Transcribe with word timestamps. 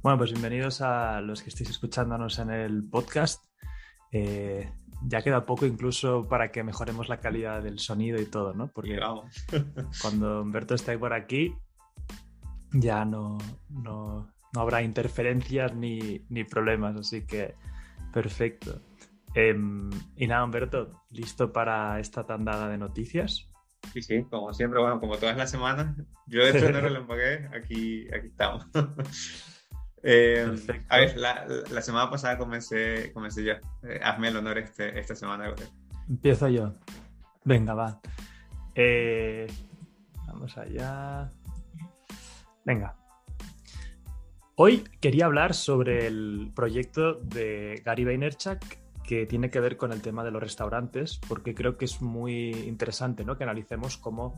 Bueno, 0.00 0.16
pues 0.16 0.30
bienvenidos 0.30 0.80
a 0.80 1.20
los 1.20 1.42
que 1.42 1.48
estéis 1.48 1.70
escuchándonos 1.70 2.38
en 2.38 2.50
el 2.50 2.84
podcast. 2.84 3.44
Eh, 4.12 4.70
ya 5.02 5.22
queda 5.22 5.44
poco 5.44 5.66
incluso 5.66 6.28
para 6.28 6.52
que 6.52 6.62
mejoremos 6.62 7.08
la 7.08 7.18
calidad 7.18 7.64
del 7.64 7.80
sonido 7.80 8.20
y 8.20 8.26
todo, 8.26 8.54
¿no? 8.54 8.68
Porque 8.68 9.00
cuando 10.00 10.42
Humberto 10.42 10.76
esté 10.76 10.96
por 10.96 11.12
aquí 11.12 11.52
ya 12.72 13.04
no, 13.04 13.38
no, 13.70 14.32
habrá 14.54 14.82
interferencias 14.82 15.74
ni, 15.74 16.24
ni, 16.28 16.44
problemas, 16.44 16.94
así 16.94 17.26
que 17.26 17.56
perfecto. 18.12 18.80
Em, 19.34 19.90
y 20.16 20.28
nada, 20.28 20.44
Humberto, 20.44 21.02
¿listo 21.10 21.52
para 21.52 21.98
esta 21.98 22.24
tandada 22.24 22.68
de 22.68 22.78
noticias? 22.78 23.50
Sí, 23.92 24.02
sí, 24.02 24.24
como 24.30 24.54
siempre, 24.54 24.80
bueno, 24.80 25.00
como 25.00 25.16
todas 25.16 25.36
las 25.36 25.50
semanas, 25.50 25.96
yo 26.28 26.44
de 26.44 26.50
hecho 26.50 26.70
no 26.70 26.78
empaqué, 26.86 27.48
aquí, 27.52 28.06
aquí 28.14 28.28
estamos. 28.28 28.64
Eh, 30.02 30.46
a 30.88 30.98
ver, 30.98 31.16
la, 31.16 31.46
la, 31.70 31.82
semana 31.82 32.10
pasada 32.10 32.38
comencé, 32.38 33.12
comencé 33.12 33.44
yo. 33.44 33.54
Eh, 33.82 34.00
hazme 34.02 34.28
el 34.28 34.36
honor 34.36 34.58
este, 34.58 34.98
esta 34.98 35.14
semana. 35.14 35.54
Empiezo 36.08 36.48
yo. 36.48 36.72
Venga, 37.44 37.74
va. 37.74 38.00
Eh, 38.74 39.46
vamos 40.26 40.56
allá. 40.56 41.30
Venga. 42.64 42.96
Hoy 44.54 44.84
quería 45.00 45.26
hablar 45.26 45.54
sobre 45.54 46.06
el 46.06 46.50
proyecto 46.54 47.14
de 47.14 47.80
Gary 47.84 48.04
Vaynerchuk 48.04 48.58
que 49.04 49.24
tiene 49.24 49.50
que 49.50 49.60
ver 49.60 49.78
con 49.78 49.92
el 49.92 50.02
tema 50.02 50.22
de 50.22 50.30
los 50.30 50.42
restaurantes, 50.42 51.18
porque 51.28 51.54
creo 51.54 51.78
que 51.78 51.86
es 51.86 52.02
muy 52.02 52.50
interesante 52.50 53.24
¿no? 53.24 53.38
que 53.38 53.44
analicemos 53.44 53.96
cómo 53.96 54.34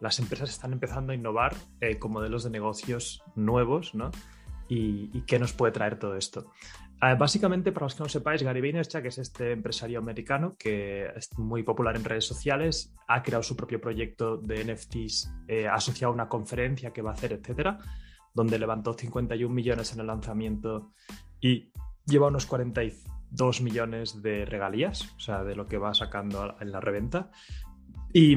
las 0.00 0.18
empresas 0.20 0.48
están 0.50 0.72
empezando 0.72 1.12
a 1.12 1.14
innovar 1.14 1.54
eh, 1.80 1.98
con 1.98 2.12
modelos 2.12 2.44
de 2.44 2.50
negocios 2.50 3.22
nuevos 3.34 3.94
¿no? 3.94 4.10
Y, 4.68 5.20
qué 5.22 5.38
nos 5.38 5.52
puede 5.52 5.72
traer 5.72 5.98
todo 5.98 6.16
esto. 6.16 6.52
Ah, 7.00 7.14
básicamente, 7.14 7.72
para 7.72 7.86
los 7.86 7.94
que 7.94 8.02
no 8.02 8.08
sepáis, 8.08 8.42
Gary 8.42 8.60
Vaynerchuk 8.60 9.04
es 9.04 9.18
este 9.18 9.52
empresario 9.52 9.98
americano 9.98 10.56
que 10.58 11.06
es 11.14 11.38
muy 11.38 11.62
popular 11.62 11.96
en 11.96 12.04
redes 12.04 12.24
sociales, 12.24 12.94
ha 13.06 13.22
creado 13.22 13.42
su 13.42 13.54
propio 13.54 13.80
proyecto 13.80 14.38
de 14.38 14.64
NFTs 14.64 15.30
eh, 15.46 15.68
asociado 15.68 16.12
a 16.12 16.14
una 16.14 16.28
conferencia 16.28 16.92
que 16.92 17.02
va 17.02 17.10
a 17.10 17.14
hacer, 17.14 17.32
etcétera, 17.34 17.78
donde 18.34 18.58
levantó 18.58 18.94
51 18.94 19.54
millones 19.54 19.92
en 19.92 20.00
el 20.00 20.06
lanzamiento 20.06 20.92
y 21.40 21.70
lleva 22.06 22.28
unos 22.28 22.46
45 22.46 23.16
2 23.30 23.60
millones 23.62 24.22
de 24.22 24.44
regalías, 24.44 25.12
o 25.16 25.20
sea, 25.20 25.44
de 25.44 25.54
lo 25.54 25.66
que 25.66 25.78
va 25.78 25.94
sacando 25.94 26.56
en 26.60 26.72
la 26.72 26.80
reventa. 26.80 27.30
Y 28.12 28.36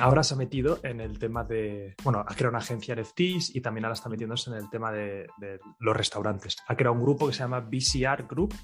ahora 0.00 0.22
se 0.22 0.34
ha 0.34 0.36
metido 0.36 0.80
en 0.82 1.00
el 1.00 1.18
tema 1.18 1.44
de, 1.44 1.94
bueno, 2.02 2.20
ha 2.20 2.34
creado 2.34 2.50
una 2.50 2.58
agencia 2.58 2.94
NFTs 2.94 3.54
y 3.54 3.60
también 3.60 3.84
ahora 3.84 3.94
está 3.94 4.08
metiéndose 4.08 4.50
en 4.50 4.56
el 4.56 4.70
tema 4.70 4.92
de, 4.92 5.28
los 5.78 5.96
restaurantes. 5.96 6.56
Ha 6.68 6.76
creado 6.76 6.94
un 6.94 7.02
grupo 7.02 7.26
que 7.26 7.32
se 7.32 7.40
llama 7.40 7.60
BCR 7.60 8.26
Group. 8.28 8.54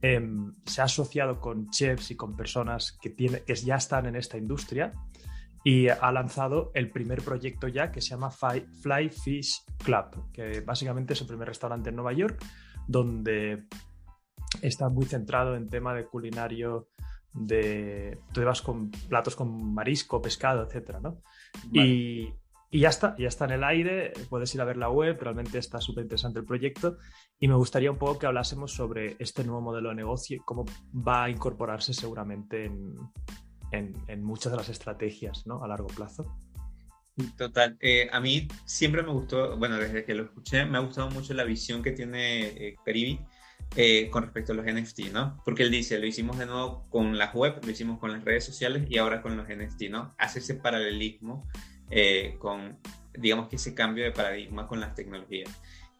Em, 0.00 0.52
se 0.64 0.80
ha 0.80 0.84
asociado 0.84 1.40
con 1.40 1.70
chefs 1.70 2.12
y 2.12 2.16
con 2.16 2.36
personas 2.36 2.96
que, 3.00 3.10
tiene, 3.10 3.42
que 3.42 3.54
ya 3.56 3.76
están 3.76 4.06
en 4.06 4.14
esta 4.14 4.38
industria 4.38 4.92
y 5.64 5.88
ha 5.88 6.12
lanzado 6.12 6.70
el 6.74 6.90
primer 6.90 7.20
proyecto 7.22 7.66
ya 7.66 7.90
que 7.90 8.00
se 8.00 8.10
llama 8.10 8.30
Fly 8.30 9.10
Fish 9.10 9.64
Club, 9.84 10.32
que 10.32 10.60
básicamente 10.60 11.14
es 11.14 11.20
el 11.20 11.26
primer 11.26 11.48
restaurante 11.48 11.90
en 11.90 11.96
Nueva 11.96 12.12
York 12.12 12.40
donde 12.88 13.64
está 14.62 14.88
muy 14.88 15.04
centrado 15.04 15.54
en 15.54 15.68
tema 15.68 15.94
de 15.94 16.06
culinario, 16.06 16.88
de 17.46 18.18
tú 18.32 18.42
vas 18.42 18.62
con 18.62 18.90
platos 18.90 19.36
con 19.36 19.74
marisco, 19.74 20.20
pescado, 20.20 20.64
etcétera, 20.64 21.00
¿no? 21.00 21.22
Y, 21.72 22.32
ya 22.70 22.90
está, 22.90 23.16
ya 23.18 23.28
está 23.28 23.46
en 23.46 23.52
el 23.52 23.64
aire, 23.64 24.12
puedes 24.28 24.54
ir 24.54 24.60
a 24.60 24.66
ver 24.66 24.76
la 24.76 24.90
web, 24.90 25.18
realmente 25.18 25.56
está 25.56 25.80
súper 25.80 26.02
interesante 26.02 26.40
el 26.40 26.44
proyecto 26.44 26.98
y 27.40 27.48
me 27.48 27.54
gustaría 27.54 27.90
un 27.90 27.96
poco 27.96 28.18
que 28.18 28.26
hablásemos 28.26 28.72
sobre 28.72 29.16
este 29.18 29.42
nuevo 29.42 29.62
modelo 29.62 29.88
de 29.88 29.94
negocio 29.94 30.36
y 30.36 30.40
cómo 30.40 30.66
va 30.94 31.24
a 31.24 31.30
incorporarse 31.30 31.94
seguramente 31.94 32.70
en, 33.70 34.22
muchas 34.22 34.52
de 34.52 34.58
las 34.58 34.68
estrategias 34.68 35.46
¿no? 35.46 35.64
a 35.64 35.68
largo 35.68 35.86
plazo. 35.86 36.38
Total, 37.38 37.78
eh, 37.80 38.08
a 38.12 38.20
mí 38.20 38.46
siempre 38.66 39.02
me 39.02 39.12
gustó, 39.12 39.56
bueno, 39.56 39.76
desde 39.78 40.04
que 40.04 40.14
lo 40.14 40.24
escuché, 40.24 40.66
me 40.66 40.76
ha 40.76 40.82
gustado 40.82 41.10
mucho 41.10 41.32
la 41.32 41.44
visión 41.44 41.82
que 41.82 41.92
tiene 41.92 42.48
eh, 42.48 42.76
eh, 43.76 44.08
con 44.10 44.22
respecto 44.22 44.52
a 44.52 44.56
los 44.56 44.66
NFT, 44.66 45.12
¿no? 45.12 45.40
Porque 45.44 45.62
él 45.62 45.70
dice, 45.70 45.98
lo 45.98 46.06
hicimos 46.06 46.38
de 46.38 46.46
nuevo 46.46 46.86
con 46.90 47.16
las 47.18 47.34
web, 47.34 47.60
lo 47.62 47.70
hicimos 47.70 47.98
con 47.98 48.12
las 48.12 48.24
redes 48.24 48.44
sociales 48.44 48.86
y 48.88 48.98
ahora 48.98 49.22
con 49.22 49.36
los 49.36 49.46
NFT, 49.48 49.82
¿no? 49.90 50.14
Hace 50.18 50.40
ese 50.40 50.54
paralelismo 50.54 51.46
eh, 51.90 52.36
con, 52.38 52.78
digamos 53.14 53.48
que 53.48 53.56
ese 53.56 53.74
cambio 53.74 54.04
de 54.04 54.12
paradigma 54.12 54.66
con 54.66 54.80
las 54.80 54.94
tecnologías. 54.94 55.50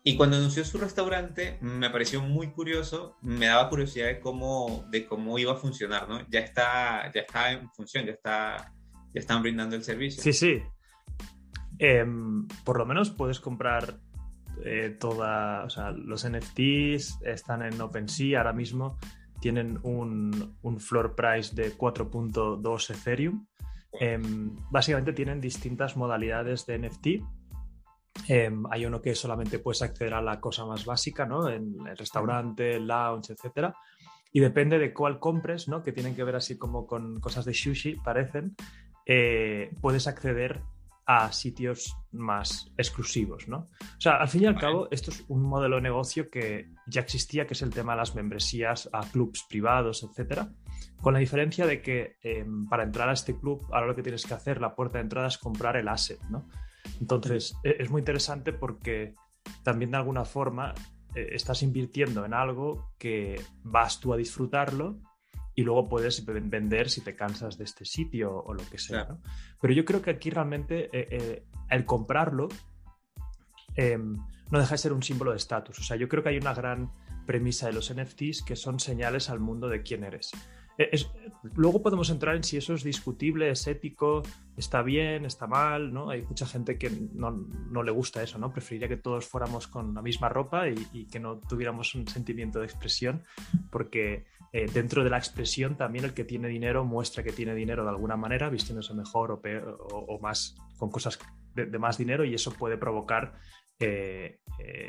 Y 0.05 0.17
cuando 0.17 0.37
anunció 0.37 0.65
su 0.65 0.79
restaurante, 0.79 1.59
me 1.61 1.91
pareció 1.91 2.23
muy 2.23 2.49
curioso, 2.49 3.17
me 3.21 3.47
daba 3.47 3.69
curiosidad 3.69 4.07
de 4.07 4.21
cómo, 4.21 4.87
de 4.91 5.05
cómo 5.05 5.39
iba 5.39 5.53
a 5.53 5.57
funcionar, 5.57 6.09
¿no? 6.09 6.27
Ya 6.31 6.41
está, 6.41 7.13
ya 7.13 7.21
está 7.21 7.53
en 7.53 7.71
función, 7.73 8.07
ya, 8.07 8.13
está, 8.13 8.73
ya 9.13 9.21
están 9.21 9.43
brindando 9.43 9.77
el 9.77 9.85
servicio. 9.85 10.23
Sí, 10.23 10.33
sí. 10.33 10.63
Em, 11.79 12.49
por 12.65 12.79
lo 12.79 12.87
menos 12.87 13.11
puedes 13.11 13.39
comprar 13.39 13.99
eh, 14.65 14.97
toda, 14.99 15.65
o 15.65 15.91
los 15.93 16.29
NFTs 16.29 17.21
están 17.23 17.63
en 17.63 17.81
OpenSea 17.81 18.39
ahora 18.39 18.53
mismo, 18.53 18.99
tienen 19.41 19.79
un, 19.83 20.57
un 20.63 20.81
floor 20.81 21.15
price 21.15 21.55
de 21.55 21.77
4.2 21.77 22.91
Ethereum. 22.91 23.47
Em, 23.93 24.55
básicamente 24.71 25.13
tienen 25.13 25.41
distintas 25.41 25.97
modalidades 25.97 26.67
de 26.67 26.79
NFT. 26.79 27.07
Em, 28.29 28.65
hay 28.71 28.85
uno 28.85 29.01
que 29.01 29.15
solamente 29.15 29.59
puedes 29.59 29.83
acceder 29.83 30.15
a 30.15 30.23
la 30.23 30.41
cosa 30.41 30.67
más 30.67 30.85
básica, 30.85 31.25
¿no? 31.25 31.49
En 31.49 31.87
el 31.87 31.97
restaurante, 31.97 32.77
el 32.77 32.87
lounge, 32.87 33.33
etcétera. 33.33 33.75
Y 34.33 34.41
depende 34.41 34.79
de 34.79 34.93
cuál 34.93 35.19
compres, 35.19 35.69
¿no? 35.69 35.83
Que 35.83 35.93
tienen 35.93 36.15
que 36.15 36.25
ver 36.25 36.37
así 36.37 36.59
como 36.59 36.87
con 36.87 37.21
cosas 37.21 37.45
de 37.45 37.55
sushi, 37.55 37.97
parecen. 37.97 38.57
Eh, 39.07 39.71
puedes 39.81 40.07
acceder 40.07 40.63
a 41.09 41.33
sitios 41.33 41.97
más 42.13 42.71
exclusivos, 42.77 43.49
¿no? 43.49 43.61
O 43.81 44.01
sea, 44.01 44.17
al 44.17 44.29
fin 44.29 44.43
y 44.43 44.47
al 44.47 44.59
cabo, 44.59 44.89
esto 44.91 45.11
es 45.11 45.25
un 45.29 45.43
modelo 45.43 45.77
de 45.77 45.83
negocio 45.83 46.29
que 46.31 46.71
ya 46.87 47.01
existía, 47.01 47.47
que 47.47 47.55
es 47.55 47.63
el 47.63 47.71
tema 47.71 47.95
de 47.95 48.01
las 48.01 48.15
membresías 48.15 48.91
a 48.93 49.01
clubs 49.11 49.47
privados, 49.49 50.03
etcétera, 50.03 50.53
con 51.01 51.15
la 51.15 51.21
diferencia 51.21 51.67
de 51.67 51.81
que 51.81 52.19
em, 52.23 52.69
para 52.69 52.83
entrar 52.83 53.09
a 53.09 53.15
este 53.15 53.35
club, 53.35 53.67
ahora 53.73 53.87
lo 53.87 53.97
que 53.97 54.03
tienes 54.03 54.27
que 54.27 54.35
hacer, 54.35 54.61
la 54.61 54.75
puerta 54.75 54.99
de 54.99 55.05
entrada 55.05 55.29
es 55.29 55.39
comprar 55.39 55.79
el 55.79 55.89
asset, 55.89 56.21
¿no? 56.29 56.47
Entonces, 57.01 57.57
e, 57.65 57.77
es 57.79 57.89
muy 57.89 58.03
interesante 58.03 58.53
porque 58.53 59.15
también 59.63 59.93
de 59.93 59.97
alguna 59.97 60.27
forma 60.27 60.75
eh, 61.15 61.29
estás 61.33 61.63
invirtiendo 61.63 62.27
en 62.27 62.35
algo 62.35 62.93
que 62.99 63.41
vas 63.63 63.99
tú 63.99 64.13
a 64.13 64.19
disfrutarlo 64.19 64.99
y 65.59 65.63
luego 65.63 65.89
puedes 65.89 66.25
vender 66.25 66.89
si 66.89 67.01
te 67.01 67.17
cansas 67.17 67.59
de 67.59 67.65
este 67.65 67.85
sitio 67.85 68.33
o 68.33 68.55
lo 68.55 68.65
que 68.71 68.79
sea. 68.79 69.19
Pero 69.61 69.75
yo 69.75 69.85
creo 69.85 70.01
que 70.01 70.11
aquí 70.11 70.31
realmente 70.31 70.85
eh, 70.97 71.09
eh, 71.11 71.43
el 71.69 71.85
comprarlo 71.85 72.47
em, 73.75 74.17
no 74.53 74.61
deja 74.61 74.75
de 74.77 74.79
ser 74.79 74.93
un 74.93 75.03
símbolo 75.03 75.33
de 75.33 75.39
estatus. 75.39 75.81
O 75.81 75.83
sea, 75.83 75.97
yo 75.97 76.09
creo 76.09 76.23
que 76.23 76.29
hay 76.29 76.37
una 76.37 76.55
gran 76.55 76.93
premisa 77.27 77.67
de 77.67 77.73
los 77.73 77.93
NFTs 77.93 78.43
que 78.43 78.55
son 78.55 78.79
señales 78.79 79.31
al 79.31 79.41
mundo 79.41 79.69
de 79.69 79.83
quién 79.83 80.05
eres. 80.05 80.31
Eh, 80.79 80.97
luego 81.57 81.83
podemos 81.83 82.09
entrar 82.09 82.37
en 82.37 82.45
si 82.45 82.57
eso 82.57 82.75
es 82.75 82.85
discutible, 82.85 83.51
es 83.51 83.67
ético, 83.67 84.23
está 84.57 84.83
bien, 84.83 85.25
está 85.25 85.49
mal, 85.49 85.93
¿no? 85.93 86.09
Hay 86.09 86.23
mucha 86.23 86.47
gente 86.47 86.79
que 86.79 86.89
no, 87.15 87.83
le 87.83 87.91
gusta 87.91 88.23
eso, 88.23 88.39
¿no? 88.39 88.53
Preferiría 88.53 88.87
que 88.87 88.97
todos 88.97 89.27
fuéramos 89.27 89.67
con 89.67 89.93
la 89.93 90.03
misma 90.03 90.29
ropa 90.29 90.69
y, 90.69 91.07
que 91.07 91.19
no 91.19 91.41
tuviéramos 91.41 91.97
un 91.97 92.07
sentimiento 92.07 92.61
de 92.61 92.67
expresión, 92.67 93.25
porque 93.71 94.27
eh, 94.53 94.67
dentro 94.73 95.05
de 95.05 95.11
la 95.11 95.19
expresión 95.19 95.77
también 95.77 96.05
el 96.05 96.15
que 96.15 96.25
tiene 96.25 96.49
dinero 96.49 96.85
muestra 96.85 97.23
que 97.23 97.33
tiene 97.33 97.55
dinero 97.55 97.85
de 97.85 97.91
alguna 97.91 98.17
manera, 98.17 98.49
vistiéndose 98.49 98.95
mejor 98.95 99.31
o, 99.33 99.41
o, 99.91 100.19
más 100.21 100.57
con 100.79 100.91
cosas 100.91 101.19
de, 101.55 101.67
más 101.79 101.99
dinero 101.99 102.25
y 102.25 102.35
eso 102.35 102.53
puede 102.53 102.79
provocar 102.79 103.35
eh, 103.79 104.41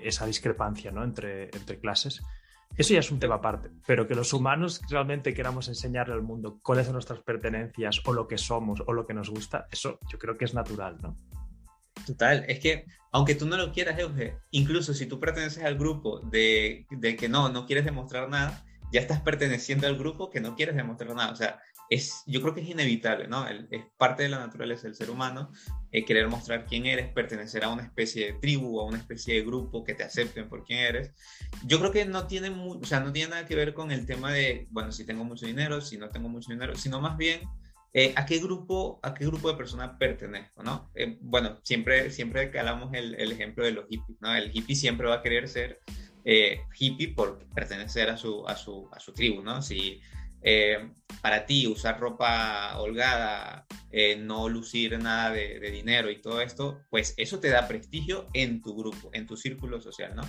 esa 0.03 0.25
discrepancia 0.25 0.91
¿no? 0.91 1.03
entre, 1.03 1.45
entre 1.45 1.79
clases. 1.79 2.21
Eso 2.77 2.93
ya 2.93 2.99
es 2.99 3.11
un 3.11 3.19
tema 3.19 3.35
aparte, 3.35 3.71
pero 3.85 4.07
que 4.07 4.15
los 4.15 4.31
humanos 4.31 4.81
realmente 4.89 5.33
queramos 5.33 5.67
enseñarle 5.67 6.13
al 6.13 6.21
mundo 6.21 6.59
cuáles 6.63 6.85
son 6.85 6.93
nuestras 6.93 7.19
pertenencias 7.19 8.01
o 8.05 8.13
lo 8.13 8.27
que 8.27 8.37
somos 8.37 8.81
o 8.85 8.93
lo 8.93 9.05
que 9.05 9.13
nos 9.13 9.29
gusta, 9.29 9.67
eso 9.71 9.99
yo 10.09 10.17
creo 10.17 10.37
que 10.37 10.45
es 10.45 10.53
natural, 10.53 10.97
¿no? 11.01 11.17
Total, 12.05 12.45
es 12.47 12.59
que 12.59 12.85
aunque 13.11 13.35
tú 13.35 13.45
no 13.45 13.57
lo 13.57 13.73
quieras, 13.73 13.99
Euge, 13.99 14.37
incluso 14.51 14.93
si 14.93 15.07
tú 15.07 15.19
perteneces 15.19 15.63
al 15.63 15.77
grupo 15.77 16.19
de, 16.19 16.85
de 16.89 17.15
que 17.15 17.27
no, 17.27 17.49
no 17.49 17.65
quieres 17.65 17.83
demostrar 17.83 18.29
nada, 18.29 18.63
ya 18.91 19.01
estás 19.01 19.21
perteneciendo 19.21 19.87
al 19.87 19.97
grupo 19.97 20.29
que 20.29 20.41
no 20.41 20.55
quieres 20.55 20.75
demostrar 20.75 21.15
nada. 21.15 21.31
O 21.31 21.35
sea, 21.35 21.59
es, 21.89 22.23
yo 22.27 22.41
creo 22.41 22.53
que 22.53 22.61
es 22.61 22.69
inevitable, 22.69 23.27
¿no? 23.27 23.47
es 23.47 23.83
parte 23.97 24.23
de 24.23 24.29
la 24.29 24.39
naturaleza 24.39 24.83
del 24.83 24.95
ser 24.95 25.09
humano 25.09 25.51
eh, 25.91 26.05
querer 26.05 26.27
mostrar 26.27 26.65
quién 26.65 26.85
eres, 26.85 27.11
pertenecer 27.11 27.63
a 27.63 27.69
una 27.69 27.81
especie 27.81 28.27
de 28.27 28.33
tribu, 28.39 28.79
a 28.79 28.85
una 28.85 28.99
especie 28.99 29.33
de 29.33 29.41
grupo 29.41 29.83
que 29.83 29.95
te 29.95 30.03
acepten 30.03 30.47
por 30.47 30.63
quién 30.63 30.79
eres. 30.79 31.11
Yo 31.65 31.79
creo 31.79 31.91
que 31.91 32.05
no 32.05 32.27
tiene, 32.27 32.49
o 32.49 32.85
sea, 32.85 32.99
no 32.99 33.11
tiene 33.11 33.31
nada 33.31 33.45
que 33.47 33.55
ver 33.55 33.73
con 33.73 33.91
el 33.91 34.05
tema 34.05 34.31
de, 34.31 34.67
bueno, 34.69 34.91
si 34.91 35.03
tengo 35.03 35.23
mucho 35.23 35.47
dinero, 35.47 35.81
si 35.81 35.97
no 35.97 36.09
tengo 36.09 36.29
mucho 36.29 36.51
dinero, 36.51 36.75
sino 36.75 37.01
más 37.01 37.17
bien 37.17 37.41
eh, 37.91 38.13
¿a, 38.15 38.25
qué 38.27 38.37
grupo, 38.37 38.99
¿a 39.01 39.15
qué 39.15 39.25
grupo 39.25 39.49
de 39.49 39.57
personas 39.57 39.97
pertenezco? 39.97 40.61
¿no? 40.61 40.91
Eh, 40.93 41.17
bueno, 41.21 41.59
siempre, 41.63 42.11
siempre 42.11 42.51
que 42.51 42.59
hablamos 42.59 42.93
el, 42.93 43.15
el, 43.15 43.31
ejemplo 43.31 43.65
de 43.65 43.71
los 43.71 43.87
hippies, 43.87 44.21
¿no? 44.21 44.35
el 44.35 44.55
hippie 44.55 44.75
siempre 44.75 45.07
va 45.07 45.15
a 45.15 45.21
querer 45.23 45.47
ser 45.47 45.79
eh, 46.31 46.61
hippie 46.77 47.07
por 47.07 47.39
pertenecer 47.55 48.07
a 48.09 48.15
su, 48.15 48.47
a 48.47 48.55
su, 48.55 48.87
a 48.91 48.99
su 48.99 49.13
tribu. 49.13 49.41
¿no? 49.41 49.63
Si 49.63 49.99
para 51.21 51.45
ti 51.45 51.67
usar 51.67 51.99
ropa 51.99 52.77
holgada, 52.77 53.65
no 54.19 54.47
lucir 54.47 54.97
nada 54.99 55.31
de, 55.31 55.59
de, 55.59 55.71
dinero 55.71 56.09
y 56.11 56.21
todo 56.21 56.39
esto, 56.39 56.81
pues 56.89 57.15
eso 57.17 57.39
te 57.39 57.49
da 57.49 57.67
prestigio 57.67 58.27
en 58.33 58.61
tu 58.61 58.73
grupo, 58.75 59.09
en 59.11 59.25
tu 59.25 59.35
círculo 59.35 59.81
social. 59.81 60.15
¿no? 60.15 60.21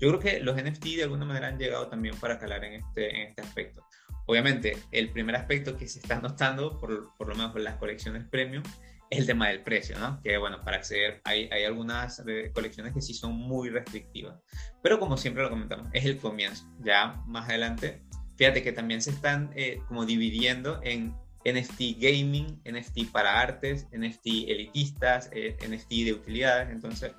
Yo 0.00 0.08
creo 0.08 0.20
que 0.20 0.40
los 0.40 0.56
NFT 0.56 0.84
de 0.84 1.02
alguna 1.02 1.24
manera 1.24 1.48
han 1.48 1.58
llegado 1.58 1.88
también 1.88 2.14
para 2.16 2.38
calar 2.38 2.64
en 2.64 2.74
este, 2.74 3.14
en 3.14 3.28
este 3.28 3.42
aspecto. 3.42 3.84
Obviamente, 4.26 4.76
el 4.92 5.10
primer 5.10 5.34
aspecto 5.34 5.76
que 5.76 5.88
se 5.88 5.98
está 5.98 6.20
notando, 6.20 6.78
por, 6.78 7.16
por 7.16 7.28
lo 7.28 7.34
menos 7.34 7.50
por 7.50 7.62
las 7.62 7.76
colecciones 7.76 8.24
premium, 8.28 8.62
el 9.10 9.26
tema 9.26 9.48
del 9.48 9.62
precio, 9.62 9.98
¿no? 9.98 10.20
Que 10.22 10.36
bueno, 10.38 10.62
para 10.64 10.78
acceder 10.78 11.20
hay, 11.24 11.48
hay 11.50 11.64
algunas 11.64 12.22
eh, 12.26 12.50
colecciones 12.54 12.92
que 12.92 13.00
sí 13.00 13.14
son 13.14 13.34
muy 13.34 13.70
restrictivas. 13.70 14.38
Pero 14.82 14.98
como 14.98 15.16
siempre 15.16 15.42
lo 15.42 15.50
comentamos, 15.50 15.88
es 15.92 16.04
el 16.04 16.18
comienzo. 16.18 16.66
Ya 16.80 17.22
más 17.26 17.48
adelante, 17.48 18.02
fíjate 18.36 18.62
que 18.62 18.72
también 18.72 19.00
se 19.00 19.10
están 19.10 19.50
eh, 19.56 19.80
como 19.88 20.04
dividiendo 20.04 20.80
en 20.82 21.14
NFT 21.44 21.98
gaming, 21.98 22.60
NFT 22.64 23.10
para 23.10 23.40
artes, 23.40 23.86
NFT 23.92 24.26
elitistas, 24.48 25.30
eh, 25.32 25.56
NFT 25.66 25.90
de 26.04 26.12
utilidades. 26.12 26.70
Entonces, 26.70 27.12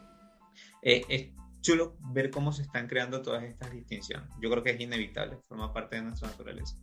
es 0.81 1.29
chulo 1.61 1.97
ver 2.13 2.29
cómo 2.29 2.51
se 2.51 2.61
están 2.61 2.87
creando 2.87 3.21
todas 3.21 3.43
estas 3.43 3.71
distinciones. 3.71 4.29
Yo 4.41 4.49
creo 4.49 4.63
que 4.63 4.71
es 4.71 4.79
inevitable, 4.79 5.37
forma 5.47 5.73
parte 5.73 5.97
de 5.97 6.03
nuestra 6.03 6.29
naturaleza. 6.29 6.75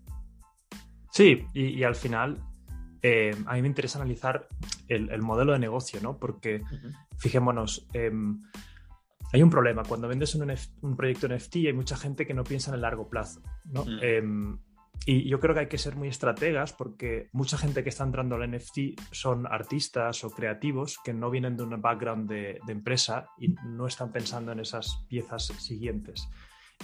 Sí, 1.16 1.46
y, 1.54 1.82
al 1.82 1.94
final 1.94 2.38
eh, 3.02 3.34
a 3.46 3.54
mí 3.54 3.62
me 3.62 3.68
interesa 3.68 3.98
analizar 3.98 4.48
el, 4.88 5.22
modelo 5.22 5.52
de 5.52 5.58
negocio, 5.58 6.00
¿no? 6.00 6.18
Porque, 6.18 6.62
fijémonos, 7.18 7.86
em, 7.92 8.42
hay 9.32 9.42
un 9.42 9.50
problema. 9.50 9.82
Cuando 9.84 10.08
vendes 10.08 10.34
un, 10.34 10.52
un, 10.82 10.96
proyecto 10.96 11.28
NFT 11.28 11.56
hay 11.56 11.72
mucha 11.72 11.96
gente 11.96 12.26
que 12.26 12.34
no 12.34 12.44
piensa 12.44 12.70
en 12.70 12.76
el 12.76 12.82
largo 12.82 13.08
plazo, 13.08 13.42
¿no? 13.64 13.84
Mm. 13.84 13.98
Em, 14.02 14.58
y 15.04 15.28
yo 15.28 15.40
creo 15.40 15.54
que 15.54 15.60
hay 15.60 15.68
que 15.68 15.78
ser 15.78 15.94
muy 15.94 16.08
estrategas 16.08 16.72
porque 16.72 17.28
mucha 17.32 17.58
gente 17.58 17.82
que 17.82 17.90
está 17.90 18.02
entrando 18.02 18.36
al 18.36 18.50
NFT 18.50 18.98
son 19.12 19.46
artistas 19.46 20.24
o 20.24 20.30
creativos 20.30 20.98
que 21.04 21.12
no 21.12 21.30
vienen 21.30 21.56
de 21.56 21.64
un 21.64 21.80
background 21.80 22.28
de, 22.28 22.60
empresa 22.66 23.28
y 23.38 23.54
no 23.66 23.86
están 23.86 24.10
pensando 24.10 24.52
en 24.52 24.60
esas 24.60 25.04
piezas 25.08 25.46
siguientes. 25.58 26.28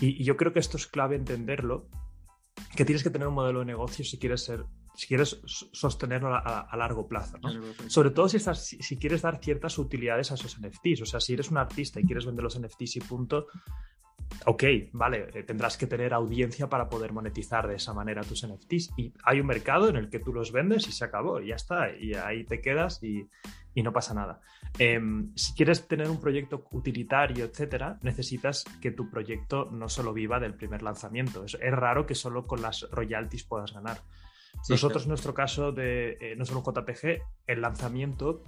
y, 0.00 0.22
yo 0.22 0.36
creo 0.36 0.52
que 0.52 0.60
esto 0.60 0.76
es 0.76 0.86
clave 0.86 1.16
entenderlo 1.16 1.88
que 2.76 2.84
tienes 2.84 3.02
que 3.02 3.10
tener 3.10 3.28
un 3.28 3.34
modelo 3.34 3.60
de 3.60 3.66
negocio 3.66 4.04
si 4.04 4.18
quieres 4.18 4.44
ser 4.44 4.64
si 4.94 5.06
quieres 5.06 5.40
sostenerlo 5.46 6.34
a, 6.34 6.76
largo 6.76 7.06
plazo. 7.06 7.38
Sobre 7.86 8.10
todo 8.10 8.28
si, 8.28 8.36
estás, 8.36 8.64
si, 8.64 8.96
quieres 8.98 9.22
dar 9.22 9.38
ciertas 9.38 9.78
utilidades 9.78 10.30
a 10.30 10.34
esos 10.34 10.58
NFTs. 10.60 11.02
O 11.02 11.06
sea, 11.06 11.20
si 11.20 11.32
eres 11.32 11.50
un 11.50 11.58
artista 11.58 12.00
y 12.00 12.04
quieres 12.04 12.26
vender 12.26 12.42
los 12.42 12.58
NFTs 12.58 12.96
y 12.96 13.00
punto, 13.00 13.46
ok, 14.46 14.64
vale, 14.92 15.28
eh, 15.32 15.42
tendrás 15.44 15.76
que 15.76 15.86
tener 15.86 16.12
audiencia 16.12 16.68
para 16.68 16.88
poder 16.88 17.12
monetizar 17.12 17.68
de 17.68 17.76
esa 17.76 17.94
manera 17.94 18.22
tus 18.22 18.46
NFTs. 18.46 18.92
Y 18.96 19.12
hay 19.24 19.40
un 19.40 19.46
mercado 19.46 19.88
en 19.88 19.96
el 19.96 20.10
que 20.10 20.18
tú 20.18 20.32
los 20.32 20.52
vendes 20.52 20.86
y 20.88 20.92
se 20.92 21.04
acabó, 21.04 21.40
y 21.40 21.48
ya 21.48 21.56
está, 21.56 21.94
y 21.96 22.14
ahí 22.14 22.44
te 22.44 22.60
quedas 22.60 23.02
y, 23.02 23.26
y 23.74 23.82
no 23.82 23.92
pasa 23.92 24.14
nada. 24.14 24.40
Em, 24.78 25.32
si 25.34 25.54
quieres 25.54 25.86
tener 25.86 26.08
un 26.08 26.20
proyecto 26.20 26.64
utilitario, 26.72 27.44
etcétera, 27.44 27.98
necesitas 28.02 28.64
que 28.80 28.90
tu 28.90 29.10
proyecto 29.10 29.70
no 29.70 29.88
solo 29.88 30.12
viva 30.12 30.40
del 30.40 30.54
primer 30.54 30.82
lanzamiento. 30.82 31.44
Es, 31.44 31.56
es 31.60 31.72
raro 31.72 32.06
que 32.06 32.14
solo 32.14 32.46
con 32.46 32.62
las 32.62 32.88
royalties 32.90 33.44
puedas 33.44 33.72
ganar. 33.72 34.02
Nosotros, 34.68 35.04
en 35.04 35.08
nuestro 35.08 35.34
caso 35.34 35.72
de 35.72 36.16
eh, 36.20 36.44
solo 36.44 36.62
JPG, 36.62 37.22
el 37.46 37.60
lanzamiento 37.60 38.44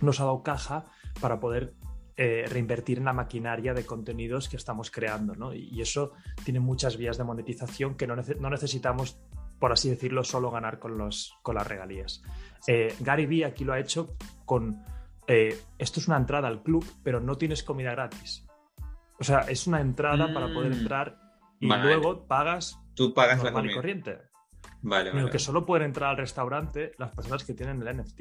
nos 0.00 0.20
ha 0.20 0.24
dado 0.24 0.42
caja 0.42 0.86
para 1.20 1.38
poder 1.40 1.74
eh, 2.16 2.44
reinvertir 2.48 2.98
en 2.98 3.04
la 3.04 3.12
maquinaria 3.12 3.74
de 3.74 3.86
contenidos 3.86 4.48
que 4.48 4.56
estamos 4.56 4.90
creando, 4.90 5.34
¿no? 5.34 5.54
Y, 5.54 5.80
eso 5.80 6.12
tiene 6.44 6.60
muchas 6.60 6.96
vías 6.96 7.16
de 7.16 7.24
monetización 7.24 7.94
que 7.96 8.06
no, 8.06 8.16
no, 8.16 8.50
necesitamos, 8.50 9.20
por 9.60 9.72
así 9.72 9.88
decirlo, 9.88 10.24
solo 10.24 10.50
ganar 10.50 10.80
con, 10.80 10.98
los, 10.98 11.34
con 11.42 11.54
las 11.54 11.66
regalías. 11.66 12.22
Eh, 12.66 12.94
Gary 13.00 13.26
Vee 13.26 13.44
aquí 13.44 13.64
lo 13.64 13.72
ha 13.72 13.78
hecho 13.78 14.16
con, 14.44 14.82
esto 15.26 16.00
es 16.00 16.08
una 16.08 16.16
entrada 16.16 16.48
al 16.48 16.62
club, 16.62 16.84
pero 17.04 17.20
no 17.20 17.36
tienes 17.36 17.62
comida 17.62 17.92
gratis. 17.92 18.44
O 19.20 19.24
sea, 19.24 19.40
es 19.40 19.66
una 19.66 19.80
entrada 19.80 20.32
para 20.32 20.52
poder 20.52 20.70
mm. 20.70 20.78
entrar 20.80 21.18
y 21.60 21.66
luego 21.66 22.26
pagas, 22.26 22.80
Tú 22.94 23.14
pagas 23.14 23.42
la 23.42 23.52
comida. 23.52 23.74
corriente. 23.74 24.27
Vale, 24.82 25.10
vale. 25.10 25.30
que 25.30 25.38
solo 25.38 25.66
pueden 25.66 25.86
entrar 25.86 26.10
al 26.10 26.16
restaurante 26.16 26.92
las 26.98 27.10
personas 27.12 27.44
que 27.44 27.54
tienen 27.54 27.82
el 27.82 27.96
NFT, 27.96 28.20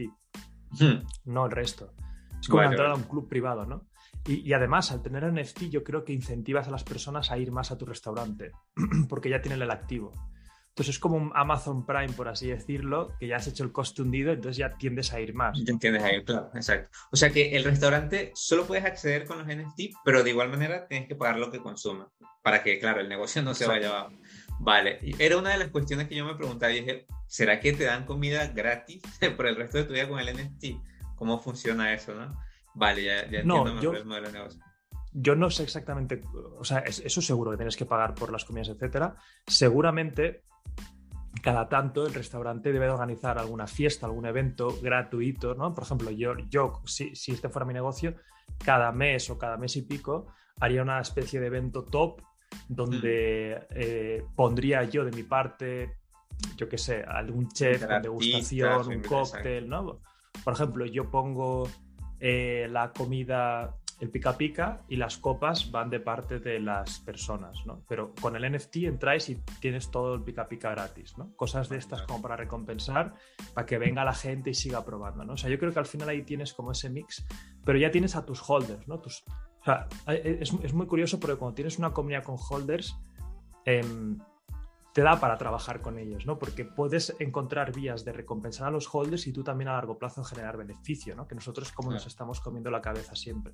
hmm. 0.80 1.06
no 1.26 1.46
el 1.46 1.52
resto. 1.52 1.94
Es 2.40 2.48
como 2.48 2.64
entrar 2.64 2.92
a 2.92 2.96
un 2.96 3.04
club 3.04 3.28
privado, 3.28 3.66
¿no? 3.66 3.88
Y, 4.26 4.52
además, 4.52 4.92
al 4.92 5.02
tener 5.02 5.32
NFT, 5.32 5.70
yo 5.70 5.84
creo 5.84 6.04
que 6.04 6.12
incentivas 6.12 6.68
a 6.68 6.72
las 6.72 6.84
personas 6.84 7.32
a 7.32 7.38
ir 7.38 7.52
más 7.52 7.72
a 7.72 7.78
tu 7.78 7.86
restaurante, 7.86 8.52
porque 9.10 9.30
ya 9.30 9.42
tienen 9.42 9.62
el 9.62 9.72
activo. 9.72 10.12
Entonces 10.70 10.96
es 10.96 11.00
como 11.00 11.18
un 11.18 11.32
Amazon 11.34 11.88
Prime, 11.88 12.10
por 12.10 12.28
así 12.28 12.50
decirlo, 12.50 13.16
que 13.20 13.28
ya 13.28 13.38
has 13.38 13.48
hecho 13.48 13.64
el 13.64 13.72
coste 13.72 14.04
hundido, 14.04 14.32
entonces 14.32 14.58
ya 14.58 14.78
tiendes 14.78 15.12
a 15.12 15.20
ir 15.20 15.34
más. 15.34 15.58
Ya 15.64 15.72
entiendes 15.72 16.04
a 16.04 16.14
ir, 16.14 16.24
claro, 16.24 16.52
exacto. 16.54 16.96
O 17.10 17.16
sea 17.16 17.32
que 17.32 17.56
el 17.56 17.64
restaurante 17.64 18.32
solo 18.36 18.68
puedes 18.68 18.86
acceder 18.86 19.26
con 19.26 19.40
los 19.40 19.48
NFT, 19.48 19.96
pero 20.06 20.24
de 20.24 20.30
igual 20.30 20.50
manera 20.50 20.88
tienes 20.88 21.08
que 21.08 21.16
pagar 21.16 21.40
lo 21.40 21.50
que 21.50 21.62
consumas, 21.62 22.10
para 22.44 22.62
que, 22.62 22.78
claro, 22.78 23.02
el 23.02 23.10
negocio 23.10 23.42
no 23.42 23.56
se 23.56 23.66
vaya 23.66 23.90
abajo. 23.90 24.12
Vale, 24.60 25.00
era 25.20 25.38
una 25.38 25.52
de 25.52 25.58
las 25.58 25.70
cuestiones 25.70 26.08
que 26.08 26.16
yo 26.16 26.26
me 26.26 26.36
preguntaba 26.36 26.72
y 26.72 26.80
dije, 26.80 27.06
¿será 27.28 27.60
que 27.60 27.74
te 27.74 27.86
dan 27.86 28.06
comida 28.06 28.48
gratis 28.48 29.02
por 29.38 29.48
el 29.48 29.56
resto 29.56 29.78
de 29.78 29.84
tu 29.84 29.94
vida 29.94 30.08
con 30.08 30.20
el 30.20 30.36
NFT? 30.36 30.66
¿Cómo 31.16 31.40
funciona 31.40 31.94
eso, 31.94 32.14
no? 32.16 32.38
Vale, 32.74 33.04
ya, 33.04 33.22
ya 33.30 33.40
entiendo 33.40 33.74
no, 33.74 33.82
yo, 33.82 33.94
el 33.94 34.06
modelo 34.06 34.28
de 34.28 34.34
negocio. 34.34 34.62
Yo 35.14 35.36
no 35.36 35.50
sé 35.50 35.64
exactamente, 35.64 36.22
o 36.60 36.64
sea, 36.64 36.80
eso 36.80 37.22
seguro 37.22 37.52
que 37.52 37.58
tienes 37.58 37.76
que 37.76 37.86
pagar 37.86 38.14
por 38.14 38.32
las 38.32 38.46
comidas, 38.46 38.70
etcétera. 38.70 39.16
Seguramente 39.48 40.44
cada 41.42 41.70
tanto 41.70 42.06
el 42.06 42.14
restaurante 42.14 42.72
debe 42.72 42.90
organizar 42.90 43.38
alguna 43.38 43.68
fiesta, 43.68 44.06
algún 44.06 44.26
evento 44.26 44.78
gratuito, 44.82 45.56
¿no? 45.56 45.74
Por 45.74 45.84
ejemplo, 45.86 46.12
yo, 46.12 46.36
yo 46.50 46.82
si, 46.86 47.16
si 47.16 47.32
este 47.32 47.50
fuera 47.50 47.66
mi 47.66 47.74
negocio, 47.74 48.16
cada 48.64 48.92
mes 48.92 49.30
o 49.30 49.38
cada 49.38 49.58
mes 49.58 49.76
y 49.76 49.84
pico 49.84 50.28
haría 50.60 50.82
una 50.82 51.00
especie 51.00 51.40
de 51.40 51.48
evento 51.48 51.84
top 51.84 52.22
donde 52.68 53.68
eh, 53.72 54.24
pondría 54.36 54.84
yo 54.84 55.06
de 55.06 55.12
mi 55.12 55.24
parte, 55.24 55.96
yo 56.56 56.68
qué 56.68 56.78
sé, 56.78 57.04
algún 57.04 57.50
chef 57.50 57.82
de 57.88 58.00
degustación, 58.00 58.88
un 58.88 59.02
cóctel, 59.02 59.68
¿no? 59.68 60.00
Por 60.44 60.54
ejemplo, 60.54 60.86
yo 60.86 61.10
pongo 61.10 61.70
eh, 62.20 62.68
la 62.70 62.92
comida, 62.92 63.76
el 64.00 64.10
pica 64.10 64.38
pica 64.38 64.84
y 64.88 64.96
las 64.96 65.18
copas 65.18 65.72
van 65.72 65.90
de 65.90 66.00
parte 66.00 66.40
de 66.40 66.60
las 66.60 67.00
personas, 67.00 67.66
¿no? 67.66 67.82
Pero 67.88 68.14
con 68.22 68.36
el 68.36 68.52
NFT 68.52 68.78
entráis 68.84 69.30
y 69.30 69.36
tienes 69.60 69.90
todo 69.90 70.14
el 70.14 70.22
pica 70.22 70.48
pica 70.48 70.72
gratis, 70.72 71.18
¿no? 71.18 71.36
Cosas 71.36 71.68
de 71.70 71.78
estas 71.78 72.04
como 72.04 72.22
para 72.22 72.36
recompensar, 72.36 73.14
para 73.54 73.66
que 73.66 73.78
venga 73.78 74.06
la 74.06 74.14
gente 74.14 74.52
y 74.52 74.54
siga 74.54 74.86
probando, 74.86 75.26
¿no? 75.26 75.34
O 75.34 75.38
sea, 75.38 75.50
yo 75.50 75.58
creo 75.58 75.74
que 75.74 75.80
al 75.80 75.88
final 75.88 76.10
ahí 76.10 76.22
tienes 76.22 76.54
como 76.54 76.72
ese 76.72 76.90
mix, 76.90 77.26
pero 77.66 77.80
ya 77.80 77.90
tienes 77.90 78.16
a 78.16 78.26
tus 78.26 78.48
holders, 78.48 78.88
¿no? 78.88 79.00
Tus, 79.00 79.24
es, 80.06 80.74
muy 80.74 80.86
curioso 80.86 81.20
porque 81.20 81.36
cuando 81.36 81.56
tienes 81.56 81.80
una 81.80 81.92
comunidad 81.92 82.24
con 82.24 82.38
holders, 82.38 82.98
em, 83.66 84.20
te 84.98 85.04
da 85.04 85.20
para 85.20 85.38
trabajar 85.38 85.80
con 85.80 86.00
ellos, 86.00 86.26
¿no? 86.26 86.40
Porque 86.40 86.66
puedes 86.66 87.16
encontrar 87.20 87.72
vías 87.72 88.04
de 88.04 88.14
recompensar 88.14 88.70
a 88.70 88.72
los 88.72 88.90
holders 88.92 89.28
y 89.28 89.32
tú 89.32 89.44
también 89.44 89.68
a 89.68 89.74
largo 89.74 90.00
plazo 90.00 90.24
generar 90.24 90.58
beneficio, 90.58 91.16
¿no? 91.16 91.28
Que 91.28 91.36
nosotros 91.36 91.72
como 91.72 91.92
nos 91.92 92.08
estamos 92.08 92.42
comiendo 92.42 92.72
la 92.72 92.82
cabeza 92.82 93.16
siempre. 93.16 93.54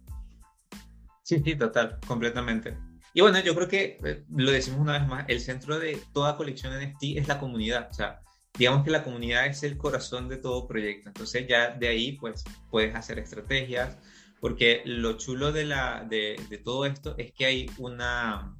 Sí, 1.22 1.42
sí, 1.44 1.58
total, 1.58 2.00
completamente. 2.08 2.78
Y 3.14 3.20
bueno, 3.20 3.42
yo 3.42 3.54
creo 3.56 3.68
que 3.68 4.00
eh, 4.06 4.24
lo 4.30 4.52
decimos 4.52 4.80
una 4.80 4.94
vez 4.94 5.06
más, 5.06 5.26
el 5.28 5.42
centro 5.42 5.80
de 5.80 6.02
toda 6.14 6.38
colección 6.38 6.72
NFT 6.82 7.18
es 7.18 7.28
la 7.28 7.38
comunidad. 7.40 7.90
O 7.92 7.94
sea, 7.94 8.22
digamos 8.58 8.86
que 8.86 8.92
la 8.92 9.04
comunidad 9.04 9.46
es 9.46 9.64
el 9.64 9.78
corazón 9.78 10.30
de 10.30 10.38
todo 10.38 10.66
proyecto. 10.66 11.10
Entonces 11.10 11.46
ya 11.46 11.72
de 11.72 11.90
ahí 11.90 12.14
pues 12.14 12.46
puedes 12.72 12.96
hacer 12.96 13.20
estrategias, 13.20 13.98
porque 14.40 14.82
lo 14.86 15.18
chulo 15.18 15.52
de, 15.52 15.66
la, 15.66 16.06
de, 16.06 16.42
de 16.50 16.58
todo 16.58 16.86
esto 16.86 17.16
es 17.18 17.34
que 17.34 17.46
hay 17.46 17.70
una, 17.80 18.56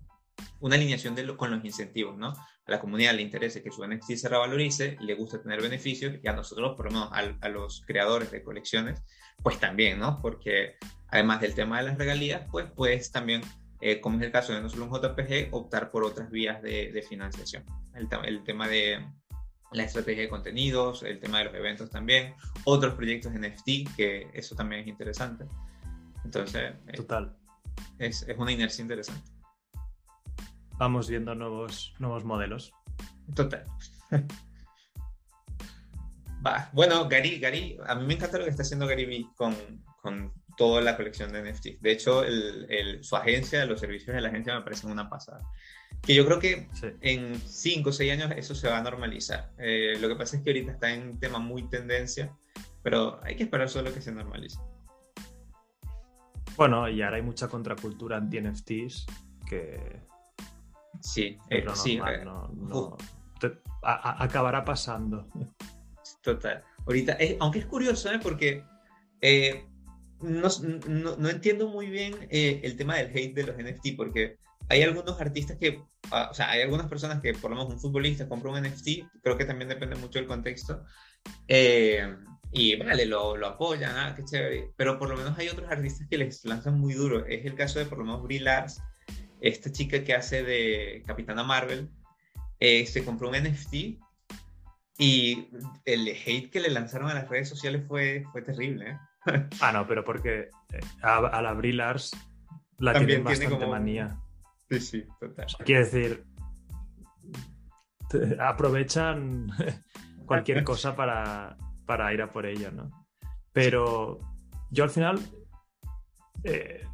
una 0.60 0.76
alineación 0.76 1.16
de 1.16 1.34
con 1.38 1.50
los 1.50 1.64
incentivos, 1.64 2.18
¿no? 2.18 2.34
A 2.66 2.72
la 2.72 2.80
comunidad 2.80 3.14
le 3.14 3.22
interesa 3.22 3.62
que 3.62 3.72
su 3.72 3.86
NFT 3.86 4.14
se 4.16 4.30
revalorice, 4.30 4.98
le 5.02 5.16
gusta 5.16 5.42
tener 5.42 5.62
beneficios, 5.62 6.16
y 6.22 6.28
a 6.28 6.34
nosotros, 6.34 6.76
por 6.76 6.86
lo 6.86 6.92
menos 6.92 7.10
a, 7.12 7.50
los 7.50 7.84
creadores 7.86 8.32
de 8.32 8.42
colecciones, 8.42 9.02
pues 9.42 9.60
también, 9.60 10.00
¿no? 10.00 10.22
Porque 10.22 10.76
además 11.10 11.42
del 11.42 11.56
tema 11.56 11.80
de 11.80 11.90
las 11.90 11.98
regalías, 11.98 12.48
pues 12.52 12.68
puedes 12.74 13.12
también, 13.12 13.42
eh, 13.82 14.00
como 14.00 14.18
es 14.18 14.24
el 14.24 14.32
caso 14.32 14.54
de 14.54 14.62
no 14.62 14.70
solo 14.70 14.86
un 14.86 14.92
JPG, 14.92 15.50
optar 15.52 15.92
por 15.92 16.06
otras 16.06 16.32
vías 16.32 16.62
de, 16.62 16.92
de 16.92 17.02
financiación. 17.02 17.66
El, 17.96 18.08
el 18.26 18.44
tema 18.44 18.68
de 18.68 19.06
la 19.74 19.84
estrategia 19.84 20.24
de 20.24 20.30
contenidos, 20.30 21.04
el 21.04 21.20
tema 21.20 21.40
de 21.40 21.46
los 21.46 21.56
eventos 21.56 21.90
también, 21.90 22.34
otros 22.64 22.94
proyectos 22.94 23.34
NFT, 23.34 23.96
que 23.96 24.30
eso 24.34 24.56
también 24.56 24.82
es 24.82 24.88
interesante. 24.88 25.46
Entonces, 26.24 26.74
eh, 26.88 26.94
Total. 26.94 27.36
Es, 27.98 28.24
es, 28.28 28.38
una 28.38 28.52
inercia 28.52 28.82
interesante. 28.82 29.33
Vamos 30.78 31.10
viendo 31.10 31.36
nuevos, 31.36 31.94
nuevos 32.00 32.24
modelos. 32.24 32.74
Total. 33.36 33.66
Va. 36.46 36.70
Bueno, 36.74 37.08
Gary, 37.08 37.40
Gary, 37.40 37.78
a 37.86 37.96
mí 37.96 38.06
me 38.06 38.16
encanta 38.16 38.38
lo 38.38 38.44
que 38.44 38.50
está 38.50 38.64
haciendo 38.64 38.86
Gary 38.86 39.06
Vee 39.06 39.30
con, 39.36 39.56
con 40.02 40.34
toda 40.58 40.82
la 40.82 40.98
colección 40.98 41.32
de 41.32 41.52
NFT. 41.52 41.80
De 41.80 41.92
hecho, 41.92 42.24
el, 42.24 42.66
el, 42.70 43.04
su 43.04 43.16
agencia, 43.16 43.66
los 43.66 43.80
servicios 43.80 44.16
de 44.16 44.22
la 44.22 44.30
agencia 44.30 44.56
me 44.56 44.62
parecen 44.62 44.92
una 44.92 45.10
pasada. 45.10 45.42
Que 46.02 46.14
yo 46.14 46.26
creo 46.26 46.40
que 46.40 46.68
en 47.02 47.40
5 47.40 47.90
o 47.90 47.94
6 47.94 48.12
años 48.12 48.32
eso 48.36 48.56
se 48.56 48.68
va 48.68 48.78
a 48.78 48.82
normalizar. 48.82 49.52
Eh, 49.58 49.98
lo 50.02 50.10
que 50.10 50.16
pasa 50.16 50.36
es 50.36 50.44
que 50.44 50.50
ahorita 50.50 50.74
está 50.74 50.94
en 50.94 51.10
un 51.10 51.20
tema 51.20 51.40
muy 51.40 51.70
tendencia, 51.70 52.36
pero 52.82 53.22
hay 53.24 53.36
que 53.36 53.44
esperar 53.44 53.70
solo 53.70 53.94
que 53.94 54.02
se 54.02 54.12
normalice. 54.12 54.60
Bueno, 56.58 56.90
y 56.90 57.02
ahora 57.02 57.16
hay 57.18 57.24
mucha 57.24 57.48
contracultura 57.48 58.18
anti-NFTs 58.18 59.06
que... 59.48 60.02
Sí, 61.04 61.38
eh, 61.50 61.66
sí. 61.76 62.00
Eh, 62.08 63.52
acabará 63.84 64.64
pasando. 64.64 65.28
Total. 66.22 66.64
Ahorita, 66.86 67.18
aunque 67.40 67.60
es 67.60 67.66
curioso, 67.66 68.12
¿eh? 68.12 68.20
porque 68.22 68.64
no, 70.22 70.50
no, 70.88 71.30
entiendo 71.30 71.68
muy 71.68 71.88
bien 71.90 72.16
el 72.32 72.78
tema 72.78 72.96
del 72.96 73.08
hate 73.08 73.36
de 73.36 73.44
los 73.44 73.58
NFT, 73.58 73.98
porque 73.98 74.38
hay 74.70 74.82
algunos 74.82 75.20
artistas 75.20 75.58
que, 75.58 75.84
ah, 76.12 76.30
o 76.32 76.34
sea, 76.34 76.50
hay 76.52 76.62
algunas 76.62 76.88
personas 76.88 77.22
que, 77.22 77.34
por 77.34 77.52
lo 77.52 77.58
menos 77.58 77.74
un 77.74 77.80
futbolista 77.80 78.28
compra 78.28 78.52
un 78.52 78.62
NFT, 78.62 79.22
creo 79.22 79.38
que 79.38 79.46
también 79.46 79.70
depende 79.70 79.96
mucho 79.96 80.20
del 80.20 80.28
contexto, 80.28 80.84
eh, 81.48 82.16
y 82.52 82.76
vale, 82.78 83.06
lo, 83.06 83.36
lo 83.36 83.48
apoyan, 83.48 83.96
ah, 83.98 84.14
qué 84.16 84.24
chévere, 84.24 84.72
pero 84.78 85.00
por 85.00 85.10
lo 85.10 85.18
menos 85.18 85.38
hay 85.38 85.50
otros 85.50 85.70
artistas 85.70 86.08
que 86.08 86.18
les 86.18 86.46
lanzan 86.46 86.80
muy 86.80 86.94
duro. 86.94 87.26
Es 87.26 87.46
el 87.46 87.56
caso 87.56 87.80
de 87.80 87.86
por 87.86 87.98
lo 87.98 88.06
menos 88.06 88.22
Brie 88.22 88.40
Lars, 88.40 88.82
esta 89.44 89.72
chica 89.72 90.04
que 90.06 90.14
hace 90.14 90.42
de 90.42 91.04
Capitana 91.06 91.44
Marvel, 91.44 91.90
eh, 92.60 92.86
se 92.86 93.04
compró 93.04 93.28
un 93.28 93.36
NFT 93.36 94.00
y 94.98 95.50
el 95.84 96.08
hate 96.08 96.50
que 96.50 96.62
le 96.62 96.70
lanzaron 96.70 97.10
a 97.10 97.14
las 97.14 97.28
redes 97.28 97.50
sociales 97.50 97.84
fue, 97.86 98.24
fue 98.32 98.42
terrible. 98.42 98.92
¿eh? 98.92 98.98
Ah, 99.62 99.72
no, 99.74 99.86
pero 99.86 100.04
porque 100.04 100.50
a, 101.02 101.42
la 101.42 101.54
Brie 101.54 101.74
Lars 101.74 102.12
la 102.78 102.94
También 102.94 103.24
tienen 103.24 103.42
bastante 103.42 103.68
manía. 103.68 104.18
Sí, 104.70 104.80
sí, 104.80 105.06
total. 105.20 105.48
quiere 105.66 105.86
decir, 105.86 106.26
aprovechan 108.40 109.48
cualquier 110.26 110.64
cosa 110.64 110.96
para, 110.96 112.14
ir 112.14 112.22
a 112.22 112.32
por 112.32 112.46
ella, 112.46 112.72
¿no? 112.72 112.92
Pero 113.52 114.20
yo 114.72 114.86
al 114.86 114.90
final 114.90 115.20
eh, 116.44 116.86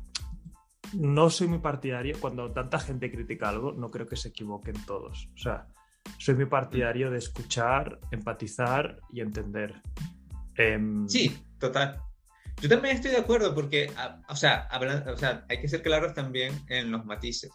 no 0.93 1.29
soy 1.29 1.47
muy 1.47 1.59
partidario, 1.59 2.17
cuando 2.19 2.51
tanta 2.51 2.79
gente 2.79 3.11
critica 3.11 3.49
algo, 3.49 3.71
no 3.71 3.91
creo 3.91 4.07
que 4.07 4.15
se 4.15 4.29
equivoquen 4.29 4.75
todos. 4.85 5.29
O 5.35 5.37
sea, 5.37 5.67
soy 6.17 6.35
muy 6.35 6.45
partidario 6.45 7.11
de 7.11 7.17
escuchar, 7.17 7.99
empatizar 8.11 8.99
y 9.11 9.21
entender. 9.21 9.81
Em, 10.55 11.07
sí, 11.07 11.37
total. 11.59 12.01
Yo 12.61 12.67
también 12.67 12.95
estoy 12.95 13.11
de 13.11 13.17
acuerdo 13.17 13.55
porque, 13.55 13.91
ah, 13.95 14.21
o 14.27 14.35
sea, 14.35 14.67
o 15.07 15.17
sea, 15.17 15.45
hay 15.47 15.61
que 15.61 15.67
ser 15.67 15.81
claros 15.81 16.13
también 16.13 16.53
en 16.67 16.91
los 16.91 17.05
matices. 17.05 17.51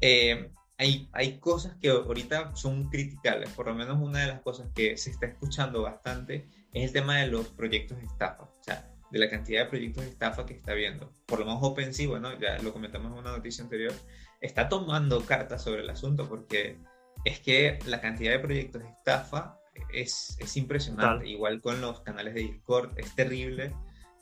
Eh, 0.00 0.50
hay, 0.76 1.08
hay 1.12 1.38
cosas 1.38 1.76
que 1.80 1.90
ahorita 1.90 2.56
son 2.56 2.88
criticables, 2.88 3.50
por 3.50 3.66
lo 3.66 3.74
menos 3.74 3.98
una 4.00 4.20
de 4.20 4.26
las 4.26 4.40
cosas 4.40 4.68
que 4.74 4.96
se 4.96 5.10
está 5.10 5.26
escuchando 5.26 5.82
bastante 5.82 6.48
es 6.72 6.84
el 6.86 6.92
tema 6.92 7.18
de 7.18 7.28
los 7.28 7.48
proyectos 7.48 7.98
de 7.98 8.06
estafa, 8.06 8.42
o 8.42 8.62
sea, 8.62 8.90
de 9.14 9.20
la 9.20 9.30
cantidad 9.30 9.62
de 9.62 9.70
proyectos 9.70 10.02
de 10.02 10.10
estafa 10.10 10.44
que 10.44 10.54
está 10.54 10.74
viendo. 10.74 11.12
Por 11.26 11.38
lo 11.38 11.44
menos 11.44 11.62
OpenSea, 11.62 12.08
bueno, 12.08 12.36
ya 12.36 12.58
lo 12.58 12.72
comentamos 12.72 13.12
en 13.12 13.18
una 13.18 13.30
noticia 13.30 13.62
anterior, 13.62 13.92
está 14.40 14.68
tomando 14.68 15.24
cartas 15.24 15.62
sobre 15.62 15.82
el 15.82 15.90
asunto 15.90 16.28
porque 16.28 16.78
es 17.24 17.38
que 17.38 17.78
la 17.86 18.00
cantidad 18.00 18.32
de 18.32 18.40
proyectos 18.40 18.82
de 18.82 18.88
estafa 18.88 19.56
es, 19.92 20.36
es 20.40 20.56
impresionante, 20.56 21.28
igual 21.28 21.60
con 21.60 21.80
los 21.80 22.00
canales 22.00 22.34
de 22.34 22.40
Discord, 22.40 22.90
es 22.98 23.14
terrible 23.14 23.72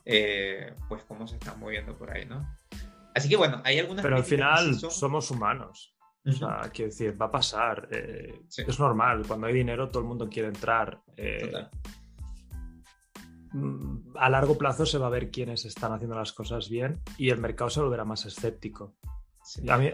eh, 0.04 0.74
pues 0.90 1.02
cómo 1.04 1.26
se 1.26 1.36
están 1.36 1.58
moviendo 1.58 1.96
por 1.96 2.10
ahí, 2.10 2.26
¿no? 2.26 2.46
Así 3.14 3.30
que 3.30 3.36
bueno, 3.36 3.62
hay 3.64 3.78
algunas... 3.78 4.02
Pero 4.02 4.16
al 4.16 4.24
final 4.24 4.78
somos 4.78 5.30
humanos. 5.30 5.96
O 6.26 6.32
sea, 6.32 6.70
quiero 6.72 6.90
decir, 6.90 7.20
va 7.20 7.26
a 7.26 7.30
pasar. 7.30 7.88
Eh, 7.90 8.42
es 8.54 8.78
normal. 8.78 9.24
Cuando 9.26 9.46
hay 9.46 9.54
dinero, 9.54 9.88
todo 9.88 10.02
el 10.02 10.08
mundo 10.08 10.28
quiere 10.28 10.48
entrar. 10.48 11.02
Eh, 11.16 11.50
mm, 11.50 12.01
a 14.16 14.30
largo 14.30 14.56
plazo 14.56 14.86
se 14.86 14.98
va 14.98 15.08
a 15.08 15.10
ver 15.10 15.30
quiénes 15.30 15.64
están 15.64 15.92
haciendo 15.92 16.16
las 16.16 16.32
cosas 16.32 16.68
bien 16.68 17.00
y 17.18 17.30
el 17.30 17.38
mercado 17.38 17.70
se 17.70 17.80
volverá 17.80 18.04
más 18.04 18.24
escéptico. 18.24 18.94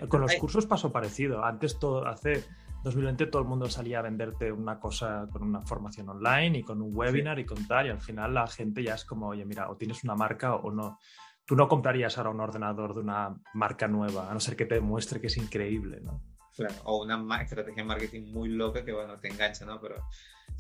con 0.08 0.20
los 0.20 0.34
cursos 0.36 0.66
pasó 0.66 0.92
parecido. 0.92 1.44
Antes, 1.44 1.78
todo, 1.78 2.06
hace 2.06 2.44
2020 2.84 3.26
todo 3.26 3.42
el 3.42 3.48
mundo 3.48 3.68
salía 3.68 3.98
a 3.98 4.02
venderte 4.02 4.52
una 4.52 4.78
cosa 4.78 5.28
con 5.30 5.42
una 5.42 5.62
formación 5.62 6.08
online 6.08 6.58
y 6.58 6.62
con 6.62 6.80
un 6.80 6.96
webinar 6.96 7.38
y 7.38 7.44
con 7.44 7.66
tal, 7.66 7.86
y 7.86 7.90
al 7.90 8.00
final 8.00 8.34
la 8.34 8.46
gente 8.46 8.82
ya 8.82 8.94
es 8.94 9.04
como, 9.04 9.28
oye, 9.28 9.44
mira, 9.44 9.68
o 9.70 9.76
tienes 9.76 10.04
una 10.04 10.14
marca 10.14 10.54
o 10.54 10.70
no. 10.70 10.98
Tú 11.44 11.56
no 11.56 11.66
comprarías 11.66 12.18
ahora 12.18 12.30
un 12.30 12.40
ordenador 12.40 12.94
de 12.94 13.00
una 13.00 13.34
marca 13.54 13.88
nueva, 13.88 14.30
a 14.30 14.34
no 14.34 14.40
ser 14.40 14.54
que 14.54 14.66
te 14.66 14.76
demuestre 14.76 15.20
que 15.20 15.28
es 15.28 15.36
increíble, 15.36 16.00
¿no? 16.00 16.22
Claro, 16.54 16.74
o 16.84 17.02
una 17.02 17.42
estrategia 17.42 17.82
de 17.82 17.88
marketing 17.88 18.32
muy 18.32 18.48
loca 18.50 18.84
que, 18.84 18.92
bueno, 18.92 19.16
te 19.18 19.28
engancha, 19.28 19.64
¿no? 19.64 19.80
Pero 19.80 19.96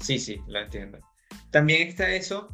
sí, 0.00 0.18
sí, 0.18 0.40
lo 0.46 0.60
entiendo. 0.60 0.98
También 1.50 1.88
está 1.88 2.10
eso. 2.10 2.48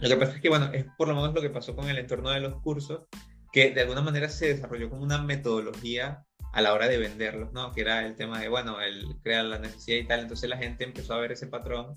Lo 0.00 0.08
que 0.08 0.16
pasa 0.16 0.36
es 0.36 0.40
que, 0.40 0.48
bueno, 0.48 0.70
es 0.72 0.86
por 0.96 1.08
lo 1.08 1.14
menos 1.14 1.34
lo 1.34 1.40
que 1.40 1.50
pasó 1.50 1.74
con 1.74 1.88
el 1.88 1.98
entorno 1.98 2.30
de 2.30 2.40
los 2.40 2.60
cursos, 2.62 3.06
que 3.52 3.70
de 3.70 3.80
alguna 3.80 4.00
manera 4.00 4.28
se 4.28 4.54
desarrolló 4.54 4.90
como 4.90 5.02
una 5.02 5.18
metodología 5.18 6.24
a 6.52 6.62
la 6.62 6.72
hora 6.72 6.88
de 6.88 6.98
venderlos, 6.98 7.52
¿no? 7.52 7.72
Que 7.72 7.82
era 7.82 8.06
el 8.06 8.14
tema 8.14 8.40
de, 8.40 8.48
bueno, 8.48 8.80
el 8.80 9.16
crear 9.22 9.44
la 9.44 9.58
necesidad 9.58 9.98
y 9.98 10.06
tal. 10.06 10.20
Entonces 10.20 10.48
la 10.48 10.56
gente 10.56 10.84
empezó 10.84 11.14
a 11.14 11.20
ver 11.20 11.32
ese 11.32 11.46
patrón 11.46 11.94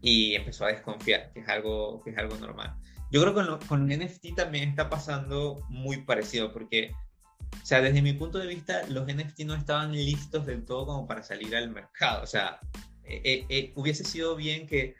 y 0.00 0.34
empezó 0.34 0.64
a 0.64 0.68
desconfiar, 0.68 1.32
que 1.32 1.40
es 1.40 1.48
algo, 1.48 2.02
que 2.02 2.10
es 2.10 2.18
algo 2.18 2.36
normal. 2.36 2.74
Yo 3.10 3.20
creo 3.20 3.34
que 3.34 3.46
con, 3.46 3.58
con 3.66 3.88
NFT 3.88 4.34
también 4.36 4.70
está 4.70 4.88
pasando 4.88 5.64
muy 5.68 5.98
parecido, 5.98 6.52
porque, 6.52 6.92
o 7.62 7.66
sea, 7.66 7.80
desde 7.80 8.02
mi 8.02 8.12
punto 8.12 8.38
de 8.38 8.46
vista, 8.46 8.82
los 8.88 9.06
NFT 9.06 9.40
no 9.40 9.54
estaban 9.54 9.92
listos 9.92 10.46
del 10.46 10.64
todo 10.64 10.86
como 10.86 11.06
para 11.06 11.22
salir 11.22 11.54
al 11.54 11.70
mercado. 11.70 12.22
O 12.22 12.26
sea, 12.26 12.58
eh, 13.04 13.20
eh, 13.24 13.46
eh, 13.48 13.72
hubiese 13.76 14.04
sido 14.04 14.36
bien 14.36 14.66
que 14.66 14.94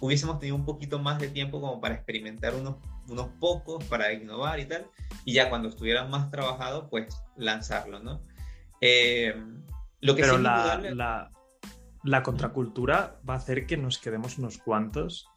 hubiésemos 0.00 0.38
tenido 0.38 0.56
un 0.56 0.64
poquito 0.64 0.98
más 0.98 1.18
de 1.18 1.28
tiempo 1.28 1.60
como 1.60 1.80
para 1.80 1.94
experimentar 1.94 2.54
unos, 2.54 2.76
unos 3.08 3.28
pocos, 3.40 3.84
para 3.84 4.12
innovar 4.12 4.60
y 4.60 4.66
tal, 4.66 4.86
y 5.24 5.32
ya 5.32 5.48
cuando 5.48 5.68
estuvieran 5.68 6.10
más 6.10 6.30
trabajados, 6.30 6.86
pues 6.90 7.22
lanzarlo, 7.36 8.00
¿no? 8.00 8.20
Eh, 8.80 9.34
lo 10.00 10.14
que 10.14 10.22
Pero 10.22 10.38
la, 10.38 11.30
la, 12.02 12.22
contracultura 12.22 13.18
va 13.28 13.34
a 13.34 13.36
hacer 13.38 13.66
que 13.66 13.76
nos 13.76 13.98
quedemos 13.98 14.38
unos 14.38 14.58
cuantos. 14.58 15.28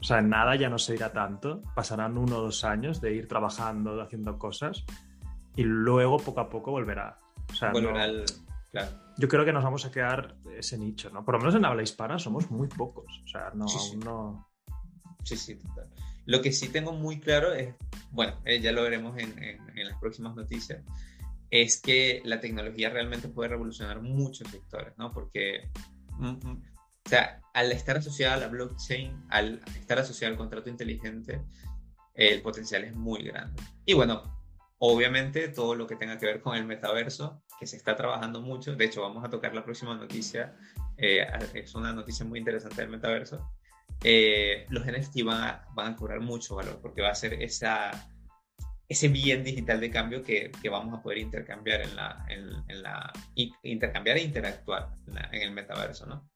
O 0.00 0.04
sea, 0.04 0.22
nada 0.22 0.56
ya 0.56 0.68
no 0.68 0.78
se 0.78 0.94
irá 0.94 1.12
tanto. 1.12 1.62
Pasarán 1.74 2.16
uno 2.16 2.38
o 2.38 2.42
dos 2.42 2.64
años 2.64 3.00
de 3.00 3.14
ir 3.14 3.28
trabajando, 3.28 4.00
haciendo 4.00 4.38
cosas. 4.38 4.84
Y 5.56 5.64
luego, 5.64 6.18
poco 6.18 6.40
a 6.40 6.48
poco, 6.48 6.70
volverá. 6.70 7.18
O 7.50 7.54
sea, 7.54 7.72
Yo 9.18 9.28
creo 9.28 9.44
que 9.44 9.52
nos 9.52 9.64
vamos 9.64 9.84
a 9.84 9.90
quedar 9.90 10.36
ese 10.56 10.78
nicho, 10.78 11.10
¿no? 11.10 11.24
Por 11.24 11.34
lo 11.34 11.40
menos 11.40 11.54
en 11.54 11.64
habla 11.64 11.82
hispana 11.82 12.18
somos 12.18 12.50
muy 12.50 12.68
pocos. 12.68 13.20
O 13.24 13.28
sea, 13.28 13.50
no, 13.54 13.68
sí, 13.68 13.96
no. 13.96 14.48
Sí, 15.24 15.36
sí, 15.36 15.58
Lo 16.24 16.40
que 16.40 16.52
sí 16.52 16.68
tengo 16.68 16.92
muy 16.92 17.20
claro 17.20 17.52
es, 17.52 17.74
bueno, 18.10 18.40
eh, 18.44 18.60
ya 18.60 18.72
lo 18.72 18.82
veremos 18.82 19.18
en, 19.18 19.38
en 19.38 19.86
las 19.86 19.98
próximas 19.98 20.34
noticias, 20.34 20.82
es 21.50 21.80
que 21.80 22.22
la 22.24 22.40
tecnología 22.40 22.90
realmente 22.90 23.28
puede 23.28 23.50
revolucionar 23.50 24.02
muchos 24.02 24.48
sectores, 24.48 24.92
¿no? 24.98 25.12
Porque, 25.12 25.70
mm, 26.18 26.26
mm, 26.26 26.62
o 27.06 27.08
sea, 27.08 27.40
al 27.54 27.72
estar 27.72 27.96
asociada 27.96 28.34
a 28.34 28.38
la 28.38 28.48
blockchain, 28.48 29.24
al 29.30 29.60
estar 29.78 29.98
asociada 29.98 30.32
al 30.32 30.38
contrato 30.38 30.68
inteligente, 30.68 31.42
el 32.14 32.42
potencial 32.42 32.84
es 32.84 32.94
muy 32.94 33.22
grande. 33.22 33.62
Y 33.86 33.94
bueno, 33.94 34.22
obviamente 34.78 35.48
todo 35.48 35.74
lo 35.74 35.86
que 35.86 35.96
tenga 35.96 36.18
que 36.18 36.26
ver 36.26 36.40
con 36.40 36.56
el 36.56 36.66
metaverso, 36.66 37.42
que 37.58 37.66
se 37.66 37.76
está 37.76 37.96
trabajando 37.96 38.40
mucho, 38.40 38.74
de 38.74 38.84
hecho 38.84 39.02
vamos 39.02 39.24
a 39.24 39.30
tocar 39.30 39.54
la 39.54 39.64
próxima 39.64 39.94
noticia, 39.94 40.56
eh, 40.96 41.26
es 41.54 41.74
una 41.74 41.92
noticia 41.92 42.24
muy 42.24 42.38
interesante 42.38 42.80
del 42.80 42.90
metaverso, 42.90 43.50
eh, 44.04 44.66
los 44.68 44.86
NFT 44.86 45.24
van 45.24 45.42
a, 45.42 45.64
van 45.74 45.92
a 45.92 45.96
cobrar 45.96 46.20
mucho 46.20 46.54
valor 46.54 46.78
porque 46.80 47.02
va 47.02 47.10
a 47.10 47.14
ser 47.14 47.34
esa 47.42 47.90
ese 48.88 49.08
bien 49.08 49.44
digital 49.44 49.80
de 49.80 49.90
cambio 49.90 50.22
que, 50.22 50.50
que 50.62 50.68
vamos 50.70 50.98
a 50.98 51.02
poder 51.02 51.18
intercambiar 51.18 51.82
en 51.82 51.94
la, 51.94 52.24
en, 52.28 52.82
la 52.82 53.12
intercambiar 53.62 54.16
e 54.16 54.22
interactuar 54.22 54.88
en, 55.06 55.42
el 55.42 55.50
metaverso, 55.50 56.06
¿no? 56.06 56.26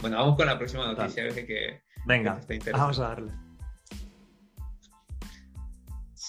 Bueno, 0.00 0.18
vamos 0.18 0.36
con 0.36 0.46
la 0.46 0.56
próxima 0.56 0.86
noticia, 0.86 1.28
que, 1.30 1.44
que 1.44 1.82
Venga, 2.06 2.40
vamos 2.72 2.98
a 3.00 3.08
darle. 3.08 3.32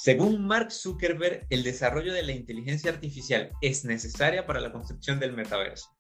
Según 0.04 0.46
Mark 0.46 0.70
Zuckerberg, 0.70 1.48
el 1.50 1.64
desarrollo 1.64 2.12
de 2.12 2.24
la 2.24 2.34
inteligencia 2.34 2.92
artificial 2.92 3.52
es 3.62 3.86
necesaria 3.86 4.46
para 4.46 4.60
la 4.60 4.74
construcción 4.74 5.18
del 5.18 5.32
metaverso. 5.32 5.96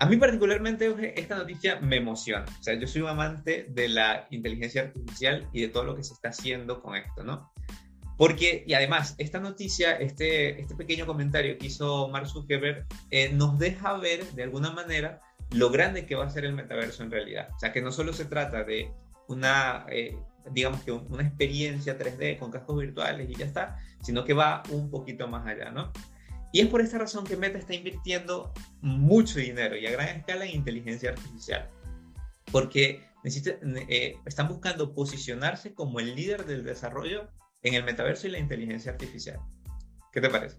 A 0.00 0.06
mí 0.06 0.16
particularmente 0.16 1.14
esta 1.16 1.36
noticia 1.36 1.78
me 1.78 1.98
emociona. 1.98 2.44
O 2.58 2.62
sea, 2.64 2.74
yo 2.74 2.88
soy 2.88 3.02
un 3.02 3.10
amante 3.10 3.66
de 3.70 3.88
la 3.88 4.26
inteligencia 4.32 4.82
artificial 4.82 5.48
y 5.52 5.60
de 5.60 5.68
todo 5.68 5.84
lo 5.84 5.94
que 5.94 6.02
se 6.02 6.12
está 6.12 6.30
haciendo 6.30 6.82
con 6.82 6.96
esto, 6.96 7.22
¿no? 7.22 7.52
Porque, 8.18 8.64
y 8.66 8.74
además, 8.74 9.14
esta 9.18 9.38
noticia, 9.38 9.92
este, 9.92 10.60
este 10.60 10.74
pequeño 10.74 11.06
comentario 11.06 11.56
que 11.56 11.66
hizo 11.66 12.08
Mark 12.08 12.26
Zuckerberg, 12.26 12.84
eh, 13.12 13.32
nos 13.32 13.60
deja 13.60 13.96
ver 13.96 14.24
de 14.32 14.42
alguna 14.42 14.72
manera 14.72 15.20
lo 15.52 15.70
grande 15.70 16.04
que 16.04 16.16
va 16.16 16.24
a 16.24 16.30
ser 16.30 16.46
el 16.46 16.54
metaverso 16.54 17.04
en 17.04 17.12
realidad. 17.12 17.46
O 17.54 17.60
sea, 17.60 17.72
que 17.72 17.80
no 17.80 17.92
solo 17.92 18.12
se 18.12 18.24
trata 18.24 18.64
de 18.64 18.90
una, 19.28 19.86
eh, 19.88 20.18
digamos 20.50 20.82
que 20.82 20.92
una 20.92 21.22
experiencia 21.22 21.98
3D 21.98 22.38
con 22.38 22.50
cascos 22.50 22.78
virtuales 22.78 23.28
y 23.30 23.34
ya 23.34 23.46
está, 23.46 23.78
sino 24.02 24.24
que 24.24 24.34
va 24.34 24.62
un 24.70 24.90
poquito 24.90 25.26
más 25.28 25.46
allá, 25.46 25.70
¿no? 25.70 25.92
Y 26.52 26.60
es 26.60 26.68
por 26.68 26.80
esta 26.80 26.98
razón 26.98 27.24
que 27.24 27.36
Meta 27.36 27.58
está 27.58 27.74
invirtiendo 27.74 28.52
mucho 28.80 29.40
dinero 29.40 29.76
y 29.76 29.86
a 29.86 29.90
gran 29.90 30.08
escala 30.08 30.44
en 30.44 30.54
inteligencia 30.54 31.10
artificial, 31.10 31.68
porque 32.52 33.02
eh, 33.24 34.16
están 34.24 34.48
buscando 34.48 34.94
posicionarse 34.94 35.74
como 35.74 35.98
el 35.98 36.14
líder 36.14 36.44
del 36.44 36.62
desarrollo 36.62 37.28
en 37.62 37.74
el 37.74 37.82
metaverso 37.82 38.28
y 38.28 38.30
la 38.30 38.38
inteligencia 38.38 38.92
artificial. 38.92 39.40
¿Qué 40.12 40.20
te 40.20 40.30
parece? 40.30 40.58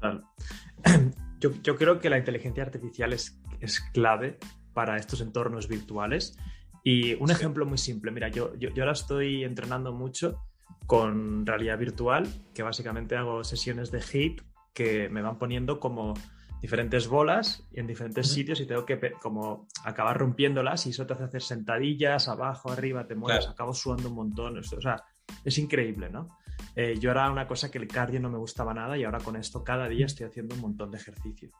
Yo, 1.40 1.50
yo 1.62 1.76
creo 1.76 2.00
que 2.00 2.08
la 2.08 2.16
inteligencia 2.16 2.62
artificial 2.62 3.12
es, 3.12 3.38
es 3.60 3.80
clave 3.92 4.38
para 4.72 4.96
estos 4.96 5.20
entornos 5.20 5.68
virtuales 5.68 6.38
y 6.84 7.14
un 7.14 7.30
ejemplo 7.30 7.64
muy 7.66 7.78
simple, 7.78 8.12
mira, 8.12 8.28
yo, 8.28 8.54
yo, 8.56 8.68
yo 8.68 8.82
ahora 8.82 8.92
estoy 8.92 9.42
entrenando 9.42 9.92
mucho 9.92 10.38
con 10.86 11.46
realidad 11.46 11.78
virtual, 11.78 12.28
que 12.54 12.62
básicamente 12.62 13.16
hago 13.16 13.42
sesiones 13.42 13.90
de 13.90 14.02
HIT 14.02 14.42
que 14.74 15.08
me 15.08 15.22
van 15.22 15.38
poniendo 15.38 15.80
como 15.80 16.14
diferentes 16.60 17.08
bolas 17.08 17.66
en 17.72 17.86
diferentes 17.86 18.30
sitios 18.30 18.60
y 18.60 18.66
tengo 18.66 18.84
que 18.84 19.12
como 19.20 19.66
acabar 19.84 20.18
rompiéndolas 20.18 20.86
y 20.86 20.90
eso 20.90 21.06
te 21.06 21.14
hace 21.14 21.24
hacer 21.24 21.42
sentadillas 21.42 22.28
abajo, 22.28 22.70
arriba, 22.70 23.06
te 23.06 23.14
mueves, 23.14 23.48
acabo 23.48 23.72
sudando 23.72 24.08
un 24.08 24.14
montón. 24.14 24.58
o 24.58 24.62
sea, 24.62 25.02
es 25.44 25.58
increíble, 25.58 26.10
¿no? 26.10 26.38
Eh, 26.76 26.96
yo 26.98 27.10
era 27.10 27.30
una 27.30 27.46
cosa 27.46 27.70
que 27.70 27.78
el 27.78 27.88
cardio 27.88 28.20
no 28.20 28.30
me 28.30 28.38
gustaba 28.38 28.74
nada 28.74 28.96
y 28.96 29.04
ahora 29.04 29.20
con 29.20 29.36
esto 29.36 29.62
cada 29.62 29.88
día 29.88 30.06
estoy 30.06 30.26
haciendo 30.26 30.54
un 30.54 30.60
montón 30.60 30.90
de 30.90 30.98
ejercicio. 30.98 31.50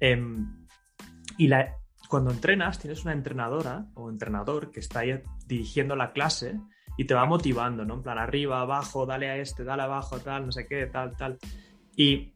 Em, 0.00 0.66
y 1.38 1.48
la, 1.48 1.76
cuando 2.12 2.30
entrenas, 2.30 2.78
tienes 2.78 3.04
una 3.04 3.14
entrenadora 3.14 3.86
o 3.94 4.10
entrenador 4.10 4.70
que 4.70 4.80
está 4.80 5.00
ahí 5.00 5.22
dirigiendo 5.46 5.96
la 5.96 6.12
clase 6.12 6.60
y 6.98 7.06
te 7.06 7.14
va 7.14 7.24
motivando, 7.24 7.86
¿no? 7.86 7.94
En 7.94 8.02
plan, 8.02 8.18
arriba, 8.18 8.60
abajo, 8.60 9.06
dale 9.06 9.30
a 9.30 9.38
este, 9.38 9.64
dale 9.64 9.84
abajo, 9.84 10.18
tal, 10.18 10.44
no 10.44 10.52
sé 10.52 10.66
qué, 10.66 10.84
tal, 10.84 11.16
tal. 11.16 11.38
Y 11.96 12.34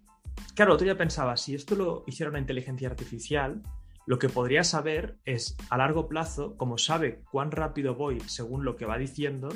claro, 0.54 0.72
otro 0.72 0.86
día 0.86 0.96
pensaba, 0.96 1.36
si 1.36 1.54
esto 1.54 1.74
lo 1.74 2.04
hiciera 2.06 2.30
una 2.30 2.38
inteligencia 2.38 2.88
artificial, 2.88 3.64
lo 4.06 4.18
que 4.18 4.30
podría 4.30 4.64
saber 4.64 5.18
es 5.26 5.58
a 5.68 5.76
largo 5.76 6.08
plazo, 6.08 6.56
como 6.56 6.78
sabe 6.78 7.20
cuán 7.30 7.50
rápido 7.50 7.94
voy 7.94 8.18
según 8.20 8.64
lo 8.64 8.76
que 8.76 8.86
va 8.86 8.96
diciendo, 8.96 9.50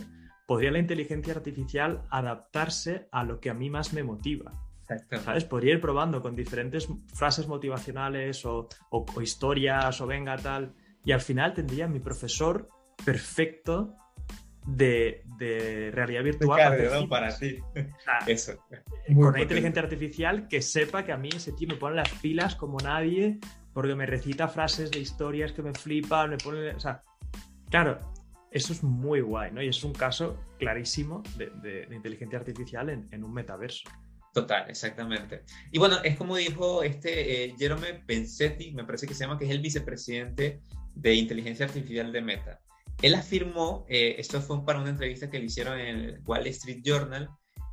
podría 0.46 0.70
la 0.70 0.80
inteligencia 0.80 1.32
artificial 1.32 2.02
adaptarse 2.10 3.08
a 3.10 3.24
lo 3.24 3.40
que 3.40 3.48
a 3.48 3.54
mí 3.54 3.70
más 3.70 3.94
me 3.94 4.02
motiva. 4.02 4.52
¿Sabes? 5.24 5.44
Podría 5.44 5.74
ir 5.74 5.80
probando 5.80 6.22
con 6.22 6.34
diferentes 6.34 6.88
frases 7.14 7.46
motivacionales 7.46 8.44
o, 8.44 8.68
historias 9.22 10.00
o 10.00 10.06
venga 10.06 10.36
tal. 10.36 10.74
Y 11.04 11.12
al 11.12 11.20
final 11.20 11.54
tendría 11.54 11.86
mi 11.86 12.00
profesor 12.00 12.68
perfecto 13.04 13.94
de, 14.66 15.22
realidad 15.94 16.22
virtual. 16.22 17.08
para 17.08 17.36
ti. 17.36 17.58
Eso. 18.26 18.64
Con 19.06 19.26
una 19.26 19.42
inteligencia 19.42 19.82
artificial 19.82 20.48
que 20.48 20.60
sepa 20.62 21.04
que 21.04 21.12
a 21.12 21.16
mí 21.16 21.30
ese 21.34 21.52
tío 21.52 21.68
me 21.68 21.76
pone 21.76 21.96
las 21.96 22.10
pilas 22.20 22.54
como 22.54 22.78
nadie 22.78 23.38
porque 23.72 23.94
me 23.94 24.04
recita 24.04 24.48
frases 24.48 24.90
de 24.90 24.98
historias 24.98 25.52
que 25.52 25.62
me 25.62 25.72
flipan, 25.72 26.30
me 26.30 26.38
pone... 26.38 26.74
O 26.74 26.80
sea, 26.80 27.02
claro, 27.70 28.12
eso 28.50 28.72
es 28.72 28.82
muy 28.82 29.20
guay, 29.20 29.52
¿no? 29.52 29.62
Y 29.62 29.68
es 29.68 29.82
un 29.84 29.92
caso 29.92 30.40
clarísimo 30.58 31.22
de, 31.36 31.86
inteligencia 31.90 32.38
artificial 32.38 32.90
en 32.90 33.24
un 33.24 33.32
metaverso. 33.32 33.88
Total, 34.32 34.70
exactamente. 34.70 35.42
Y 35.72 35.78
bueno, 35.78 35.98
es 36.04 36.16
como 36.16 36.36
dijo 36.36 36.82
este 36.82 37.44
eh, 37.44 37.54
Jerome 37.58 37.94
Pensetti, 38.06 38.72
me 38.72 38.84
parece 38.84 39.06
que 39.06 39.14
se 39.14 39.24
llama, 39.24 39.38
que 39.38 39.46
es 39.46 39.50
el 39.50 39.60
vicepresidente 39.60 40.60
de 40.94 41.14
inteligencia 41.14 41.66
artificial 41.66 42.12
de 42.12 42.20
Meta. 42.20 42.60
Él 43.02 43.14
afirmó, 43.14 43.86
eh, 43.88 44.16
esto 44.18 44.40
fue 44.40 44.64
para 44.64 44.80
una 44.80 44.90
entrevista 44.90 45.30
que 45.30 45.38
le 45.38 45.46
hicieron 45.46 45.80
en 45.80 45.96
el 45.96 46.20
Wall 46.24 46.46
Street 46.48 46.82
Journal, 46.84 47.28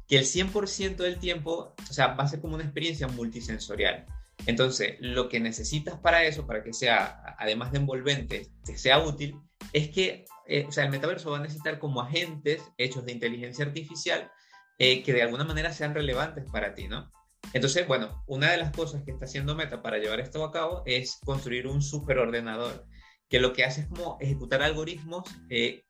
que 0.08 0.18
el 0.18 0.26
100% 0.26 0.96
del 0.96 1.20
tiempo, 1.20 1.76
o 1.78 1.94
sea, 1.94 2.16
va 2.16 2.24
a 2.24 2.28
ser 2.28 2.40
como 2.40 2.56
una 2.56 2.64
experiencia 2.64 3.08
multisensorial. 3.08 4.06
Entonces, 4.46 4.96
lo 5.00 5.28
que 5.30 5.40
necesitas 5.40 6.00
para 6.00 6.24
eso, 6.24 6.48
para 6.48 6.64
que 6.64 6.74
sea, 6.74 7.36
además 7.38 7.72
de 7.72 7.80
envolvente, 7.80 8.48
que 8.66 8.78
sea 8.78 9.00
útil, 9.00 9.36
es 9.74 9.90
que, 9.90 10.26
eh, 10.48 10.66
o 10.68 10.72
sea, 10.72 10.86
el 10.86 10.92
metaverso 10.92 11.32
va 11.32 11.40
a 11.40 11.42
necesitar 11.42 11.78
como 11.78 12.02
agentes 12.02 12.62
hechos 12.78 13.06
de 13.06 13.12
inteligencia 13.12 13.66
artificial 13.66 14.32
eh, 14.80 15.04
que 15.04 15.14
de 15.14 15.24
alguna 15.24 15.44
manera 15.44 15.74
sean 15.74 15.94
relevantes 15.94 16.46
para 16.52 16.76
ti, 16.76 16.88
¿no? 16.88 17.12
Entonces, 17.54 17.88
bueno, 17.88 18.24
una 18.28 18.52
de 18.52 18.58
las 18.58 18.72
cosas 18.72 19.04
que 19.04 19.12
está 19.12 19.26
haciendo 19.26 19.56
Meta 19.56 19.82
para 19.82 19.98
llevar 19.98 20.20
esto 20.20 20.44
a 20.44 20.52
cabo 20.52 20.84
es 20.86 21.20
construir 21.24 21.68
un 21.68 21.82
superordenador, 21.82 22.86
que 23.30 23.40
lo 23.40 23.54
que 23.54 23.64
hace 23.66 23.82
es 23.82 23.88
como 23.88 24.18
ejecutar 24.20 24.62
algoritmos, 24.62 25.24
eh, 25.50 25.84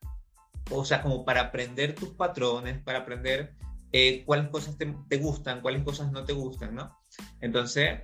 o 0.69 0.85
sea, 0.85 1.01
como 1.01 1.25
para 1.25 1.41
aprender 1.41 1.95
tus 1.95 2.09
patrones, 2.09 2.81
para 2.83 2.99
aprender 2.99 3.53
eh, 3.91 4.23
cuáles 4.25 4.49
cosas 4.49 4.77
te, 4.77 5.17
gustan, 5.17 5.61
cuáles 5.61 5.83
cosas 5.83 6.11
no 6.11 6.23
te 6.23 6.33
gustan, 6.33 6.75
¿no? 6.75 6.97
Entonces, 7.41 8.01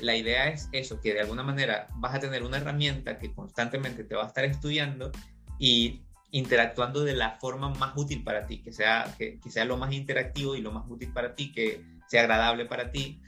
la 0.00 0.16
idea 0.16 0.48
es 0.48 0.68
eso, 0.72 1.00
que 1.00 1.14
de 1.14 1.20
alguna 1.20 1.44
manera 1.44 1.86
vas 1.96 2.14
a 2.14 2.20
tener 2.20 2.42
una 2.42 2.56
herramienta 2.56 3.18
que 3.18 3.32
constantemente 3.32 4.04
te 4.04 4.16
va 4.16 4.24
a 4.24 4.28
estar 4.28 4.44
estudiando 4.44 5.12
y 5.58 6.02
interactuando 6.32 7.04
de 7.04 7.14
la 7.14 7.32
forma 7.32 7.70
más 7.70 7.92
útil 7.96 8.22
para 8.22 8.46
ti, 8.46 8.62
que 8.62 8.72
sea, 8.72 9.14
que, 9.18 9.38
sea 9.48 9.64
lo 9.64 9.76
más 9.76 9.92
interactivo 9.92 10.54
y 10.54 10.60
lo 10.60 10.72
más 10.72 10.84
útil 10.88 11.12
para 11.12 11.34
ti, 11.34 11.52
que 11.52 11.84
sea 12.08 12.22
agradable 12.22 12.66
para 12.66 12.90
ti. 12.90 13.20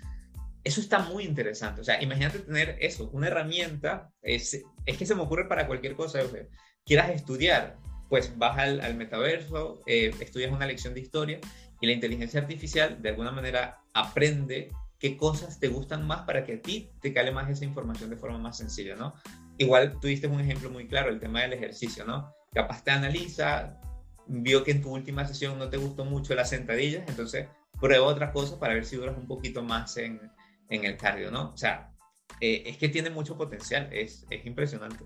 Eso 0.64 0.80
está 0.80 1.00
muy 1.00 1.24
interesante. 1.24 1.80
O 1.80 1.84
sea, 1.84 2.02
imagínate 2.02 2.40
tener 2.40 2.76
eso, 2.80 3.10
una 3.12 3.26
herramienta, 3.26 4.10
es, 4.22 4.62
es 4.86 4.96
que 4.96 5.06
se 5.06 5.14
me 5.14 5.22
ocurre 5.22 5.48
para 5.48 5.66
cualquier 5.66 5.96
cosa. 5.96 6.20
quieras 6.84 7.10
estudiar, 7.10 7.76
pues 8.08 8.36
vas 8.38 8.58
al, 8.58 8.94
metaverso, 8.94 9.82
eh, 9.86 10.14
estudias 10.20 10.52
una 10.52 10.66
lección 10.66 10.94
de 10.94 11.00
historia 11.00 11.40
y 11.80 11.86
la 11.86 11.92
inteligencia 11.92 12.40
artificial 12.40 13.02
de 13.02 13.08
alguna 13.08 13.32
manera 13.32 13.80
aprende 13.94 14.70
qué 14.98 15.16
cosas 15.16 15.58
te 15.58 15.66
gustan 15.66 16.06
más 16.06 16.20
para 16.20 16.44
que 16.44 16.54
a 16.54 16.62
ti 16.62 16.90
te 17.00 17.12
cale 17.12 17.32
más 17.32 17.50
esa 17.50 17.64
información 17.64 18.08
de 18.08 18.16
forma 18.16 18.38
más 18.38 18.58
sencilla, 18.58 18.94
¿no? 18.94 19.14
Igual 19.58 19.98
tuviste 19.98 20.28
un 20.28 20.40
ejemplo 20.40 20.70
muy 20.70 20.86
claro, 20.86 21.10
el 21.10 21.18
tema 21.18 21.42
del 21.42 21.54
ejercicio, 21.54 22.04
¿no? 22.04 22.32
Capaz 22.52 22.82
te 22.84 22.90
analiza, 22.90 23.80
vio 24.26 24.64
que 24.64 24.72
en 24.72 24.82
tu 24.82 24.92
última 24.92 25.26
sesión 25.26 25.58
no 25.58 25.68
te 25.68 25.76
gustó 25.76 26.04
mucho 26.04 26.34
las 26.34 26.50
sentadillas, 26.50 27.04
entonces 27.08 27.48
prueba 27.80 28.06
otra 28.06 28.32
cosa 28.32 28.58
para 28.58 28.74
ver 28.74 28.84
si 28.84 28.96
duras 28.96 29.16
un 29.16 29.26
poquito 29.26 29.62
más 29.62 29.96
en, 29.96 30.20
en 30.68 30.84
el 30.84 30.96
cardio, 30.96 31.30
¿no? 31.30 31.50
O 31.50 31.56
sea, 31.56 31.92
eh, 32.40 32.62
es 32.66 32.76
que 32.78 32.88
tiene 32.88 33.10
mucho 33.10 33.36
potencial, 33.36 33.88
es, 33.92 34.26
es 34.30 34.46
impresionante. 34.46 35.04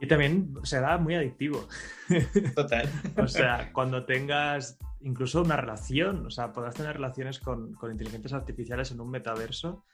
Y 0.00 0.06
también 0.06 0.54
será 0.64 0.98
muy 0.98 1.14
adictivo. 1.14 1.66
Total. 2.54 2.90
o 3.16 3.28
sea, 3.28 3.70
cuando 3.72 4.04
tengas 4.04 4.78
incluso 5.00 5.42
una 5.42 5.56
relación, 5.56 6.26
o 6.26 6.30
sea, 6.30 6.52
podrás 6.52 6.74
tener 6.74 6.94
relaciones 6.94 7.38
con, 7.38 7.74
con 7.74 7.92
inteligencias 7.92 8.32
artificiales 8.32 8.90
en 8.90 9.00
un 9.00 9.10
metaverso 9.10 9.84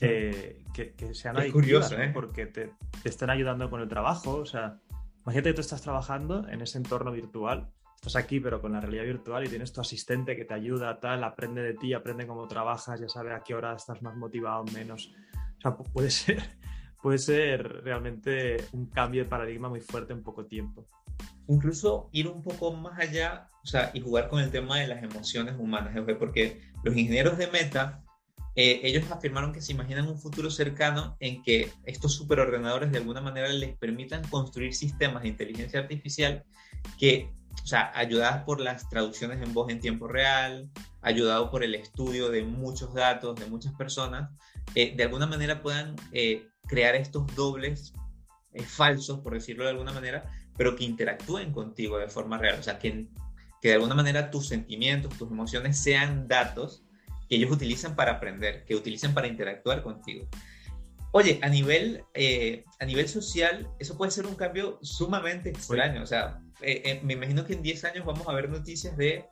eh, 0.00 0.64
que, 0.72 0.94
que, 0.94 1.12
sean 1.14 1.36
es 1.38 1.52
curioso, 1.52 1.98
¿eh? 1.98 2.10
porque 2.14 2.46
te, 2.46 2.72
te 3.02 3.08
están 3.08 3.30
ayudando 3.30 3.68
con 3.68 3.80
el 3.80 3.88
trabajo, 3.88 4.36
o 4.36 4.46
sea, 4.46 4.78
Imagínate 5.22 5.50
que 5.50 5.54
tú 5.54 5.60
estás 5.60 5.82
trabajando 5.82 6.48
en 6.48 6.62
ese 6.62 6.78
entorno 6.78 7.12
virtual, 7.12 7.70
estás 7.94 8.16
aquí 8.16 8.40
pero 8.40 8.60
con 8.60 8.72
la 8.72 8.80
realidad 8.80 9.04
virtual 9.04 9.44
y 9.44 9.48
tienes 9.48 9.72
tu 9.72 9.80
asistente 9.80 10.34
que 10.36 10.44
te 10.44 10.54
ayuda, 10.54 10.98
tal, 10.98 11.22
aprende 11.24 11.62
de 11.62 11.74
ti, 11.74 11.92
aprende 11.92 12.26
cómo 12.26 12.48
trabajas, 12.48 13.00
ya 13.00 13.08
sabe 13.08 13.34
a 13.34 13.40
qué 13.40 13.54
hora 13.54 13.74
estás 13.74 14.00
más 14.02 14.16
motivado, 14.16 14.64
menos. 14.72 15.12
O 15.58 15.60
sea, 15.60 15.76
puede 15.76 16.10
ser, 16.10 16.42
puede 17.02 17.18
ser 17.18 17.62
realmente 17.84 18.56
un 18.72 18.86
cambio 18.86 19.22
de 19.24 19.28
paradigma 19.28 19.68
muy 19.68 19.80
fuerte 19.80 20.12
en 20.12 20.22
poco 20.22 20.46
tiempo. 20.46 20.86
Incluso 21.48 22.08
ir 22.12 22.28
un 22.28 22.42
poco 22.42 22.72
más 22.72 22.98
allá, 22.98 23.48
o 23.62 23.66
sea, 23.66 23.90
y 23.92 24.00
jugar 24.00 24.28
con 24.28 24.40
el 24.40 24.50
tema 24.50 24.78
de 24.78 24.86
las 24.86 25.02
emociones 25.02 25.56
humanas, 25.58 25.94
porque 26.18 26.62
los 26.82 26.96
ingenieros 26.96 27.36
de 27.36 27.48
Meta 27.48 28.02
eh, 28.56 28.80
ellos 28.82 29.08
afirmaron 29.10 29.52
que 29.52 29.60
se 29.60 29.72
imaginan 29.72 30.08
un 30.08 30.18
futuro 30.18 30.50
cercano 30.50 31.16
en 31.20 31.42
que 31.42 31.72
estos 31.84 32.14
superordenadores 32.14 32.90
de 32.90 32.98
alguna 32.98 33.20
manera 33.20 33.48
les 33.48 33.76
permitan 33.76 34.26
construir 34.28 34.74
sistemas 34.74 35.22
de 35.22 35.28
inteligencia 35.28 35.78
artificial 35.78 36.44
que, 36.98 37.30
o 37.62 37.66
sea, 37.66 37.92
ayudadas 37.94 38.42
por 38.42 38.60
las 38.60 38.88
traducciones 38.88 39.40
en 39.40 39.54
voz 39.54 39.70
en 39.70 39.80
tiempo 39.80 40.08
real, 40.08 40.68
ayudado 41.00 41.50
por 41.50 41.62
el 41.62 41.76
estudio 41.76 42.28
de 42.28 42.42
muchos 42.42 42.92
datos 42.92 43.38
de 43.38 43.46
muchas 43.46 43.72
personas, 43.74 44.30
eh, 44.74 44.94
de 44.96 45.04
alguna 45.04 45.26
manera 45.26 45.62
puedan 45.62 45.94
eh, 46.12 46.48
crear 46.66 46.96
estos 46.96 47.32
dobles 47.36 47.92
falsos, 48.66 49.20
por 49.20 49.34
decirlo 49.34 49.62
de 49.62 49.70
alguna 49.70 49.92
manera, 49.92 50.28
pero 50.56 50.74
que 50.74 50.82
interactúen 50.82 51.52
contigo 51.52 51.98
de 51.98 52.08
forma 52.08 52.36
real, 52.36 52.58
o 52.58 52.62
sea, 52.64 52.80
que, 52.80 53.06
que 53.62 53.68
de 53.68 53.74
alguna 53.74 53.94
manera 53.94 54.32
tus 54.32 54.48
sentimientos, 54.48 55.16
tus 55.16 55.30
emociones 55.30 55.78
sean 55.78 56.26
datos 56.26 56.82
que 57.30 57.36
ellos 57.36 57.52
utilizan 57.52 57.94
para 57.94 58.12
aprender, 58.12 58.64
que 58.64 58.74
utilizan 58.74 59.14
para 59.14 59.28
interactuar 59.28 59.84
contigo. 59.84 60.28
Oye, 61.12 61.38
a 61.42 61.48
nivel, 61.48 62.04
eh, 62.12 62.64
a 62.80 62.84
nivel 62.84 63.08
social, 63.08 63.70
eso 63.78 63.96
puede 63.96 64.10
ser 64.10 64.26
un 64.26 64.34
cambio 64.34 64.80
sumamente 64.82 65.48
extraño. 65.48 66.02
O 66.02 66.06
sea, 66.06 66.40
eh, 66.60 66.82
eh, 66.84 67.00
me 67.04 67.12
imagino 67.12 67.46
que 67.46 67.52
en 67.54 67.62
10 67.62 67.84
años 67.84 68.04
vamos 68.04 68.26
a 68.28 68.32
ver 68.32 68.50
noticias 68.50 68.96
de 68.96 69.26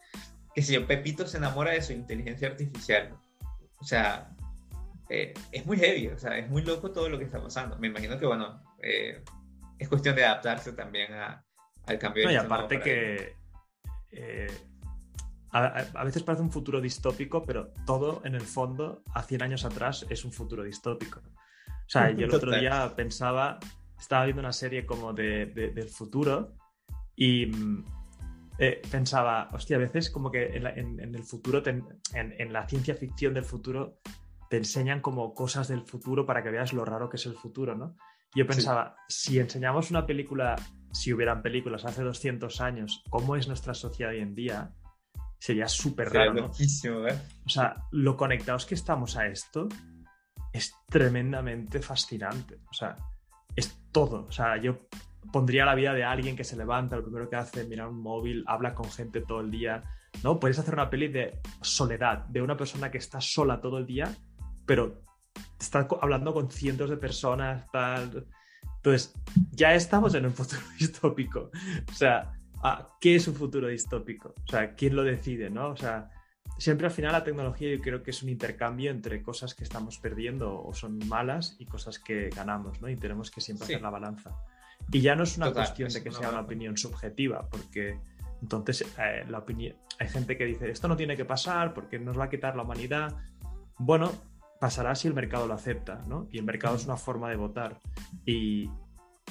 que 0.55 0.63
si 0.63 0.79
Pepito 0.79 1.27
se 1.27 1.39
enamora 1.39 1.73
de 1.73 1.83
su 1.83 1.93
inteligencia 1.93 2.49
artificial. 2.49 3.17
O 3.81 3.85
sea, 3.85 4.31
eh, 5.09 5.35
es 5.51 5.67
muy 5.67 5.77
heavy, 5.79 6.07
o 6.09 6.19
sea, 6.19 6.39
es 6.39 6.49
muy 6.49 6.63
loco 6.63 6.93
todo 6.93 7.09
lo 7.09 7.19
que 7.19 7.25
está 7.25 7.43
pasando. 7.43 7.77
Me 7.79 7.89
imagino 7.89 8.17
que, 8.19 8.27
bueno, 8.27 8.63
eh, 8.81 9.25
es 9.79 9.89
cuestión 9.89 10.15
de 10.15 10.25
adaptarse 10.25 10.73
también 10.73 11.13
a, 11.15 11.45
al 11.87 11.99
cambio. 11.99 12.27
No, 12.27 12.33
y 12.33 12.37
aparte 12.37 12.81
que 12.81 13.37
eh, 15.55 15.89
a, 15.95 16.05
veces 16.05 16.23
parece 16.23 16.43
un 16.43 16.51
futuro 16.51 16.81
distópico, 16.81 17.43
pero 17.45 17.73
todo 17.87 18.21
en 18.25 18.35
el 18.35 18.43
fondo, 18.43 19.03
a 19.15 19.23
100 19.23 19.43
años 19.43 19.65
atrás, 19.65 20.07
es 20.09 20.25
un 20.25 20.33
futuro 20.33 20.63
distópico. 20.63 21.21
O 21.21 21.89
sea, 21.89 22.11
yo 22.17 22.27
el 22.27 22.35
otro 22.35 22.59
día 22.59 22.93
pensaba, 22.95 23.59
estaba 23.99 24.25
viendo 24.25 24.41
una 24.41 24.53
serie 24.53 24.85
como 24.85 25.13
de, 25.13 25.47
del 25.47 25.89
futuro 25.89 26.55
y 27.17 27.47
mm, 27.47 27.85
eh, 28.59 28.83
pensaba, 28.91 29.49
hostia, 29.53 29.77
a 29.77 29.81
veces 29.81 30.11
como 30.11 30.31
que 30.31 30.57
en, 30.57 31.15
el 31.15 31.25
futuro, 31.25 31.63
en, 31.65 32.53
la 32.53 32.69
ciencia 32.69 32.95
ficción 32.95 33.35
del 33.35 33.45
futuro, 33.45 34.01
te 34.51 34.57
enseñan 34.57 35.01
como 35.01 35.35
cosas 35.35 35.69
del 35.69 35.83
futuro 35.83 36.27
para 36.27 36.43
que 36.43 36.51
veas 36.51 36.73
lo 36.73 36.85
raro 36.85 37.09
que 37.09 37.17
es 37.17 37.27
el 37.27 37.35
futuro, 37.35 37.75
¿no? 37.75 37.97
Yo 38.35 38.47
pensaba, 38.47 38.97
si 39.09 39.39
enseñamos 39.39 39.91
una 39.91 40.07
película, 40.07 40.57
si 40.93 41.13
hubieran 41.13 41.41
películas 41.41 41.85
hace 41.85 42.03
200 42.03 42.61
años, 42.61 43.03
cómo 43.09 43.37
es 43.37 43.49
nuestra 43.49 43.75
sociedad 43.75 44.13
hoy 44.13 44.21
en 44.21 44.35
día, 44.35 44.75
sería 45.39 45.69
súper 45.69 46.13
raro. 46.13 46.35
¿no? 46.35 47.09
¿eh? 47.09 47.19
O 47.47 47.49
sea, 47.49 47.75
lo 47.93 48.17
conectados 48.17 48.67
que 48.67 48.75
estamos 48.75 49.17
a 49.17 49.27
esto 49.27 49.69
es 50.53 50.75
tremendamente 50.89 51.81
fascinante. 51.81 52.59
O 52.71 52.75
sea, 52.75 52.97
es 53.55 53.79
todo. 53.93 54.27
O 54.27 54.33
sea, 54.33 54.57
yo 54.57 54.89
pondría 55.33 55.65
la 55.65 55.75
vida 55.75 55.93
de 55.93 56.05
alguien 56.05 56.37
que 56.37 56.45
se 56.45 56.57
levanta, 56.57 56.97
lo 56.97 57.05
primero 57.05 57.29
que 57.29 57.37
hace 57.37 57.63
es 57.63 57.69
mirar 57.69 57.89
un 57.89 58.01
móvil, 58.01 58.45
habla 58.47 58.75
con 58.75 58.91
gente 58.91 59.21
todo 59.21 59.41
el 59.41 59.51
día. 59.51 59.83
¿No? 60.23 60.41
Puedes 60.41 60.59
hacer 60.59 60.75
una 60.75 60.91
peli 60.91 61.09
de 61.09 61.41
soledad, 61.61 62.25
de 62.27 62.43
una 62.43 62.57
persona 62.57 62.91
que 62.91 62.99
está 62.99 63.21
sola 63.21 63.61
todo 63.61 63.79
el 63.79 63.87
día, 63.87 64.11
pero 64.67 65.03
está 65.61 65.87
hablando 66.01 66.33
con 66.33 66.51
cientos 66.51 66.91
de 66.91 66.97
personas, 66.97 67.71
tal. 67.71 68.27
Entonces, 68.77 69.15
ya 69.51 69.75
estamos 69.75 70.15
en 70.15 70.27
un 70.27 70.33
futuro 70.33 70.63
distópico. 70.79 71.51
O 71.91 71.95
sea, 71.95 72.38
ah, 72.63 72.97
¿qué 73.01 73.17
es 73.17 73.29
un 73.29 73.35
futuro 73.35 73.69
distópico? 73.69 74.35
O 74.45 74.49
sea, 74.49 74.75
¿quién 74.75 74.97
lo 74.97 75.05
decide, 75.05 75.51
no? 75.51 75.71
O 75.71 75.77
sea, 75.77 76.11
siempre 76.59 76.87
al 76.87 76.93
final 76.93 77.13
la 77.13 77.25
tecnología 77.25 77.71
yo 77.71 77.81
creo 77.81 78.03
que 78.03 78.11
es 78.11 78.23
un 78.23 78.29
intercambio 78.29 78.91
entre 78.91 79.23
cosas 79.23 79.55
que 79.55 79.65
estamos 79.65 79.99
perdiendo 79.99 80.63
o 80.63 80.73
son 80.75 80.99
malas 81.09 81.57
y 81.59 81.67
cosas 81.67 81.99
que 81.99 82.31
ganamos, 82.31 82.81
¿no? 82.81 82.89
Y 82.89 82.97
tenemos 82.97 83.31
que 83.31 83.41
siempre 83.41 83.65
hacer 83.65 83.83
la 83.83 83.91
balanza. 83.91 84.37
Y 84.91 85.01
ya 85.01 85.15
no 85.15 85.25
es 85.25 85.37
una 85.37 85.53
cuestión 85.53 85.91
de 85.91 86.03
que 86.03 86.11
sea 86.11 86.31
una 86.31 86.41
opinión 86.41 86.77
subjetiva, 86.77 87.49
porque 87.49 87.99
entonces 88.41 88.87
eh, 88.99 89.25
la 89.29 89.39
opinión, 89.39 89.77
hay 89.99 90.09
gente 90.09 90.37
que 90.37 90.45
dice, 90.45 90.71
esto 90.71 90.89
no 90.89 90.97
tiene 90.97 91.17
que 91.17 91.25
pasar 91.25 91.75
porque 91.75 91.99
nos 91.99 92.19
va 92.19 92.25
a 92.25 92.31
quitar 92.31 92.57
la 92.57 92.63
humanidad. 92.63 93.17
Bueno, 93.79 94.11
pasará 94.61 94.95
si 94.95 95.09
el 95.09 95.15
mercado 95.15 95.47
lo 95.47 95.55
acepta, 95.55 96.05
¿no? 96.07 96.29
Y 96.31 96.39
el 96.39 96.45
mercado 96.45 96.77
es 96.77 96.85
una 96.85 96.97
forma 96.97 97.29
de 97.31 97.37
votar. 97.37 97.79
Y, 98.25 98.71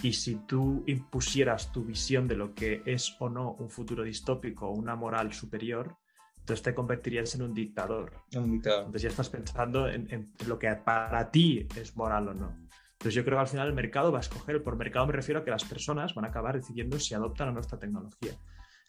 y 0.03 0.13
si 0.13 0.36
tú 0.47 0.83
impusieras 0.88 1.71
tu 1.71 1.83
visión 1.83 2.27
de 2.27 2.36
lo 2.36 2.53
que 2.53 2.81
es 2.86 3.15
o 3.19 3.29
no 3.29 3.53
un 3.53 3.69
futuro 3.69 4.03
distópico 4.03 4.67
o 4.67 4.71
una 4.71 4.95
moral 4.95 5.33
superior, 5.33 5.97
entonces 6.39 6.63
te 6.63 6.73
convertirías 6.73 7.36
en 7.36 7.41
un 7.41 7.53
dictador. 7.53 8.13
Un 8.36 8.51
dictador. 8.51 8.86
Entonces 8.86 9.01
ya 9.01 9.10
estás 9.10 9.29
pensando 9.29 9.89
en, 9.89 10.31
lo 10.45 10.57
que 10.57 10.69
para 10.75 11.29
ti 11.29 11.67
es 11.75 11.95
moral 11.97 12.29
o 12.29 12.33
no. 12.33 12.55
Entonces 12.93 13.13
yo 13.13 13.23
creo 13.23 13.38
que 13.38 13.41
al 13.41 13.47
final 13.47 13.67
el 13.67 13.73
mercado 13.73 14.12
va 14.12 14.19
a 14.19 14.21
escoger, 14.21 14.63
por 14.63 14.75
mercado 14.75 15.05
me 15.07 15.13
refiero 15.13 15.41
a 15.41 15.43
que 15.43 15.51
las 15.51 15.65
personas 15.65 16.15
van 16.15 16.25
a 16.25 16.29
acabar 16.29 16.55
decidiendo 16.55 16.99
si 16.99 17.13
adoptan 17.13 17.49
o 17.49 17.51
no 17.51 17.60
esta 17.60 17.77
tecnología. 17.77 18.31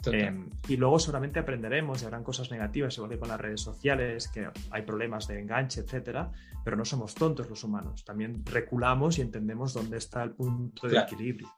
Em, 0.06 0.48
y 0.68 0.76
luego 0.76 0.98
seguramente 1.00 1.40
aprenderemos 1.40 2.00
y 2.00 2.04
habrán 2.04 2.22
cosas 2.22 2.50
negativas, 2.52 2.96
igual 2.96 3.10
que 3.10 3.18
con 3.18 3.28
las 3.28 3.40
redes 3.40 3.60
sociales, 3.60 4.28
que 4.28 4.48
hay 4.70 4.82
problemas 4.82 5.26
de 5.26 5.40
enganche, 5.40 5.80
etcétera, 5.80 6.30
pero 6.64 6.76
no 6.76 6.84
somos 6.84 7.14
tontos 7.14 7.50
los 7.50 7.64
humanos. 7.64 8.04
También 8.04 8.44
reculamos 8.46 9.18
y 9.18 9.22
entendemos 9.22 9.74
dónde 9.74 9.98
está 9.98 10.22
el 10.22 10.32
punto 10.32 10.86
de 10.86 10.98
equilibrio. 10.98 11.52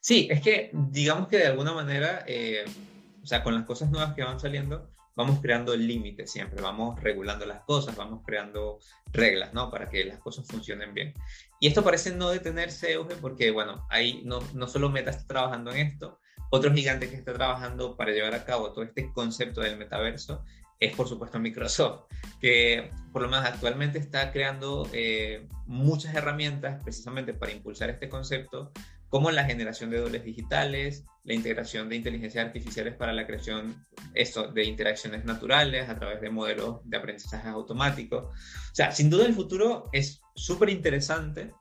Sí, 0.00 0.28
es 0.30 0.40
que 0.40 0.70
digamos 0.72 1.26
que 1.26 1.38
de 1.38 1.46
alguna 1.46 1.72
manera, 1.72 2.24
eh, 2.28 2.64
o 3.20 3.26
sea, 3.26 3.42
con 3.42 3.54
las 3.54 3.64
cosas 3.64 3.90
nuevas 3.90 4.14
que 4.14 4.22
van 4.22 4.38
saliendo, 4.38 4.92
vamos 5.16 5.40
creando 5.40 5.74
límites 5.74 6.30
siempre, 6.30 6.62
vamos 6.62 7.02
regulando 7.02 7.46
las 7.46 7.64
cosas, 7.64 7.96
vamos 7.96 8.22
creando 8.24 8.78
reglas, 9.12 9.52
¿no? 9.54 9.70
Para 9.70 9.88
que 9.88 10.04
las 10.04 10.18
cosas 10.18 10.46
funcionen 10.46 10.94
bien. 10.94 11.14
Y 11.58 11.66
esto 11.66 11.82
parece 11.82 12.14
no 12.14 12.30
detenerse, 12.30 12.92
Euge, 12.92 13.16
porque, 13.16 13.50
bueno, 13.50 13.86
ahí 13.90 14.22
no, 14.24 14.38
no 14.54 14.68
solo 14.68 14.90
Meta 14.90 15.10
está 15.10 15.26
trabajando 15.26 15.72
en 15.72 15.78
esto, 15.78 16.20
otro 16.50 16.72
gigante 16.72 17.08
que 17.08 17.16
está 17.16 17.32
trabajando 17.32 17.96
para 17.96 18.12
llevar 18.12 18.34
a 18.34 18.44
cabo 18.44 18.72
todo 18.72 18.84
este 18.84 19.12
concepto 19.12 19.60
del 19.60 19.76
metaverso 19.76 20.44
es 20.78 20.94
por 20.94 21.08
supuesto 21.08 21.38
Microsoft, 21.38 22.04
que 22.40 22.90
por 23.12 23.22
lo 23.22 23.28
menos 23.28 23.46
actualmente 23.46 23.98
está 23.98 24.30
creando 24.32 24.88
eh, 24.92 25.46
muchas 25.66 26.14
herramientas 26.14 26.82
precisamente 26.82 27.32
para 27.32 27.52
impulsar 27.52 27.90
este 27.90 28.08
concepto, 28.08 28.72
como 29.08 29.30
la 29.30 29.44
generación 29.44 29.90
de 29.90 30.00
dobles 30.00 30.24
digitales, 30.24 31.04
la 31.24 31.34
integración 31.34 31.88
de 31.88 31.96
inteligencias 31.96 32.44
artificiales 32.44 32.94
para 32.94 33.12
la 33.12 33.26
creación 33.26 33.74
de 34.12 34.64
interacciones 34.64 35.24
naturales 35.24 35.88
a 35.88 35.98
través 35.98 36.20
de 36.20 36.28
modelos 36.28 36.80
de 36.84 36.96
aprendizaje 36.96 37.48
automático. 37.48 38.16
O 38.16 38.74
sea, 38.74 38.92
sin 38.92 39.08
duda 39.08 39.26
el 39.26 39.34
futuro 39.34 39.88
es 39.92 40.20
súper 40.34 40.70
interesante 40.70 41.52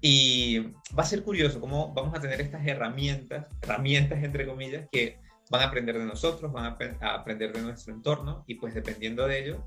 y 0.00 0.58
va 0.96 1.02
a 1.02 1.04
ser 1.04 1.22
curioso 1.22 1.60
cómo 1.60 1.92
vamos 1.92 2.14
a 2.16 2.20
tener 2.20 2.40
estas 2.40 2.66
herramientas, 2.66 3.46
herramientas 3.62 4.22
entre 4.22 4.46
comillas, 4.46 4.88
que 4.92 5.18
van 5.50 5.62
a 5.62 5.66
aprender 5.66 5.98
de 5.98 6.04
nosotros, 6.04 6.52
van 6.52 6.66
a, 6.66 6.76
aprender 7.14 7.52
de 7.52 7.62
nuestro 7.62 7.92
entorno 7.94 8.44
y 8.46 8.54
pues 8.56 8.74
dependiendo 8.74 9.26
de 9.26 9.42
ello, 9.42 9.64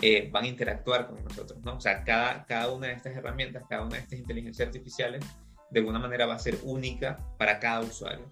eh, 0.00 0.28
van 0.30 0.44
a 0.44 0.48
interactuar 0.48 1.08
con 1.08 1.22
nosotros, 1.24 1.60
¿no? 1.62 1.76
O 1.76 1.80
sea, 1.80 2.04
cada, 2.04 2.44
cada 2.44 2.70
una 2.72 2.88
de 2.88 2.94
estas 2.94 3.16
herramientas, 3.16 3.64
cada 3.68 3.82
una 3.82 3.96
de 3.96 4.02
estas 4.02 4.18
inteligencias 4.18 4.66
artificiales, 4.66 5.24
de 5.70 5.80
alguna 5.80 5.98
manera 5.98 6.26
va 6.26 6.34
a 6.34 6.38
ser 6.38 6.58
única 6.64 7.18
para 7.38 7.58
cada 7.58 7.80
usuario. 7.80 8.30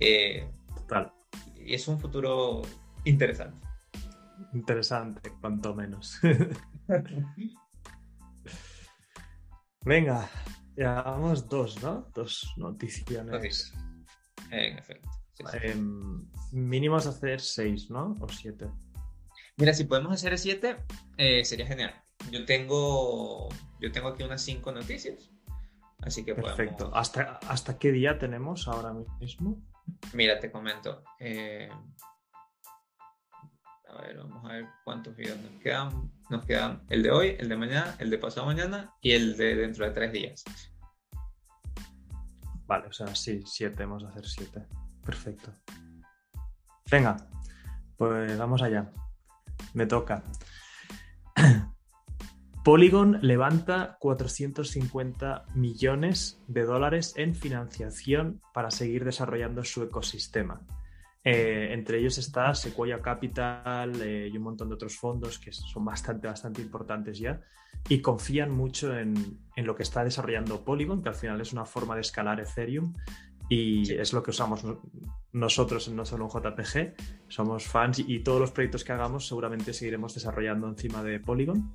Eh, 0.00 0.46
Total. 0.74 1.12
Y 1.56 1.74
es 1.74 1.86
un 1.88 1.98
futuro 1.98 2.62
interesante. 3.04 3.66
Interesante, 4.52 5.32
cuanto 5.40 5.74
menos. 5.74 6.20
Venga, 9.84 10.30
Llevamos 10.76 11.48
dos, 11.48 11.82
¿no? 11.82 12.08
Dos 12.14 12.52
noticias. 12.56 13.74
En 14.50 14.78
efecto. 14.78 15.08
Em, 15.62 16.28
mínimos 16.52 17.06
hacer 17.06 17.40
seis, 17.40 17.90
¿no? 17.90 18.16
O 18.20 18.28
siete. 18.28 18.68
Mira, 19.56 19.74
si 19.74 19.84
podemos 19.84 20.12
hacer 20.12 20.38
siete, 20.38 20.76
eh, 21.16 21.44
sería 21.44 21.66
genial. 21.66 21.94
Yo 22.30 22.44
tengo, 22.44 23.48
yo 23.80 23.92
tengo 23.92 24.08
aquí 24.08 24.22
unas 24.22 24.42
cinco 24.42 24.72
noticias. 24.72 25.30
Así 26.00 26.24
que 26.24 26.34
Perfecto. 26.34 26.90
¿Hasta, 26.94 27.38
¿Hasta 27.48 27.78
qué 27.78 27.92
día 27.92 28.18
tenemos 28.18 28.66
ahora 28.66 28.92
mismo? 29.20 29.62
Mira, 30.12 30.38
te 30.38 30.50
comento. 30.50 31.04
Eh, 31.18 31.68
a 33.92 34.02
ver, 34.02 34.18
vamos 34.18 34.44
a 34.44 34.54
ver 34.54 34.66
cuántos 34.84 35.16
videos 35.16 35.38
nos 35.38 35.60
quedan. 35.60 36.10
Nos 36.30 36.44
quedan 36.46 36.82
el 36.88 37.02
de 37.02 37.10
hoy, 37.10 37.36
el 37.38 37.48
de 37.48 37.56
mañana, 37.56 37.94
el 37.98 38.10
de 38.10 38.18
pasado 38.18 38.46
mañana 38.46 38.94
y 39.00 39.12
el 39.12 39.36
de 39.36 39.54
dentro 39.54 39.84
de 39.84 39.92
tres 39.92 40.12
días. 40.12 40.44
Vale, 42.66 42.86
o 42.86 42.92
sea, 42.92 43.14
sí, 43.14 43.42
siete, 43.44 43.84
vamos 43.84 44.04
a 44.04 44.08
hacer 44.08 44.26
siete. 44.26 44.66
Perfecto. 45.04 45.52
Venga, 46.90 47.16
pues 47.96 48.38
vamos 48.38 48.62
allá. 48.62 48.90
Me 49.74 49.86
toca. 49.86 50.22
Polygon 52.64 53.18
levanta 53.22 53.96
450 53.98 55.46
millones 55.54 56.40
de 56.46 56.62
dólares 56.62 57.14
en 57.16 57.34
financiación 57.34 58.40
para 58.54 58.70
seguir 58.70 59.04
desarrollando 59.04 59.64
su 59.64 59.82
ecosistema. 59.82 60.60
Eh, 61.24 61.68
entre 61.72 61.98
ellos 61.98 62.18
está 62.18 62.52
Sequoia 62.54 63.00
Capital 63.00 64.00
eh, 64.02 64.28
y 64.32 64.36
un 64.36 64.42
montón 64.42 64.68
de 64.68 64.74
otros 64.74 64.96
fondos 64.96 65.38
que 65.38 65.52
son 65.52 65.84
bastante, 65.84 66.26
bastante 66.26 66.60
importantes 66.60 67.18
ya 67.18 67.40
y 67.88 68.00
confían 68.00 68.50
mucho 68.50 68.96
en, 68.96 69.38
en, 69.54 69.66
lo 69.66 69.76
que 69.76 69.84
está 69.84 70.02
desarrollando 70.02 70.64
Polygon, 70.64 71.00
que 71.00 71.10
al 71.10 71.14
final 71.14 71.40
es 71.40 71.52
una 71.52 71.64
forma 71.64 71.94
de 71.94 72.00
escalar 72.00 72.40
Ethereum 72.40 72.92
y 73.48 73.92
es 73.92 74.12
lo 74.12 74.22
que 74.22 74.30
usamos 74.30 74.64
nosotros 75.32 75.88
en 75.88 75.96
no 75.96 76.04
solo 76.04 76.24
un 76.24 76.30
JPG. 76.30 76.94
Somos 77.28 77.66
fans 77.66 77.98
y, 77.98 78.20
todos 78.20 78.40
los 78.40 78.50
proyectos 78.50 78.82
que 78.82 78.92
hagamos 78.92 79.26
seguramente 79.26 79.72
seguiremos 79.72 80.14
desarrollando 80.14 80.68
encima 80.68 81.02
de 81.02 81.20
Polygon. 81.20 81.74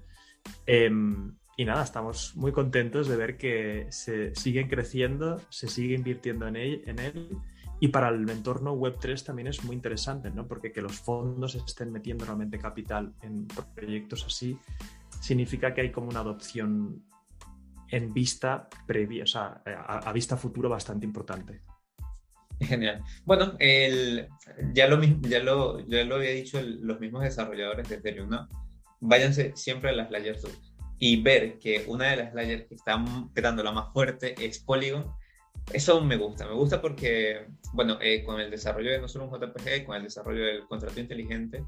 Em, 0.65 1.35
y 1.55 1.65
nada, 1.65 1.83
estamos 1.83 2.35
muy 2.35 2.51
contentos 2.51 3.07
de 3.07 3.15
ver 3.15 3.37
que 3.37 3.87
se 3.89 4.33
siguen 4.35 4.69
creciendo, 4.69 5.39
se 5.49 5.67
sigue 5.67 5.95
invirtiendo 5.95 6.47
en 6.47 6.55
él, 6.55 6.81
en 6.85 6.99
él 6.99 7.37
y 7.79 7.89
para 7.89 8.09
el 8.09 8.27
entorno 8.29 8.75
Web3 8.75 9.23
también 9.23 9.47
es 9.47 9.63
muy 9.63 9.75
interesante, 9.75 10.31
¿no? 10.31 10.47
Porque 10.47 10.71
que 10.71 10.81
los 10.81 10.93
fondos 10.99 11.55
estén 11.55 11.91
metiendo 11.91 12.25
realmente 12.25 12.57
capital 12.57 13.13
en 13.21 13.47
proyectos 13.75 14.25
así 14.25 14.57
significa 15.19 15.73
que 15.73 15.81
hay 15.81 15.91
como 15.91 16.09
una 16.09 16.21
adopción 16.21 17.03
en 17.89 18.13
vista 18.13 18.67
previa, 18.85 19.23
o 19.23 19.27
sea, 19.27 19.61
a, 19.65 20.11
vista 20.11 20.35
futuro 20.37 20.69
bastante 20.69 21.05
importante. 21.05 21.61
Genial. 22.59 23.03
Bueno, 23.23 23.57
ya, 23.59 24.87
lo, 24.87 25.01
ya, 25.03 25.39
lo, 25.39 25.79
ya 25.87 26.03
lo 26.03 26.15
había 26.15 26.31
dicho 26.31 26.59
los 26.61 26.99
mismos 26.99 27.23
desarrolladores 27.23 27.87
de 27.87 27.95
Ethereum, 27.95 28.29
¿no? 28.29 28.47
Váyanse 28.99 29.55
siempre 29.55 29.91
a 29.91 29.93
las 29.93 30.09
Layer 30.09 30.39
2. 30.41 30.73
y 30.99 31.21
ver 31.21 31.59
que 31.59 31.85
una 31.87 32.07
de 32.07 32.17
las 32.17 32.33
layers 32.33 32.65
que 32.67 32.75
están 32.75 33.31
quedando 33.33 33.63
la 33.63 33.71
más 33.71 33.93
fuerte 33.93 34.33
es 34.43 34.59
Polygon, 34.59 35.05
eso 35.73 36.01
me 36.01 36.17
gusta. 36.17 36.45
Me 36.47 36.53
gusta 36.53 36.81
porque, 36.81 37.47
bueno, 37.73 37.97
eh, 38.01 38.23
con 38.23 38.39
el 38.39 38.49
desarrollo 38.49 38.91
de 38.91 38.99
no 38.99 39.07
solo 39.07 39.25
un 39.25 39.31
JPG, 39.31 39.85
con 39.85 39.95
el 39.95 40.03
desarrollo 40.03 40.45
del 40.45 40.67
contrato 40.67 40.99
inteligente, 40.99 41.63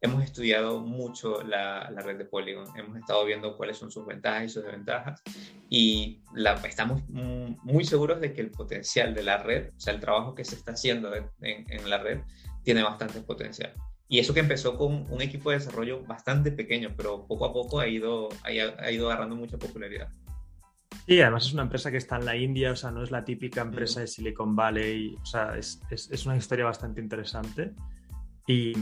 hemos 0.00 0.24
estudiado 0.24 0.80
mucho 0.80 1.42
la, 1.42 1.90
la, 1.90 2.02
red 2.02 2.18
de 2.18 2.24
Polygon. 2.24 2.66
Hemos 2.76 2.98
estado 2.98 3.24
viendo 3.24 3.56
cuáles 3.56 3.76
son 3.76 3.90
sus 3.90 4.04
ventajas 4.06 4.44
y 4.44 4.48
sus 4.48 4.64
desventajas. 4.64 5.22
Y 5.68 6.22
la, 6.34 6.54
estamos 6.66 7.02
muy 7.08 7.84
seguros 7.84 8.20
de 8.20 8.32
que 8.32 8.40
el 8.40 8.50
potencial 8.50 9.14
de 9.14 9.22
la 9.22 9.38
red, 9.38 9.70
o 9.76 9.80
sea, 9.80 9.94
el 9.94 10.00
trabajo 10.00 10.34
que 10.34 10.44
se 10.44 10.56
está 10.56 10.72
haciendo 10.72 11.14
en, 11.14 11.30
en 11.40 11.90
la 11.90 11.98
red, 11.98 12.20
tiene 12.62 12.82
bastante 12.82 13.20
potencial. 13.20 13.74
Y 14.12 14.18
eso 14.18 14.34
que 14.34 14.40
empezó 14.40 14.76
con 14.76 15.10
un 15.10 15.22
equipo 15.22 15.50
de 15.50 15.56
desarrollo 15.56 16.02
bastante 16.04 16.52
pequeño, 16.52 16.92
pero 16.94 17.26
poco 17.26 17.46
a 17.46 17.52
poco 17.54 17.80
ha 17.80 17.88
ido, 17.88 18.28
ha, 18.42 18.90
ido 18.90 19.06
agarrando 19.06 19.36
mucha 19.36 19.56
popularidad. 19.56 20.10
Y 21.06 21.20
además 21.20 21.46
es 21.46 21.52
una 21.52 21.62
empresa 21.62 21.90
que 21.90 21.96
está 21.96 22.16
en 22.16 22.24
la 22.24 22.36
India, 22.36 22.72
o 22.72 22.76
sea, 22.76 22.90
no 22.90 23.02
es 23.02 23.10
la 23.10 23.24
típica 23.24 23.60
empresa 23.62 24.00
de 24.00 24.06
Silicon 24.06 24.54
Valley, 24.54 25.16
o 25.20 25.26
sea, 25.26 25.56
es, 25.56 25.80
es, 25.90 26.10
es 26.10 26.26
una 26.26 26.36
historia 26.36 26.64
bastante 26.64 27.00
interesante. 27.00 27.74
Y, 28.46 28.72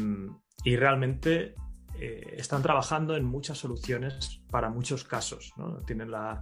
y 0.65 0.77
realmente 0.77 1.55
eh, 1.99 2.35
están 2.37 2.63
trabajando 2.63 3.17
en 3.17 3.25
muchas 3.25 3.59
soluciones 3.59 4.43
para 4.51 4.71
muchos 4.71 5.05
casos. 5.05 5.53
¿no? 5.57 5.81
Tienen 5.83 6.11
la, 6.11 6.41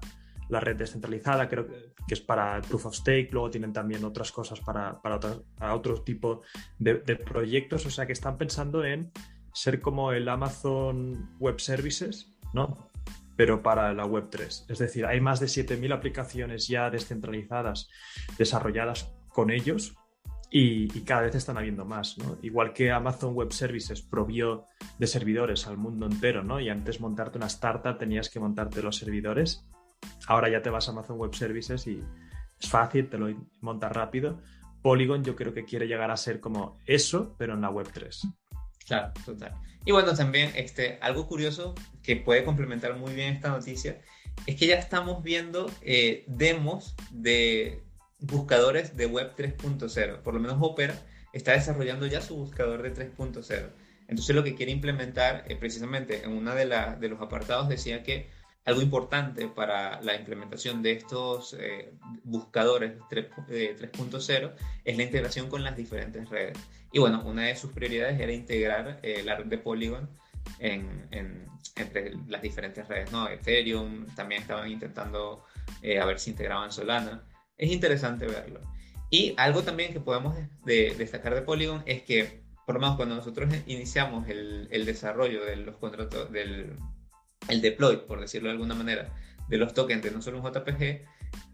la 0.49 0.61
red 0.61 0.77
descentralizada, 0.77 1.49
creo 1.49 1.67
que, 1.67 1.93
es 2.09 2.21
para 2.21 2.61
Proof 2.63 2.87
of 2.87 2.95
Stake, 2.95 3.29
luego 3.33 3.51
tienen 3.51 3.73
también 3.73 4.05
otras 4.05 4.33
cosas 4.33 4.61
para, 4.61 5.01
para, 5.03 5.75
otro 5.75 6.03
tipo 6.03 6.43
de, 6.79 6.95
proyectos, 7.17 7.85
o 7.85 7.91
sea 7.91 8.07
que 8.07 8.15
están 8.15 8.39
pensando 8.39 8.85
en 8.85 9.13
ser 9.53 9.81
como 9.81 10.13
el 10.13 10.29
Amazon 10.29 11.37
Web 11.39 11.61
Services, 11.61 12.35
¿no? 12.55 12.88
Pero 13.39 13.63
para 13.63 13.95
la 13.95 14.05
Web 14.05 14.29
3. 14.31 14.67
Es 14.69 14.79
decir, 14.79 15.07
hay 15.07 15.23
más 15.23 15.41
de 15.41 15.47
7.000 15.47 15.95
aplicaciones 15.95 16.69
ya 16.69 16.91
descentralizadas 16.91 17.89
desarrolladas 18.37 19.11
con 19.29 19.51
ellos 19.51 19.95
y, 20.51 20.89
cada 21.05 21.23
vez 21.23 21.35
están 21.35 21.57
habiendo 21.57 21.87
más, 21.87 22.19
¿no? 22.19 22.37
Igual 22.43 22.75
que 22.75 22.91
Amazon 22.91 23.35
Web 23.35 23.53
Services 23.53 24.03
provió 24.03 24.65
de 24.99 25.07
servidores 25.07 25.67
al 25.67 25.79
mundo 25.79 26.05
entero, 26.07 26.43
¿no? 26.43 26.61
Y 26.61 26.69
antes 26.69 27.01
montarte 27.01 27.39
una 27.39 27.47
startup 27.47 27.97
tenías 27.97 28.29
que 28.29 28.41
montarte 28.41 28.83
los 28.83 28.97
servidores 28.97 29.67
Ahora 30.27 30.49
ya 30.49 30.63
te 30.63 30.71
vas 30.71 30.89
a 30.89 30.93
Amazon 30.93 31.19
Web 31.19 31.35
Services 31.35 31.87
y 31.87 32.03
es 32.61 32.69
fácil, 32.69 33.09
te 33.09 33.19
lo 33.19 33.29
montas 33.61 33.93
rápido. 33.93 34.41
Polygon 34.83 35.25
yo 35.25 35.35
creo 35.35 35.53
que 35.55 35.65
quiere 35.65 35.87
llegar 35.87 36.11
a 36.11 36.17
ser 36.17 36.41
como 36.41 36.79
eso, 36.87 37.35
pero 37.39 37.55
en 37.55 37.61
la 37.61 37.71
Web 37.71 37.89
3. 37.93 38.29
Claro, 38.89 39.13
total. 39.25 39.55
Y 39.85 39.93
bueno, 39.93 40.15
también 40.15 40.51
este, 40.57 40.99
algo 41.03 41.27
curioso 41.27 41.75
que 42.03 42.17
puede 42.17 42.43
complementar 42.43 42.97
muy 42.97 43.15
bien 43.15 43.35
esta 43.35 43.51
noticia 43.51 44.01
es 44.47 44.57
que 44.57 44.67
ya 44.67 44.77
estamos 44.77 45.23
viendo 45.23 45.71
eh, 45.83 46.25
demos 46.27 46.95
de 47.11 47.83
buscadores 48.19 48.97
de 48.97 49.07
Web 49.07 49.35
3.0. 49.37 50.23
Por 50.23 50.35
lo 50.35 50.41
menos 50.41 50.57
Opera 50.61 50.95
está 51.33 51.53
desarrollando 51.53 52.07
ya 52.07 52.23
su 52.23 52.37
buscador 52.37 52.83
de 52.83 52.95
3.0. 52.95 53.71
Entonces 54.09 54.35
lo 54.35 54.43
que 54.43 54.55
quiere 54.55 54.73
implementar, 54.73 55.45
eh, 55.49 55.57
precisamente 55.57 56.25
en 56.25 56.33
uno 56.33 56.55
de, 56.55 56.67
de 56.99 57.09
los 57.09 57.21
apartados 57.21 57.69
decía 57.69 58.03
que 58.03 58.31
algo 58.69 58.83
importante 58.83 59.49
para 59.49 60.03
la 60.03 60.15
implementación 60.15 60.83
de 60.83 60.93
estos 60.93 61.57
eh, 61.59 61.91
buscadores 62.23 62.99
3.0 63.11 63.49
eh, 63.49 64.57
es 64.85 64.97
la 64.99 65.03
integración 65.03 65.49
con 65.49 65.65
las 65.65 65.75
diferentes 65.75 66.29
redes. 66.29 66.59
Y 66.93 66.99
bueno, 66.99 67.23
una 67.25 67.45
de 67.45 67.57
sus 67.57 67.73
prioridades 67.73 68.21
era 68.21 68.31
integrar 68.31 69.01
eh, 69.03 69.23
la 69.25 69.37
red 69.37 69.47
de 69.47 69.57
Polygon 69.57 70.11
en, 70.59 71.07
entre 71.77 72.13
las 72.29 72.43
diferentes 72.43 72.87
redes, 72.87 73.11
¿no? 73.11 73.27
Ethereum, 73.27 74.07
también 74.15 74.43
estaban 74.43 74.71
intentando 74.71 75.45
a 76.01 76.05
ver 76.05 76.21
si 76.21 76.31
integraban 76.31 76.71
Solana. 76.71 77.25
Es 77.57 77.73
interesante 77.73 78.27
verlo. 78.27 78.61
Y 79.09 79.33
algo 79.39 79.63
también 79.63 79.95
que 79.95 80.01
podemos 80.01 80.37
destacar 80.67 81.35
de 81.35 81.41
Polygon 81.41 81.83
es 81.87 82.03
que, 82.03 82.43
por 82.67 82.79
menos 82.79 82.97
cuando 82.97 83.15
nosotros 83.15 83.49
iniciamos 83.67 84.29
el, 84.29 84.69
el 84.71 84.85
desarrollo 84.85 85.43
de 85.47 85.57
los 85.57 85.77
contratos 85.77 86.31
del 86.31 86.77
el 87.49 87.61
deploy, 87.61 87.99
por 88.07 88.21
decirlo 88.21 88.49
de 88.49 88.53
alguna 88.53 88.75
manera, 88.75 89.11
de 89.49 89.57
los 89.57 89.75
tokens 89.75 90.03
de 90.03 90.11
no 90.11 90.23
solo 90.23 90.41
un 90.41 90.45
JPG, 90.45 91.03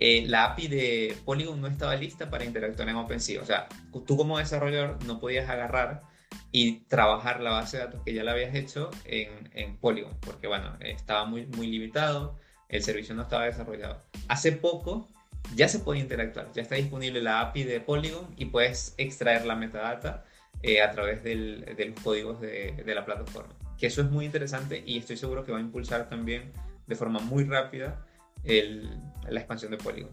eh, 0.00 0.24
la 0.26 0.44
API 0.44 0.68
de 0.68 1.16
Polygon 1.24 1.60
no 1.60 1.68
estaba 1.68 1.96
lista 1.96 2.30
para 2.30 2.44
interactuar 2.44 2.88
en 2.88 2.96
OpenSea. 2.96 3.40
O 3.40 3.44
sea, 3.44 3.68
tú 4.06 4.16
como 4.16 4.38
desarrollador 4.38 5.02
no 5.04 5.20
podías 5.20 5.48
agarrar 5.48 6.02
y 6.50 6.80
trabajar 6.86 7.40
la 7.40 7.50
base 7.50 7.76
de 7.76 7.84
datos 7.84 8.02
que 8.04 8.14
ya 8.14 8.24
la 8.24 8.32
habías 8.32 8.54
hecho 8.54 8.90
en, 9.04 9.50
en 9.54 9.76
Polygon, 9.76 10.16
porque 10.20 10.46
bueno, 10.46 10.76
estaba 10.80 11.24
muy, 11.24 11.46
muy 11.46 11.68
limitado, 11.68 12.38
el 12.68 12.82
servicio 12.82 13.14
no 13.14 13.22
estaba 13.22 13.44
desarrollado. 13.44 14.02
Hace 14.28 14.52
poco 14.52 15.08
ya 15.54 15.68
se 15.68 15.78
puede 15.78 16.00
interactuar, 16.00 16.50
ya 16.52 16.62
está 16.62 16.74
disponible 16.76 17.22
la 17.22 17.40
API 17.40 17.64
de 17.64 17.80
Polygon 17.80 18.34
y 18.36 18.46
puedes 18.46 18.94
extraer 18.98 19.46
la 19.46 19.54
metadata 19.54 20.24
eh, 20.62 20.80
a 20.82 20.90
través 20.90 21.22
del, 21.22 21.74
de 21.76 21.84
los 21.86 22.00
códigos 22.00 22.40
de, 22.40 22.72
de 22.84 22.94
la 22.94 23.04
plataforma 23.04 23.54
que 23.78 23.86
eso 23.86 24.02
es 24.02 24.10
muy 24.10 24.24
interesante 24.24 24.82
y 24.86 24.98
estoy 24.98 25.16
seguro 25.16 25.44
que 25.44 25.52
va 25.52 25.58
a 25.58 25.62
impulsar 25.62 26.08
también 26.08 26.52
de 26.86 26.94
forma 26.94 27.20
muy 27.20 27.44
rápida 27.44 28.04
la 28.44 29.40
expansión 29.40 29.70
de 29.70 29.78
Polygon. 29.78 30.12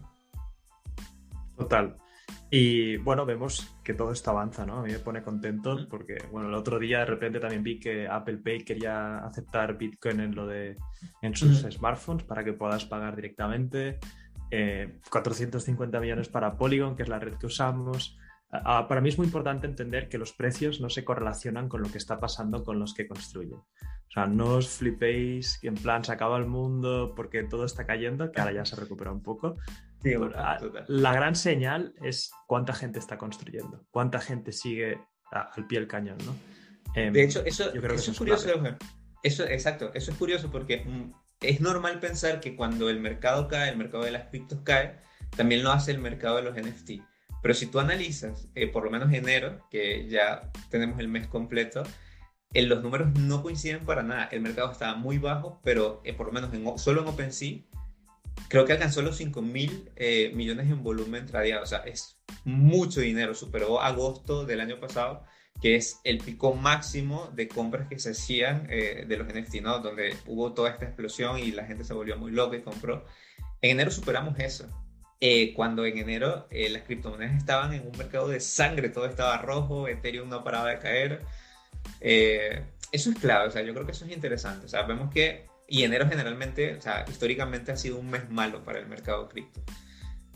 Total. 1.56 1.96
Y 2.50 2.98
bueno, 2.98 3.24
vemos 3.24 3.76
que 3.82 3.94
todo 3.94 4.12
esto 4.12 4.30
avanza, 4.30 4.66
¿no? 4.66 4.80
A 4.80 4.82
mí 4.82 4.92
me 4.92 4.98
pone 4.98 5.22
contento 5.22 5.86
porque, 5.88 6.18
bueno, 6.30 6.48
el 6.48 6.54
otro 6.54 6.78
día 6.78 6.98
de 6.98 7.06
repente 7.06 7.40
también 7.40 7.62
vi 7.62 7.78
que 7.78 8.06
Apple 8.06 8.38
Pay 8.38 8.64
quería 8.64 9.18
aceptar 9.18 9.78
Bitcoin 9.78 10.20
en 10.20 10.34
lo 10.34 10.46
de 10.46 10.76
en 11.22 11.34
sus 11.34 11.60
smartphones 11.60 12.24
para 12.24 12.44
que 12.44 12.52
puedas 12.52 12.84
pagar 12.84 13.16
directamente. 13.16 13.98
450 15.10 15.96
eh, 15.96 16.00
millones 16.00 16.28
para 16.28 16.58
Polygon, 16.58 16.94
que 16.94 17.04
es 17.04 17.08
la 17.08 17.18
red 17.18 17.34
que 17.34 17.46
usamos. 17.46 18.18
Ah, 18.54 18.86
para 18.86 19.00
mí 19.00 19.08
es 19.08 19.16
muy 19.16 19.26
importante 19.26 19.66
entender 19.66 20.10
que 20.10 20.18
los 20.18 20.34
precios 20.34 20.78
no 20.80 20.90
se 20.90 21.04
correlacionan 21.04 21.70
con 21.70 21.80
lo 21.80 21.90
que 21.90 21.96
está 21.96 22.20
pasando 22.20 22.62
con 22.62 22.78
los 22.78 22.92
que 22.92 23.08
construyen. 23.08 23.54
O 23.54 24.10
sea, 24.12 24.26
no 24.26 24.56
os 24.56 24.68
flipéis 24.68 25.58
que 25.58 25.68
en 25.68 25.74
plan 25.74 26.04
se 26.04 26.12
acaba 26.12 26.36
el 26.36 26.44
mundo 26.44 27.14
porque 27.16 27.44
todo 27.44 27.64
está 27.64 27.86
cayendo, 27.86 28.30
que 28.30 28.42
ahora 28.42 28.52
ya 28.52 28.66
se 28.66 28.76
recupera 28.76 29.10
un 29.10 29.22
poco. 29.22 29.56
Ah, 30.34 30.58
la 30.86 31.14
gran 31.14 31.34
señal 31.34 31.94
es 32.02 32.30
cuánta 32.46 32.74
gente 32.74 32.98
está 32.98 33.16
construyendo, 33.16 33.86
cuánta 33.90 34.20
gente 34.20 34.52
sigue 34.52 35.00
al 35.30 35.66
pie 35.66 35.78
del 35.78 35.88
cañón, 35.88 36.18
¿no? 36.26 36.34
Em, 36.94 37.10
de 37.10 37.22
hecho, 37.22 37.42
eso, 37.46 37.72
es 37.72 38.18
curioso. 38.18 38.52
Eso, 39.22 39.44
exacto, 39.44 39.92
eso 39.94 40.10
es 40.10 40.16
curioso 40.18 40.50
porque 40.50 40.84
mm, 40.84 41.12
es 41.40 41.60
normal 41.62 42.00
pensar 42.00 42.40
que 42.40 42.54
cuando 42.54 42.90
el 42.90 43.00
mercado 43.00 43.48
cae, 43.48 43.70
el 43.70 43.78
mercado 43.78 44.04
de 44.04 44.10
las 44.10 44.28
criptos 44.28 44.60
cae, 44.62 44.98
también 45.34 45.62
lo 45.62 45.70
hace 45.70 45.92
el 45.92 46.00
mercado 46.00 46.36
de 46.36 46.42
los 46.42 46.54
NFT. 46.54 47.02
Pero 47.42 47.54
si 47.54 47.66
tú 47.66 47.80
analizas, 47.80 48.48
eh, 48.54 48.68
por 48.68 48.84
lo 48.84 48.90
menos 48.90 49.12
enero, 49.12 49.66
que 49.68 50.08
ya 50.08 50.50
tenemos 50.70 51.00
el 51.00 51.08
mes 51.08 51.26
completo, 51.26 51.82
en 52.54 52.68
los 52.68 52.82
números 52.82 53.12
no 53.18 53.42
coinciden 53.42 53.84
para 53.84 54.04
nada. 54.04 54.26
El 54.26 54.42
mercado 54.42 54.70
estaba 54.70 54.94
muy 54.94 55.18
bajo, 55.18 55.60
pero 55.64 56.00
eh, 56.04 56.14
por 56.14 56.26
lo 56.26 56.32
menos 56.32 56.54
en, 56.54 56.78
solo 56.78 57.02
en 57.02 57.08
OpenSea, 57.08 57.58
creo 58.48 58.64
que 58.64 58.72
alcanzó 58.72 59.02
los 59.02 59.16
5 59.16 59.42
mil 59.42 59.90
eh, 59.96 60.30
millones 60.34 60.70
en 60.70 60.84
volumen 60.84 61.26
tradeado. 61.26 61.64
O 61.64 61.66
sea, 61.66 61.78
es 61.78 62.20
mucho 62.44 63.00
dinero. 63.00 63.34
Superó 63.34 63.80
agosto 63.80 64.46
del 64.46 64.60
año 64.60 64.78
pasado, 64.78 65.24
que 65.60 65.74
es 65.74 65.98
el 66.04 66.18
pico 66.18 66.54
máximo 66.54 67.28
de 67.34 67.48
compras 67.48 67.88
que 67.88 67.98
se 67.98 68.10
hacían 68.10 68.66
de 68.68 69.16
los 69.16 69.26
NFT, 69.26 69.62
¿no? 69.62 69.80
Donde 69.80 70.16
hubo 70.26 70.52
toda 70.54 70.70
esta 70.70 70.84
explosión 70.84 71.38
y 71.38 71.52
la 71.52 71.64
gente 71.64 71.84
se 71.84 71.94
volvió 71.94 72.16
muy 72.16 72.30
loca 72.30 72.56
y 72.56 72.62
compró. 72.62 73.04
En 73.60 73.72
enero 73.72 73.90
superamos 73.90 74.38
eso. 74.38 74.68
Eh, 75.24 75.54
cuando 75.54 75.86
en 75.86 75.98
enero 75.98 76.48
eh, 76.50 76.68
las 76.68 76.82
criptomonedas 76.82 77.36
estaban 77.36 77.72
en 77.72 77.86
un 77.86 77.96
mercado 77.96 78.26
de 78.26 78.40
sangre, 78.40 78.88
todo 78.88 79.06
estaba 79.06 79.38
rojo, 79.38 79.86
Ethereum 79.86 80.28
no 80.28 80.42
paraba 80.42 80.70
de 80.70 80.80
caer. 80.80 81.22
Eh, 82.00 82.64
eso 82.90 83.10
es 83.10 83.18
clave, 83.20 83.46
o 83.46 83.50
sea, 83.52 83.62
yo 83.62 83.72
creo 83.72 83.86
que 83.86 83.92
eso 83.92 84.04
es 84.04 84.10
interesante. 84.10 84.66
O 84.66 84.68
sea, 84.68 84.82
vemos 84.82 85.12
que, 85.14 85.46
y 85.68 85.84
enero 85.84 86.08
generalmente, 86.08 86.74
o 86.74 86.80
sea, 86.80 87.04
históricamente 87.08 87.70
ha 87.70 87.76
sido 87.76 88.00
un 88.00 88.10
mes 88.10 88.28
malo 88.30 88.64
para 88.64 88.80
el 88.80 88.88
mercado 88.88 89.28
cripto. 89.28 89.60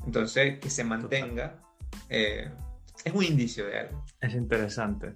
Entonces, 0.05 0.61
que 0.61 0.71
se 0.71 0.85
mantenga 0.85 1.59
es 2.09 3.13
un 3.13 3.25
indicio 3.25 3.67
de 3.67 3.81
algo. 3.81 4.05
Es 4.21 4.35
interesante. 4.35 5.15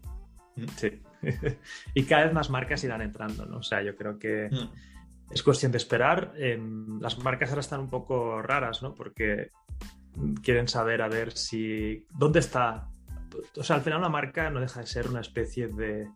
¿Mm? 0.56 0.66
Sí. 0.78 1.00
y 1.94 2.02
cada 2.06 2.24
vez 2.24 2.32
más 2.32 2.50
marcas 2.50 2.82
irán 2.82 3.02
entrando, 3.02 3.46
¿no? 3.46 3.58
O 3.58 3.62
sea, 3.62 3.82
yo 3.82 3.94
creo 3.94 4.18
que... 4.18 4.48
¿Mm? 4.50 4.68
Es 5.30 5.42
cuestión 5.42 5.72
de 5.72 5.78
esperar. 5.78 6.32
Em, 6.36 7.00
las 7.00 7.18
marcas 7.18 7.50
ahora 7.50 7.60
están 7.60 7.80
un 7.80 7.90
poco 7.90 8.42
raras, 8.42 8.82
¿no? 8.82 8.94
Porque 8.94 9.50
quieren 10.42 10.68
saber 10.68 11.02
a 11.02 11.08
ver 11.08 11.32
si. 11.32 12.06
¿Dónde 12.10 12.40
está? 12.40 12.88
O 13.56 13.62
sea, 13.62 13.76
al 13.76 13.82
final 13.82 14.00
una 14.00 14.08
marca 14.08 14.50
no 14.50 14.60
deja 14.60 14.80
de 14.80 14.86
ser 14.86 15.08
una 15.08 15.20
especie 15.20 15.68
de, 15.68 16.08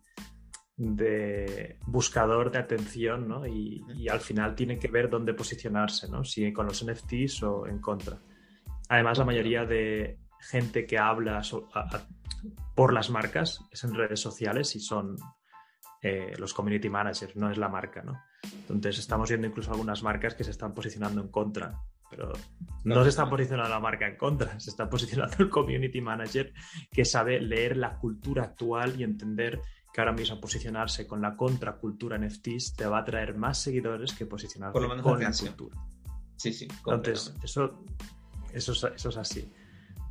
de 0.77 1.79
buscador 1.87 2.50
de 2.50 2.59
atención, 2.59 3.29
¿no? 3.29 3.46
Y, 3.46 3.85
al 4.09 4.20
final 4.20 4.55
tiene 4.55 4.79
que 4.79 4.88
ver 4.88 5.09
dónde 5.09 5.35
posicionarse, 5.35 6.09
¿no? 6.11 6.24
Si 6.24 6.53
con 6.53 6.66
los 6.66 6.85
NFTs 6.85 7.42
o 7.44 7.66
en 7.66 7.79
contra. 7.79 8.18
Además, 8.88 9.18
la 9.18 9.24
mayoría 9.24 9.64
de 9.64 10.18
gente 10.40 10.87
que 10.87 10.98
habla 10.98 11.42
por 12.74 12.92
las 12.92 13.11
marcas 13.11 13.64
es 13.70 13.85
en 13.85 13.94
redes 13.94 14.20
sociales 14.20 14.77
y 14.77 14.81
son 14.81 15.16
eh, 16.06 16.34
los 16.36 16.52
community 16.52 16.90
managers, 16.90 17.34
no 17.34 17.50
es 17.50 17.56
la 17.56 17.70
marca, 17.70 18.02
¿no? 18.02 18.22
Entonces 18.68 18.98
estamos 18.98 19.30
viendo 19.30 19.46
incluso 19.46 19.70
algunas 19.70 20.02
marcas 20.02 20.34
que 20.34 20.44
se 20.44 20.50
están 20.50 20.74
posicionando 20.74 21.22
en 21.22 21.28
contra, 21.28 21.80
pero 22.10 22.30
no, 22.84 23.02
se 23.04 23.08
está 23.08 23.30
posicionando 23.30 23.70
la 23.70 23.80
marca 23.80 24.06
en 24.06 24.18
contra, 24.18 24.60
se 24.60 24.68
está 24.68 24.90
posicionando 24.90 25.36
el 25.38 25.48
community 25.48 26.02
manager 26.02 26.52
que 26.92 27.06
sabe 27.06 27.40
leer 27.40 27.78
la 27.78 27.96
cultura 27.96 28.42
actual 28.42 29.00
y 29.00 29.02
entender 29.02 29.62
que 29.94 30.00
ahora 30.02 30.12
mismo 30.12 30.38
posicionarse 30.42 31.06
con 31.06 31.22
la 31.22 31.38
contracultura 31.38 32.18
NFTs 32.18 32.74
te 32.76 32.84
va 32.84 32.98
a 32.98 33.04
traer 33.06 33.34
más 33.38 33.56
seguidores 33.56 34.12
que 34.12 34.26
posicionarse 34.26 34.78
con 34.78 34.88
la 35.22 35.32
cultura. 35.32 35.32
Sí, 36.36 36.52
sí. 36.52 36.68
Entonces, 36.68 37.34
eso, 37.42 37.82
eso, 38.52 38.72
eso 38.72 39.08
es 39.08 39.16
así. 39.16 39.50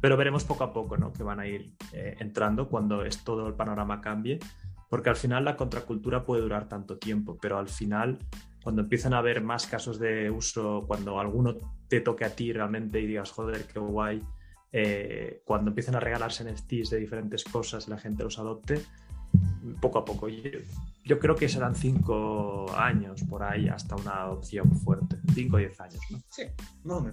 Pero 0.02 0.18
veremos 0.18 0.44
poco 0.44 0.64
a 0.64 0.74
poco 0.74 0.98
¿no? 0.98 1.14
que 1.14 1.22
van 1.22 1.40
a 1.40 1.46
ir 1.46 1.76
eh, 1.92 2.16
entrando 2.20 2.68
cuando 2.68 3.06
es 3.06 3.24
todo 3.24 3.48
el 3.48 3.54
panorama 3.54 4.02
cambie, 4.02 4.40
porque 4.94 5.10
al 5.10 5.16
final 5.16 5.44
la 5.44 5.58
contracultura 5.58 6.24
puede 6.24 6.44
durar 6.44 6.70
tanto 6.70 7.00
tiempo, 7.00 7.36
pero 7.42 7.58
al 7.58 7.68
final, 7.68 8.20
cuando 8.64 8.84
empiezan 8.84 9.16
a 9.16 9.18
haber 9.18 9.42
más 9.42 9.66
casos 9.66 9.98
de 9.98 10.30
uso, 10.30 10.84
cuando 10.86 11.20
alguno 11.20 11.56
te 11.88 12.00
toque 12.00 12.26
a 12.26 12.36
ti 12.36 12.54
realmente 12.54 13.02
y 13.02 13.08
digas, 13.08 13.32
joder, 13.32 13.66
qué 13.66 13.80
guay, 13.80 14.22
eh, 14.72 15.42
cuando 15.46 15.72
empiecen 15.72 15.96
a 15.96 16.00
regalarse 16.00 16.44
NFTs 16.44 16.92
de 16.92 17.00
diferentes 17.00 17.44
cosas 17.44 17.88
y 17.88 17.90
la 17.90 17.98
gente 17.98 18.24
los 18.24 18.38
adopte, 18.38 18.84
poco 19.82 19.98
a 19.98 20.06
poco. 20.06 20.30
Yo, 20.30 20.60
yo, 21.04 21.18
creo 21.18 21.36
que 21.36 21.50
serán 21.50 21.74
cinco 21.74 22.68
años 22.78 23.24
por 23.24 23.42
ahí 23.42 23.70
hasta 23.70 23.96
una 23.96 24.22
adopción 24.22 24.72
fuerte. 24.74 25.18
Cinco 25.34 25.56
o 25.56 25.60
diez 25.60 25.82
años, 25.82 26.02
¿no? 26.12 26.20
Sí, 26.30 26.44
no, 26.84 27.12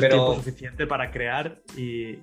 no. 0.00 0.06
Eso 0.06 0.06
es 0.06 0.08
tiempo 0.08 0.34
suficiente 0.36 0.86
para 0.86 1.10
crear 1.10 1.62
y, 1.76 2.18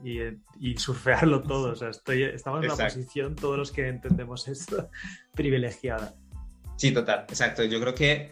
y, 0.60 0.78
surfearlo 0.78 1.44
todo. 1.44 1.74
O 1.74 1.76
sea, 1.76 1.90
estoy, 1.90 2.24
estamos 2.24 2.64
en 2.64 2.72
una 2.72 2.84
posición, 2.84 3.36
todos 3.36 3.58
los 3.58 3.72
que 3.72 3.88
entendemos 3.88 4.48
esto, 4.48 4.90
privilegiada. 5.34 6.16
Sí, 6.78 6.92
total, 6.92 7.26
exacto. 7.30 7.64
Yo 7.64 7.80
creo 7.82 7.94
que, 7.94 8.32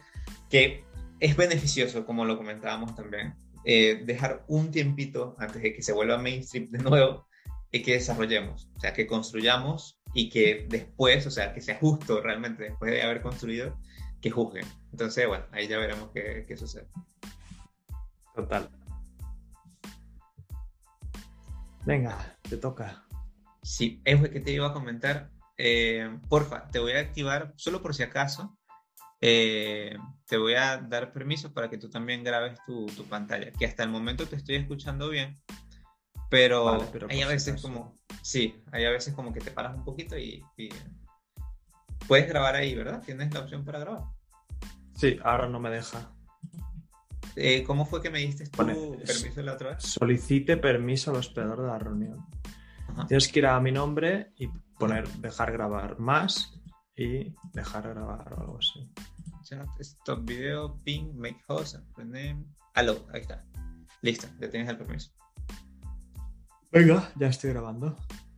que 0.49 0.85
es 1.19 1.35
beneficioso, 1.35 2.05
como 2.05 2.25
lo 2.25 2.37
comentábamos 2.37 2.95
también, 2.95 3.35
eh, 3.65 4.01
dejar 4.05 4.45
un 4.47 4.71
tiempito 4.71 5.35
antes 5.39 5.61
de 5.61 5.73
que 5.73 5.81
se 5.81 5.91
vuelva 5.91 6.17
mainstream 6.17 6.69
de 6.69 6.79
nuevo 6.79 7.27
y 7.71 7.81
que 7.81 7.93
desarrollemos, 7.93 8.69
o 8.77 8.79
sea, 8.79 8.93
que 8.93 9.05
construyamos 9.05 9.99
y 10.13 10.29
que 10.29 10.65
después, 10.69 11.27
o 11.27 11.31
sea, 11.31 11.53
que 11.53 11.59
sea 11.59 11.75
justo 11.75 12.21
realmente 12.21 12.63
después 12.63 12.91
de 12.91 13.01
haber 13.01 13.21
construido, 13.21 13.77
que 14.21 14.31
juzguen. 14.31 14.65
Entonces, 14.91 15.27
bueno, 15.27 15.45
ahí 15.51 15.67
ya 15.67 15.77
veremos 15.77 16.09
qué, 16.13 16.45
qué 16.47 16.57
sucede. 16.57 16.87
Total. 18.33 18.69
Venga, 21.87 22.37
te 22.41 22.57
toca. 22.57 23.05
Sí, 23.63 24.01
es 24.03 24.19
lo 24.19 24.29
que 24.29 24.41
te 24.41 24.51
iba 24.51 24.67
a 24.67 24.73
comentar. 24.73 25.29
Eh, 25.57 26.19
porfa, 26.27 26.67
te 26.67 26.79
voy 26.79 26.91
a 26.91 26.99
activar, 26.99 27.53
solo 27.55 27.81
por 27.81 27.95
si 27.95 28.03
acaso, 28.03 28.57
eh, 29.21 29.97
te 30.27 30.37
voy 30.37 30.55
a 30.55 30.79
dar 30.79 31.13
permiso 31.13 31.53
para 31.53 31.69
que 31.69 31.77
tú 31.77 31.89
también 31.89 32.25
grabes 32.25 32.59
tu, 32.65 32.87
pantalla, 33.09 33.53
que 33.53 33.65
hasta 33.65 33.83
el 33.83 33.89
momento 33.89 34.27
te 34.27 34.35
estoy 34.35 34.55
escuchando 34.55 35.07
bien, 35.07 35.37
pero, 36.29 36.77
hay 37.07 37.21
a 37.21 37.27
veces 37.27 37.61
como, 37.61 37.95
sí, 38.21 38.61
hay 38.73 38.83
a 38.83 38.91
veces 38.91 39.13
como 39.13 39.31
que 39.31 39.39
te 39.39 39.51
paras 39.51 39.73
un 39.73 39.85
poquito 39.85 40.17
y, 40.17 40.43
puedes 42.05 42.27
grabar 42.27 42.55
ahí, 42.55 42.75
¿verdad? 42.75 43.01
Tienes 43.01 43.33
la 43.33 43.39
opción 43.39 43.63
para 43.63 43.79
grabar. 43.79 44.03
Sí, 44.93 45.17
ahora 45.23 45.47
no 45.47 45.61
me 45.61 45.69
deja. 45.69 46.16
Eh, 47.39 47.63
¿Cómo 47.63 47.85
fue 47.85 48.01
que 48.01 48.09
me 48.09 48.17
diste 48.17 48.47
tu 48.47 48.57
permiso 48.57 49.41
la 49.43 49.53
otra 49.53 49.69
vez? 49.69 49.83
Solicite 49.83 50.57
permiso 50.57 51.11
al 51.11 51.17
hospedador 51.17 51.61
de 51.61 51.67
la 51.67 51.77
reunión. 51.77 52.25
Tienes 53.07 53.27
que 53.27 53.39
ir 53.39 53.45
a 53.45 53.59
mi 53.59 53.71
nombre 53.71 54.31
y 54.37 54.47
poner 54.79 55.07
dejar 55.19 55.51
grabar 55.51 55.99
más 55.99 56.59
y 56.95 57.35
dejar 57.53 57.89
grabar 57.89 58.33
o 58.33 58.41
algo 58.41 58.57
así. 58.57 58.91
Chat, 59.43 59.67
stop 59.79 60.25
video, 60.25 60.79
ping, 60.83 61.13
make 61.15 61.37
host, 61.47 61.75
name. 61.97 62.43
Aló, 62.73 63.05
ahí 63.13 63.21
está. 63.21 63.45
Listo, 64.01 64.27
ya 64.41 64.49
tienes 64.49 64.67
el 64.69 64.77
permiso. 64.77 65.11
Venga, 66.71 67.11
ya 67.17 67.27
estoy 67.27 67.51
grabando. 67.51 67.95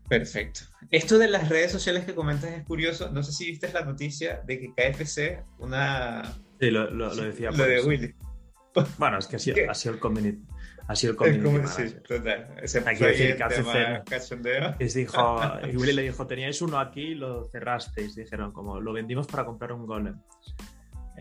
Perfecto. 0.10 0.62
Esto 0.92 1.18
de 1.18 1.30
las 1.30 1.48
redes 1.48 1.72
sociales 1.72 2.04
que 2.04 2.14
comentas 2.14 2.52
es 2.52 2.66
curioso. 2.66 3.10
No 3.12 3.24
sé 3.24 3.32
si 3.32 3.46
viste 3.46 3.72
la 3.72 3.86
noticia 3.86 4.42
de 4.46 4.60
que 4.60 4.74
KFC, 4.74 5.46
una. 5.58 6.24
Sí, 6.60 6.70
lo, 6.70 6.90
lo, 6.92 7.14
lo 7.14 7.24
decía. 7.24 7.52
Lo 7.52 7.64
de 7.64 7.82
Willy. 7.82 8.16
Bueno, 8.98 9.18
es 9.18 9.28
que 9.28 9.36
ha 9.36 9.40
sido, 9.40 9.70
ha 9.70 9.74
sido 9.74 9.96
el 9.96 10.00
community. 10.00 10.44
Ha 10.88 10.96
sido 10.96 11.12
el 11.12 11.18
community 11.18 11.68
Sí, 11.68 11.96
total. 12.08 12.56
Hay 12.86 12.98
que 12.98 13.06
decir 13.06 13.38
que 13.38 13.44
hace 13.44 13.64
dijo, 14.96 15.42
y 15.72 15.78
Willy 15.78 15.94
le 15.94 16.02
dijo, 16.04 16.26
teníais 16.26 16.62
uno 16.62 16.80
aquí 16.80 17.02
y 17.02 17.16
lo 17.16 17.46
cerrasteis. 17.46 18.16
Dijeron, 18.16 18.52
como 18.52 18.80
lo 18.80 18.94
vendimos 18.94 19.28
para 19.28 19.46
comprar 19.46 19.74
un 19.74 19.86
golem. 19.86 20.20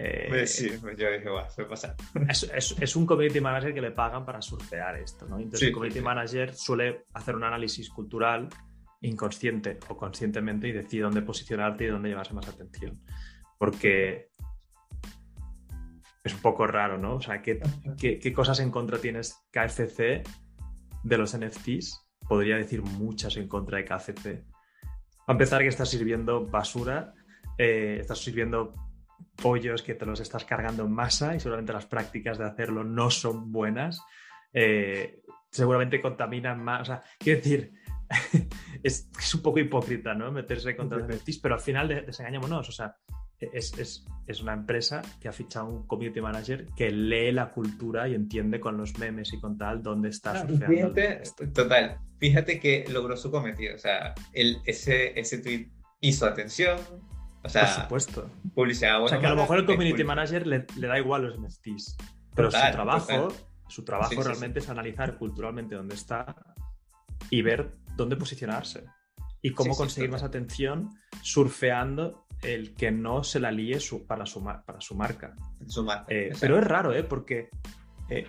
Eh, 0.00 0.26
pues 0.28 0.54
sí, 0.54 0.70
pues 0.80 0.96
yo 0.96 1.10
dije, 1.10 1.28
va, 1.28 1.50
se 1.50 1.64
pasa. 1.64 1.96
Es, 2.28 2.44
es, 2.54 2.76
es, 2.78 2.96
un 2.96 3.04
community 3.04 3.40
manager 3.40 3.74
que 3.74 3.80
le 3.80 3.90
pagan 3.90 4.24
para 4.24 4.40
surfear 4.40 4.96
esto, 4.96 5.26
¿no? 5.26 5.38
Entonces, 5.38 5.68
el 5.68 5.74
community 5.74 6.00
manager 6.00 6.54
suele 6.54 7.04
hacer 7.14 7.34
un 7.34 7.42
análisis 7.42 7.90
cultural 7.90 8.48
inconsciente 9.00 9.78
o 9.88 9.96
conscientemente 9.96 10.68
y 10.68 10.72
decide 10.72 11.02
dónde 11.02 11.22
posicionarte 11.22 11.84
y 11.84 11.86
dónde 11.88 12.10
llevarse 12.10 12.32
más 12.32 12.48
atención. 12.48 13.00
Porque 13.58 14.30
es 16.24 16.34
un 16.34 16.40
poco 16.40 16.66
raro, 16.66 16.98
¿no? 16.98 17.16
O 17.16 17.20
sea, 17.20 17.42
¿qué, 17.42 17.60
qué, 17.98 18.32
cosas 18.32 18.60
en 18.60 18.70
contra 18.70 18.98
tienes 18.98 19.38
KFC 19.50 20.22
de 21.02 21.18
los 21.18 21.36
NFTs? 21.36 22.06
Podría 22.28 22.56
decir 22.56 22.82
muchas 22.82 23.36
en 23.36 23.48
contra 23.48 23.78
de 23.78 23.84
KFC. 23.84 24.44
A 25.26 25.32
empezar 25.32 25.62
que 25.62 25.68
estás 25.68 25.90
sirviendo 25.90 26.46
basura, 26.46 27.14
eh, 27.56 27.98
estás 28.00 28.18
sirviendo 28.18 28.74
pollos 29.36 29.82
que 29.82 29.94
te 29.94 30.06
los 30.06 30.20
estás 30.20 30.44
cargando 30.44 30.84
en 30.84 30.92
masa 30.92 31.34
y 31.34 31.40
seguramente 31.40 31.72
las 31.72 31.86
prácticas 31.86 32.38
de 32.38 32.44
hacerlo 32.44 32.84
no 32.84 33.10
son 33.10 33.52
buenas. 33.52 34.02
Eh, 34.52 35.22
seguramente 35.50 36.00
contaminan 36.00 36.62
más. 36.62 36.82
O 36.82 36.84
sea, 36.86 37.02
quiero 37.18 37.38
decir, 37.38 37.72
es, 38.82 39.08
un 39.34 39.42
poco 39.42 39.58
hipócrita, 39.58 40.14
¿no? 40.14 40.30
Meterse 40.32 40.76
contra 40.76 40.98
los 40.98 41.08
NFTs, 41.08 41.38
pero 41.38 41.54
al 41.54 41.60
final 41.60 41.88
desengañémonos. 41.88 42.68
O 42.68 42.72
sea, 42.72 42.96
es, 43.40 44.04
es, 44.26 44.42
una 44.42 44.52
empresa 44.52 45.02
que 45.20 45.28
ha 45.28 45.32
fichado 45.32 45.66
un 45.66 45.86
community 45.86 46.20
manager 46.20 46.66
que 46.76 46.90
lee 46.90 47.32
la 47.32 47.50
cultura 47.50 48.08
y 48.08 48.14
entiende 48.14 48.60
con 48.60 48.76
los 48.76 48.98
memes 48.98 49.32
y 49.32 49.40
con 49.40 49.56
tal 49.56 49.82
dónde 49.82 50.10
está 50.10 50.44
fíjate, 50.46 51.22
Total, 51.54 51.98
fíjate 52.18 52.60
que 52.60 52.84
logró 52.88 53.16
su 53.16 53.30
cometido. 53.30 53.74
O 53.74 53.78
sea, 53.78 54.14
el, 54.32 54.58
ese, 54.64 55.18
ese 55.18 55.38
tweet 55.38 55.70
hizo 56.00 56.26
atención. 56.26 56.78
O 57.42 57.48
sea, 57.48 57.62
Por 57.88 58.00
supuesto. 58.00 58.30
Publicidad. 58.54 59.02
o 59.02 59.08
sea, 59.08 59.20
que 59.20 59.26
a 59.26 59.30
lo 59.30 59.36
mejor 59.36 59.58
el 59.58 59.66
community 59.66 60.04
manager 60.04 60.46
le, 60.46 60.66
da 60.76 60.98
igual 60.98 61.22
los 61.22 61.38
NFTs. 61.38 61.96
Pero 62.34 62.50
su 62.50 62.58
trabajo, 62.58 63.28
su 63.68 63.84
trabajo 63.84 64.22
realmente 64.22 64.58
es 64.58 64.68
analizar 64.68 65.16
culturalmente 65.16 65.74
dónde 65.74 65.94
está 65.94 66.36
y 67.30 67.42
ver 67.42 67.72
dónde 67.96 68.16
posicionarse 68.16 68.84
y 69.42 69.52
cómo 69.52 69.76
conseguir 69.76 70.10
más 70.10 70.22
atención 70.22 70.90
surfeando 71.22 72.26
el 72.42 72.74
que 72.74 72.90
no 72.90 73.24
se 73.24 73.40
la 73.40 73.50
líe 73.50 73.80
su, 73.80 74.06
para, 74.06 74.26
su, 74.26 74.42
para 74.42 74.80
su 74.80 74.94
marca. 74.94 75.34
Eh, 76.08 76.32
pero 76.40 76.58
es 76.58 76.64
raro, 76.64 76.92
¿eh? 76.94 77.02
Porque 77.02 77.50
eh, 78.08 78.26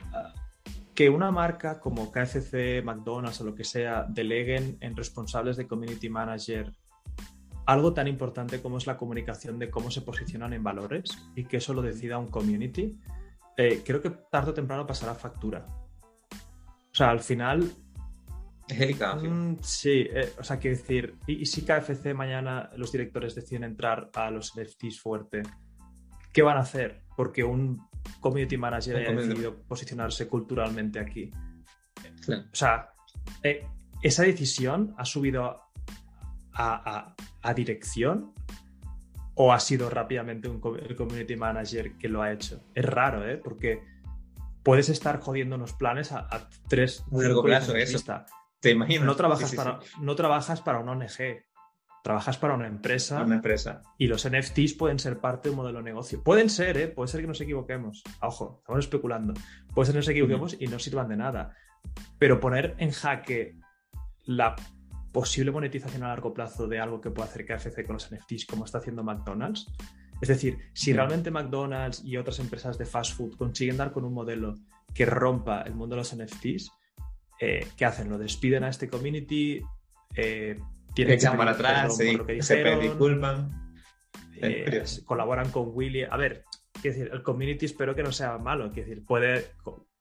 que 0.93 1.09
una 1.09 1.31
marca 1.31 1.79
como 1.79 2.11
KFC, 2.11 2.83
McDonald's 2.83 3.41
o 3.41 3.45
lo 3.45 3.55
que 3.55 3.63
sea 3.63 4.05
deleguen 4.07 4.77
en 4.81 4.95
responsables 4.95 5.57
de 5.57 5.67
community 5.67 6.09
manager 6.09 6.73
algo 7.69 7.93
tan 7.93 8.07
importante 8.07 8.63
como 8.63 8.79
es 8.79 8.87
la 8.87 8.97
comunicación 8.97 9.59
de 9.59 9.69
cómo 9.69 9.91
se 9.91 10.01
posicionan 10.01 10.53
en 10.53 10.63
valores 10.63 11.29
y 11.35 11.45
que 11.45 11.57
eso 11.57 11.75
lo 11.75 11.83
decida 11.83 12.17
un 12.17 12.27
community, 12.27 12.99
eh, 13.57 13.83
creo 13.85 14.01
que 14.01 14.09
tarde 14.09 14.49
o 14.49 14.53
temprano 14.55 14.87
pasará 14.87 15.13
factura. 15.13 15.67
O 16.31 16.95
sea, 16.95 17.11
al 17.11 17.19
final 17.19 17.71
es 18.69 19.23
mm, 19.23 19.55
sí, 19.61 20.07
eh, 20.11 20.33
o 20.37 20.43
sea, 20.43 20.57
quiero 20.57 20.77
decir, 20.77 21.15
¿y, 21.25 21.45
si 21.45 21.63
KFC 21.63 22.13
mañana 22.13 22.69
los 22.77 22.91
directores 22.91 23.35
deciden 23.35 23.63
entrar 23.63 24.09
a 24.13 24.29
los 24.29 24.53
NFTs 24.55 24.99
fuerte? 24.99 25.41
¿Qué 26.31 26.41
van 26.41 26.57
a 26.57 26.61
hacer? 26.61 27.01
Porque 27.17 27.43
un 27.43 27.81
community 28.19 28.57
manager 28.57 28.97
haya 28.97 29.11
decidido 29.11 29.57
posicionarse 29.63 30.27
culturalmente 30.27 30.99
aquí. 30.99 31.31
O 32.29 32.55
sea, 32.55 32.89
eh, 33.43 33.65
esa 34.01 34.23
decisión 34.23 34.93
ha 34.97 35.05
subido 35.05 35.61
a, 36.53 37.15
dirección 37.55 38.33
o 39.33 39.53
ha 39.53 39.59
sido 39.59 39.89
rápidamente 39.89 40.49
un 40.49 40.61
el 40.77 40.95
community 40.95 41.35
manager 41.35 41.97
que 41.97 42.07
lo 42.07 42.21
ha 42.21 42.31
hecho. 42.31 42.61
Es 42.75 42.85
raro, 42.85 43.27
¿eh? 43.27 43.37
Porque 43.37 43.81
puedes 44.63 44.89
estar 44.89 45.19
jodiendo 45.19 45.55
unos 45.55 45.73
planes 45.73 46.11
a, 46.11 46.49
tres 46.67 47.03
largo 47.11 47.43
plazo, 47.43 47.75
eso. 47.75 47.97
Te. 48.59 48.75
No 48.75 49.15
trabajas, 49.15 49.53
para, 49.55 49.79
no 50.01 50.15
trabajas 50.15 50.61
para 50.61 50.79
una 50.79 50.91
ONG, 50.91 51.45
trabajas 52.03 52.37
para 52.37 52.55
una 52.55 52.67
empresa. 52.67 53.23
Una 53.23 53.35
empresa. 53.35 53.81
Y 53.97 54.07
los 54.07 54.27
NFTs 54.27 54.73
pueden 54.73 54.99
ser 54.99 55.19
parte 55.19 55.49
de 55.49 55.51
un 55.51 55.57
modelo 55.57 55.79
de 55.79 55.85
negocio. 55.85 56.23
Pueden 56.23 56.49
ser, 56.49 56.77
¿eh? 56.77 56.87
Puede 56.87 57.07
ser 57.07 57.21
que 57.21 57.27
nos 57.27 57.41
equivoquemos. 57.41 58.03
Ojo, 58.21 58.57
estamos 58.59 58.79
especulando. 58.79 59.33
Puede 59.73 59.87
ser 59.87 59.93
que 59.93 59.99
nos 59.99 60.09
equivoquemos 60.09 60.57
y 60.59 60.67
no 60.67 60.79
sirvan 60.79 61.07
de 61.09 61.17
nada. 61.17 61.55
Pero 62.17 62.39
poner 62.39 62.75
en 62.79 62.91
jaque 62.91 63.55
la 64.25 64.55
posible 65.11 65.51
monetización 65.51 66.03
a 66.03 66.09
largo 66.09 66.33
plazo 66.33 66.67
de 66.67 66.79
algo 66.79 67.01
que 67.01 67.11
pueda 67.11 67.27
hacer 67.27 67.45
KFC 67.45 67.85
con 67.85 67.93
los 67.93 68.11
NFTs 68.11 68.45
como 68.45 68.65
está 68.65 68.77
haciendo 68.77 69.03
McDonald's. 69.03 69.67
Es 70.21 70.27
decir, 70.27 70.57
si 70.73 70.91
realmente 70.93 71.31
McDonald's 71.31 72.03
y 72.03 72.17
otras 72.17 72.39
empresas 72.39 72.77
de 72.77 72.85
fast 72.85 73.15
food 73.15 73.37
consiguen 73.37 73.77
dar 73.77 73.91
con 73.91 74.03
un 74.03 74.13
modelo 74.13 74.55
que 74.93 75.05
rompa 75.05 75.61
el 75.61 75.75
mundo 75.75 75.95
de 75.95 76.01
los 76.01 76.15
NFTs, 76.15 76.71
eh, 77.39 77.67
¿qué 77.77 77.85
hacen? 77.85 78.09
Lo 78.09 78.17
despiden 78.17 78.63
a 78.63 78.69
este 78.69 78.89
community, 78.89 79.61
eh, 80.15 80.59
tienen 80.93 81.13
echan 81.13 81.37
para 81.37 81.51
atrás, 81.51 81.95
se, 81.95 82.05
disculpan, 82.81 83.71
eh, 84.41 84.83
colaboran 85.05 85.49
con 85.51 85.69
Willy. 85.73 86.03
A 86.03 86.17
ver, 86.17 86.43
decir, 86.83 87.09
el 87.11 87.23
community 87.23 87.65
espero 87.65 87.95
que 87.95 88.03
no 88.03 88.11
sea 88.11 88.37
malo, 88.37 88.69
decir, 88.69 89.05
puede 89.05 89.51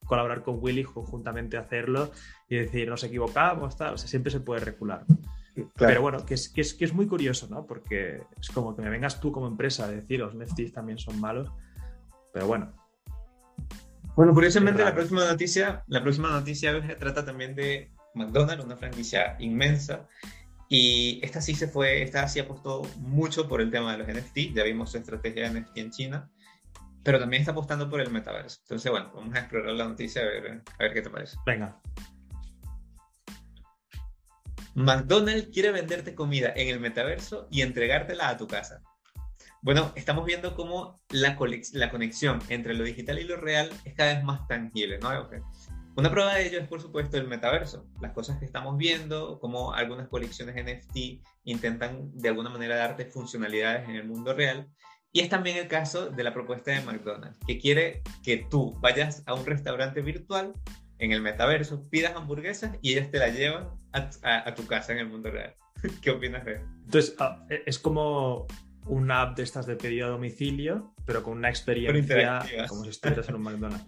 colaborar 0.05 0.41
con 0.41 0.57
Willy 0.59 0.83
conjuntamente 0.83 1.55
hacerlo 1.57 2.11
y 2.49 2.57
decir, 2.57 2.89
nos 2.89 3.03
equivocamos, 3.03 3.77
tal, 3.77 3.93
o 3.93 3.97
sea, 3.97 4.09
siempre 4.09 4.31
se 4.31 4.39
puede 4.39 4.61
recular. 4.61 5.05
Pero 5.75 6.01
bueno, 6.01 6.25
que 6.25 6.35
es, 6.35 6.49
que, 6.49 6.61
es, 6.61 6.73
que 6.73 6.85
es 6.85 6.93
muy 6.93 7.05
curioso, 7.05 7.47
¿no? 7.49 7.65
Porque 7.65 8.21
es 8.39 8.49
como 8.49 8.75
que 8.75 8.81
me 8.81 8.89
vengas 8.89 9.19
tú 9.19 9.31
como 9.31 9.47
empresa 9.47 9.85
a 9.85 9.91
decir, 9.91 10.19
los 10.19 10.35
NFTs 10.35 10.73
también 10.73 10.97
son 10.97 11.19
malos, 11.19 11.51
pero 12.33 12.47
bueno. 12.47 12.78
Bueno, 14.19 14.33
curiosamente 14.33 14.83
la 14.83 14.93
próxima 14.93 15.23
noticia, 15.23 15.81
la 15.87 16.03
próxima 16.03 16.29
noticia 16.29 16.77
trata 16.97 17.23
también 17.23 17.55
de 17.55 17.89
McDonald's, 18.15 18.65
una 18.65 18.75
franquicia 18.75 19.37
inmensa, 19.39 20.09
y 20.67 21.21
esta 21.23 21.39
sí 21.39 21.55
se 21.55 21.69
fue, 21.69 22.01
esta 22.01 22.27
sí 22.27 22.41
apostó 22.41 22.81
mucho 22.97 23.47
por 23.47 23.61
el 23.61 23.71
tema 23.71 23.93
de 23.95 23.99
los 23.99 24.07
NFT, 24.09 24.53
ya 24.53 24.63
vimos 24.65 24.91
su 24.91 24.97
estrategia 24.97 25.49
de 25.49 25.61
NFT 25.61 25.77
en 25.77 25.91
China, 25.91 26.29
pero 27.01 27.17
también 27.17 27.43
está 27.43 27.53
apostando 27.53 27.89
por 27.89 28.01
el 28.01 28.11
metaverso. 28.11 28.59
Entonces, 28.63 28.91
bueno, 28.91 29.09
vamos 29.15 29.33
a 29.33 29.39
explorar 29.39 29.73
la 29.73 29.87
noticia 29.87 30.21
a 30.21 30.25
ver, 30.25 30.63
a 30.67 30.83
ver 30.83 30.93
qué 30.93 31.01
te 31.01 31.09
parece. 31.09 31.37
Venga. 31.45 31.79
McDonald's 34.75 35.47
quiere 35.53 35.71
venderte 35.71 36.13
comida 36.13 36.51
en 36.57 36.67
el 36.67 36.81
metaverso 36.81 37.47
y 37.49 37.61
entregártela 37.61 38.27
a 38.27 38.35
tu 38.35 38.47
casa. 38.47 38.81
Bueno, 39.61 39.91
estamos 39.95 40.25
viendo 40.25 40.55
cómo 40.55 40.95
la, 41.09 41.37
la 41.73 41.91
conexión 41.91 42.39
entre 42.47 42.73
lo 42.73 42.85
digital 42.85 43.19
y 43.19 43.25
lo 43.25 43.35
real 43.35 43.69
es 43.83 43.93
cada 43.93 44.13
vez 44.13 44.23
más 44.23 44.47
tangible, 44.47 44.99
¿no? 44.99 45.09
Una 45.97 46.11
prueba 46.11 46.35
de 46.35 46.47
ello 46.47 46.59
es, 46.59 46.67
por 46.67 46.81
supuesto, 46.81 47.17
el 47.17 47.27
metaverso. 47.27 47.85
Las 47.99 48.13
cosas 48.13 48.39
que 48.39 48.45
estamos 48.45 48.77
viendo, 48.77 49.37
como 49.39 49.73
algunas 49.73 50.07
colecciones 50.07 50.55
NFT 50.55 51.25
intentan 51.43 52.09
de 52.13 52.29
alguna 52.29 52.49
manera 52.49 52.77
darte 52.77 53.03
funcionalidades 53.03 53.89
en 53.89 53.95
el 53.95 54.07
mundo 54.07 54.33
real. 54.33 54.69
Y 55.11 55.19
es 55.19 55.29
también 55.29 55.57
el 55.57 55.67
caso 55.67 56.09
de 56.09 56.23
la 56.23 56.33
propuesta 56.33 56.71
de 56.71 56.81
McDonald's, 56.81 57.37
que 57.45 57.59
quiere 57.59 58.01
que 58.23 58.37
tú 58.49 58.77
vayas 58.79 59.23
a 59.25 59.33
un 59.33 59.45
restaurante 59.45 60.01
virtual 60.01 60.53
en 60.99 61.11
el 61.11 61.21
metaverso, 61.21 61.89
pidas 61.89 62.15
hamburguesas 62.15 62.77
y 62.81 62.93
ellas 62.93 63.11
te 63.11 63.17
la 63.17 63.29
llevan 63.29 63.69
a, 63.91 64.55
tu 64.55 64.67
casa 64.67 64.93
en 64.93 64.99
el 64.99 65.07
mundo 65.07 65.31
real. 65.31 65.53
¿Qué 66.01 66.11
opinas 66.11 66.45
de 66.45 66.53
eso? 66.55 66.65
Entonces, 66.85 67.15
ah, 67.19 67.45
e, 67.49 67.63
es 67.65 67.77
como 67.77 68.47
una 68.89 69.21
app 69.21 69.37
de 69.37 69.43
estas 69.43 69.65
de 69.65 69.75
pedido 69.75 70.07
a 70.07 70.09
domicilio, 70.09 70.93
pero 71.05 71.23
con 71.23 71.37
una 71.37 71.49
experiencia 71.49 72.45
como 72.67 72.83
si 72.83 72.89
estuvieras 72.89 73.29
en 73.29 73.35
un 73.35 73.43
McDonald's. 73.43 73.85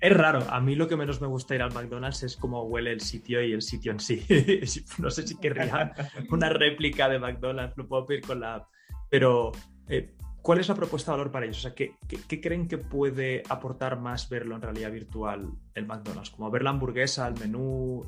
Es 0.00 0.16
raro, 0.16 0.46
a 0.48 0.60
mí 0.60 0.76
lo 0.76 0.86
que 0.86 0.96
menos 0.96 1.20
me 1.20 1.26
gusta 1.26 1.56
ir 1.56 1.62
al 1.62 1.72
McDonald's 1.72 2.22
es 2.22 2.36
cómo 2.36 2.62
huele 2.62 2.92
el 2.92 3.00
sitio 3.00 3.42
y 3.42 3.52
el 3.52 3.62
sitio 3.62 3.90
en 3.90 3.98
sí. 3.98 4.24
no 4.98 5.10
sé 5.10 5.26
si 5.26 5.36
querría 5.38 5.92
una 6.30 6.50
réplica 6.50 7.08
de 7.08 7.18
McDonald's, 7.18 7.76
lo 7.76 7.88
puedo 7.88 8.06
pedir 8.06 8.22
con 8.22 8.40
la 8.40 8.56
app. 8.56 8.68
Pero, 9.10 9.50
eh, 9.88 10.14
¿cuál 10.40 10.60
es 10.60 10.68
la 10.68 10.76
propuesta 10.76 11.10
de 11.10 11.18
valor 11.18 11.32
para 11.32 11.46
ellos? 11.46 11.58
O 11.58 11.62
sea, 11.62 11.74
¿qué, 11.74 11.96
creen 12.40 12.68
que 12.68 12.78
puede 12.78 13.42
aportar 13.48 13.98
más 13.98 14.28
verlo 14.28 14.54
en 14.54 14.62
realidad 14.62 14.92
virtual 14.92 15.50
el 15.74 15.86
McDonald's? 15.86 16.30
Como 16.30 16.48
ver 16.50 16.62
la 16.62 16.70
hamburguesa, 16.70 17.26
el 17.26 17.34
menú. 17.34 18.06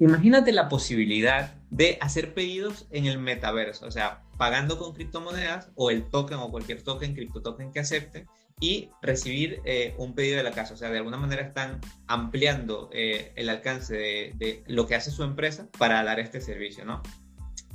Imagínate 0.00 0.50
la 0.52 0.70
posibilidad 0.70 1.52
de 1.68 1.98
hacer 2.00 2.32
pedidos 2.32 2.86
en 2.90 3.04
el 3.04 3.18
metaverso, 3.18 3.84
o 3.86 3.90
sea, 3.90 4.22
pagando 4.38 4.78
con 4.78 4.94
criptomonedas 4.94 5.70
o 5.74 5.90
el 5.90 6.04
token 6.04 6.38
o 6.38 6.50
cualquier 6.50 6.82
token, 6.82 7.14
cripto 7.14 7.42
token 7.42 7.70
que 7.70 7.80
acepte 7.80 8.26
y 8.60 8.88
recibir 9.02 9.60
eh, 9.66 9.94
un 9.98 10.14
pedido 10.14 10.38
de 10.38 10.42
la 10.42 10.52
casa. 10.52 10.72
O 10.72 10.76
sea, 10.78 10.88
de 10.88 10.96
alguna 10.96 11.18
manera 11.18 11.42
están 11.42 11.80
ampliando 12.06 12.88
eh, 12.94 13.34
el 13.36 13.50
alcance 13.50 13.94
de, 14.34 14.64
lo 14.66 14.86
que 14.86 14.94
hace 14.94 15.10
su 15.10 15.22
empresa 15.22 15.68
para 15.78 16.02
dar 16.02 16.18
este 16.18 16.40
servicio, 16.40 16.86
¿no? 16.86 17.02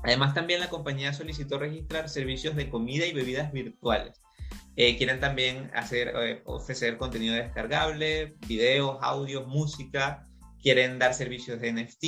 Además, 0.04 0.34
también 0.34 0.60
la 0.60 0.70
compañía 0.70 1.14
solicitó 1.14 1.60
registrar 1.60 2.10
servicios 2.10 2.56
de 2.56 2.72
comida 2.72 3.06
y 3.06 3.14
bebidas 3.14 3.52
virtuales. 3.52 4.20
Eh, 4.76 4.98
quieren 4.98 5.20
también 5.20 5.70
hacer, 5.76 6.42
ofrecer 6.46 6.98
contenido 6.98 7.36
descargable, 7.36 8.36
videos, 8.48 8.98
audios, 9.02 9.46
música. 9.46 10.24
Quieren 10.66 10.98
dar 10.98 11.14
servicios 11.14 11.62
de 11.62 11.72
NFT 11.72 12.04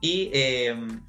y 0.00 0.30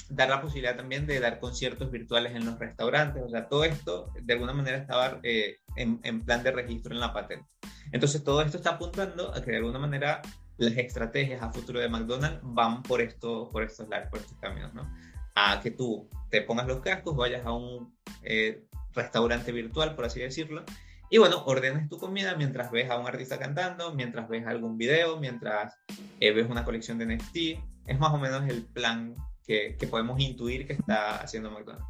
dar 0.10 0.30
la 0.30 0.42
posibilidad 0.42 0.76
también 0.76 1.06
de 1.06 1.20
dar 1.20 1.40
conciertos 1.40 1.92
virtuales 1.92 2.36
en 2.36 2.44
los 2.44 2.58
restaurantes. 2.58 3.22
O 3.24 3.30
sea, 3.30 3.48
todo 3.48 3.66
esto 3.66 4.12
de 4.20 4.34
alguna 4.34 4.52
manera 4.52 4.78
estaba 4.78 5.20
en, 5.22 6.26
plan 6.26 6.42
de 6.42 6.50
registro 6.50 6.92
en 6.96 7.00
la 7.00 7.14
patente. 7.14 7.46
Entonces 7.92 8.24
todo 8.24 8.42
esto 8.42 8.58
está 8.58 8.72
apuntando 8.72 9.32
a 9.32 9.44
que 9.44 9.52
de 9.52 9.58
alguna 9.58 9.78
manera 9.78 10.24
las 10.58 10.76
estrategias 10.76 11.44
a 11.44 11.54
futuro 11.54 11.80
de 11.80 11.88
McDonald's 11.88 12.40
van 12.42 12.82
por, 12.82 13.00
esto, 13.00 13.52
por 13.52 13.62
estos 13.62 13.88
lados, 13.88 14.10
por 14.10 14.20
estos 14.20 14.40
caminos, 14.40 14.74
¿no? 14.74 14.92
A 15.36 15.62
que 15.62 15.70
tú 15.70 16.10
te 16.32 16.42
pongas 16.42 16.66
los 16.66 16.82
cascos, 16.82 17.16
vayas 17.16 17.46
a 17.46 17.52
un 17.52 17.96
eh, 18.24 18.66
restaurante 18.94 19.52
virtual, 19.52 19.96
por 19.96 20.06
así 20.06 20.20
decirlo, 20.20 20.66
y 21.12 21.18
bueno, 21.18 21.44
ordenes 21.46 21.90
tu 21.90 21.98
comida 21.98 22.36
mientras 22.36 22.72
ves 22.72 22.90
a 22.90 22.98
un 22.98 23.06
artista 23.06 23.38
cantando, 23.38 23.94
mientras 23.94 24.28
ves 24.28 24.48
algún 24.48 24.78
video, 24.78 25.20
mientras 25.20 25.78
eh, 26.20 26.32
ves 26.32 26.50
una 26.50 26.66
colección 26.66 26.98
de 26.98 27.06
NFT. 27.06 27.38
Es 27.86 28.00
más 28.00 28.14
o 28.14 28.18
menos 28.18 28.50
el 28.50 28.66
plan 28.66 29.16
que, 29.46 29.76
que 29.78 29.88
podemos 29.88 30.20
intuir 30.20 30.66
que 30.66 30.74
está 30.74 31.18
haciendo 31.18 31.52
McDonald's. 31.52 31.86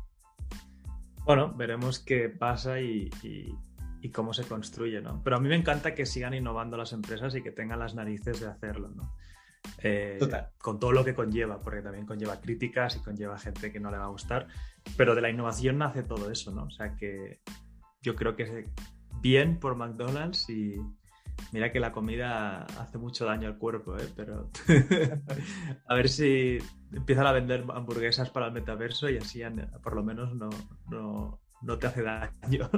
Bueno, 1.23 1.53
veremos 1.53 1.99
qué 1.99 2.29
pasa 2.29 2.81
y, 2.81 3.09
y 4.01 4.09
cómo 4.09 4.33
se 4.33 4.43
construye, 4.43 5.01
¿no? 5.01 5.21
Pero 5.23 5.37
a 5.37 5.39
mí 5.39 5.47
me 5.47 5.55
encanta 5.55 5.93
que 5.93 6.05
sigan 6.05 6.33
innovando 6.33 6.75
las 6.75 6.91
empresas 6.91 7.35
y 7.35 7.43
que 7.43 7.51
tengan 7.51 7.79
las 7.79 7.93
narices 7.93 8.39
de 8.39 8.47
hacerlo, 8.47 8.89
¿no? 8.89 9.15
Eh, 9.83 10.19
con 10.57 10.79
todo 10.79 10.91
lo 10.91 11.05
que 11.05 11.13
conlleva, 11.13 11.61
porque 11.61 11.81
también 11.81 12.05
conlleva 12.05 12.41
críticas 12.41 12.95
y 12.95 12.99
conlleva 12.99 13.37
gente 13.37 13.71
que 13.71 13.79
no 13.79 13.91
le 13.91 13.97
va 13.97 14.05
a 14.05 14.09
gustar, 14.09 14.47
pero 14.97 15.13
de 15.13 15.21
la 15.21 15.29
innovación 15.29 15.77
nace 15.77 16.03
todo 16.03 16.31
eso, 16.31 16.51
¿no? 16.51 16.63
O 16.63 16.71
sea 16.71 16.95
que 16.95 17.41
yo 18.01 18.15
creo 18.15 18.35
que 18.35 18.67
bien 19.21 19.59
por 19.59 19.75
McDonald's 19.75 20.49
y 20.49 20.75
mira 21.51 21.71
que 21.71 21.79
la 21.79 21.91
comida 21.91 22.63
hace 22.79 22.97
mucho 22.97 23.25
daño 23.25 23.47
al 23.47 23.57
cuerpo, 23.57 23.97
¿eh? 23.97 24.07
Pero 24.15 24.49
a 25.87 25.95
ver 25.95 26.09
si 26.09 26.57
empiezan 26.91 27.27
a 27.27 27.31
vender 27.31 27.63
hamburguesas 27.73 28.29
para 28.29 28.47
el 28.47 28.53
metaverso 28.53 29.09
y 29.09 29.17
así 29.17 29.41
por 29.83 29.95
lo 29.95 30.03
menos 30.03 30.33
no, 30.35 30.49
no, 30.89 31.39
no 31.61 31.77
te 31.77 31.87
hace 31.87 32.03
daño. 32.03 32.69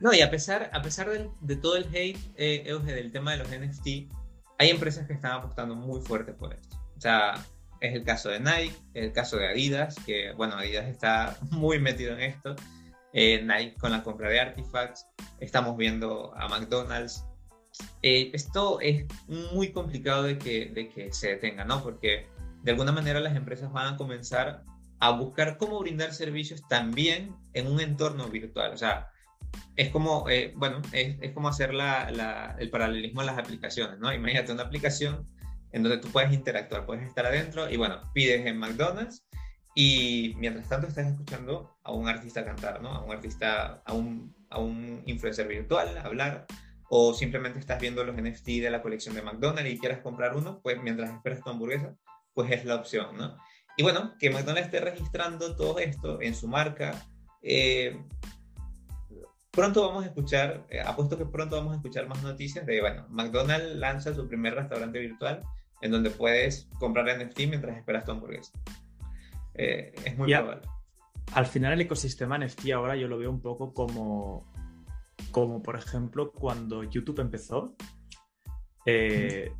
No, 0.00 0.12
y 0.12 0.20
a 0.20 0.30
pesar, 0.30 0.68
a 0.72 0.82
pesar 0.82 1.08
de, 1.40 1.56
todo 1.56 1.76
el 1.76 1.84
hate, 1.94 2.18
eh, 2.36 2.76
del 2.84 3.12
tema 3.12 3.32
de 3.32 3.38
los 3.38 3.48
NFT, 3.48 4.12
hay 4.58 4.70
empresas 4.70 5.06
que 5.06 5.12
están 5.12 5.32
apostando 5.32 5.76
muy 5.76 6.00
fuerte 6.00 6.32
por 6.32 6.52
esto. 6.52 6.76
O 6.96 7.00
sea, 7.00 7.34
es 7.80 7.94
el 7.94 8.04
caso 8.04 8.28
de 8.28 8.40
Nike, 8.40 8.74
es 8.94 9.04
el 9.04 9.12
caso 9.12 9.36
de 9.36 9.48
Adidas, 9.48 9.96
que 10.04 10.32
bueno, 10.32 10.54
Adidas 10.54 10.86
está 10.86 11.36
muy 11.50 11.78
metido 11.78 12.14
en 12.14 12.20
esto. 12.20 12.56
Eh, 13.12 13.42
Nike 13.42 13.76
con 13.78 13.92
la 13.92 14.02
compra 14.02 14.28
de 14.30 14.40
Artifacts, 14.40 15.06
estamos 15.40 15.76
viendo 15.76 16.32
a 16.34 16.48
McDonald's. 16.48 17.24
Eh, 18.02 18.30
esto 18.32 18.80
es 18.80 19.06
muy 19.28 19.72
complicado 19.72 20.22
de 20.22 20.38
que, 20.38 20.66
de 20.66 20.88
que 20.88 21.12
se 21.12 21.28
detenga, 21.28 21.64
¿no? 21.64 21.82
Porque 21.82 22.26
de 22.62 22.70
alguna 22.70 22.92
manera 22.92 23.20
las 23.20 23.36
empresas 23.36 23.72
van 23.72 23.94
a 23.94 23.96
comenzar 23.96 24.62
a 25.00 25.10
buscar 25.10 25.58
cómo 25.58 25.80
brindar 25.80 26.14
servicios 26.14 26.62
también 26.68 27.34
en 27.54 27.66
un 27.66 27.80
entorno 27.80 28.28
virtual. 28.28 28.72
O 28.72 28.76
sea, 28.76 29.08
es 29.76 29.90
como, 29.90 30.28
eh, 30.30 30.54
bueno, 30.56 30.80
es, 30.92 31.16
es, 31.20 31.32
como 31.32 31.48
hacer 31.48 31.74
la, 31.74 32.56
el 32.58 32.70
paralelismo 32.70 33.20
a 33.20 33.24
las 33.24 33.38
aplicaciones, 33.38 33.98
¿no? 33.98 34.12
Imagínate 34.12 34.52
una 34.52 34.62
aplicación 34.62 35.26
en 35.72 35.82
donde 35.82 35.98
tú 35.98 36.08
puedes 36.08 36.32
interactuar, 36.32 36.86
puedes 36.86 37.06
estar 37.06 37.26
adentro 37.26 37.68
y, 37.68 37.76
bueno, 37.76 38.10
pides 38.14 38.46
en 38.46 38.58
McDonald's 38.58 39.24
y 39.74 40.34
mientras 40.36 40.68
tanto 40.68 40.86
estás 40.86 41.06
escuchando 41.06 41.76
a 41.82 41.92
un 41.92 42.08
artista 42.08 42.44
cantar, 42.44 42.82
¿no? 42.82 42.90
A 42.90 43.04
un 43.04 43.12
artista, 43.12 43.82
a 43.84 43.92
un, 43.92 44.34
a 44.50 44.58
un 44.58 45.02
influencer 45.06 45.48
virtual 45.48 45.96
hablar 45.98 46.46
o 46.90 47.14
simplemente 47.14 47.58
estás 47.58 47.80
viendo 47.80 48.04
los 48.04 48.16
NFT 48.16 48.46
de 48.60 48.70
la 48.70 48.82
colección 48.82 49.14
de 49.14 49.22
McDonald's 49.22 49.72
y 49.72 49.78
quieras 49.78 50.00
comprar 50.00 50.36
uno, 50.36 50.60
pues 50.62 50.82
mientras 50.82 51.10
esperas 51.10 51.40
tu 51.40 51.48
hamburguesa, 51.48 51.94
pues 52.34 52.50
es 52.50 52.66
la 52.66 52.74
opción, 52.74 53.16
¿no? 53.16 53.36
Y 53.78 53.82
bueno, 53.82 54.14
que 54.18 54.28
McDonald's 54.28 54.66
esté 54.66 54.80
registrando 54.80 55.56
todo 55.56 55.78
esto 55.78 56.20
en 56.20 56.34
su 56.34 56.48
marca, 56.48 57.02
eh, 57.40 57.98
pronto 59.50 59.86
vamos 59.86 60.04
a 60.04 60.08
escuchar, 60.08 60.66
eh, 60.68 60.82
apuesto 60.84 61.16
que 61.16 61.24
pronto 61.24 61.56
vamos 61.56 61.72
a 61.72 61.76
escuchar 61.76 62.06
más 62.08 62.22
noticias 62.22 62.66
de, 62.66 62.82
bueno, 62.82 63.06
McDonald's 63.08 63.76
lanza 63.76 64.14
su 64.14 64.28
primer 64.28 64.54
restaurante 64.54 64.98
virtual 64.98 65.42
en 65.80 65.90
donde 65.90 66.10
puedes 66.10 66.68
comprar 66.78 67.06
NFT 67.18 67.40
mientras 67.48 67.76
esperas 67.76 68.04
tu 68.04 68.12
hamburguesa. 68.12 68.52
Eh, 69.54 69.92
es 70.04 70.16
muy 70.16 70.32
probable. 70.32 70.62
Al 71.34 71.46
final 71.46 71.72
el 71.72 71.80
ecosistema 71.80 72.38
NFT 72.38 72.70
ahora 72.72 72.96
yo 72.96 73.08
lo 73.08 73.18
veo 73.18 73.30
un 73.30 73.40
poco 73.40 73.72
como, 73.72 74.52
como 75.30 75.62
por 75.62 75.76
ejemplo, 75.76 76.32
cuando 76.32 76.82
YouTube 76.84 77.20
empezó. 77.20 77.74
Eh, 78.84 79.52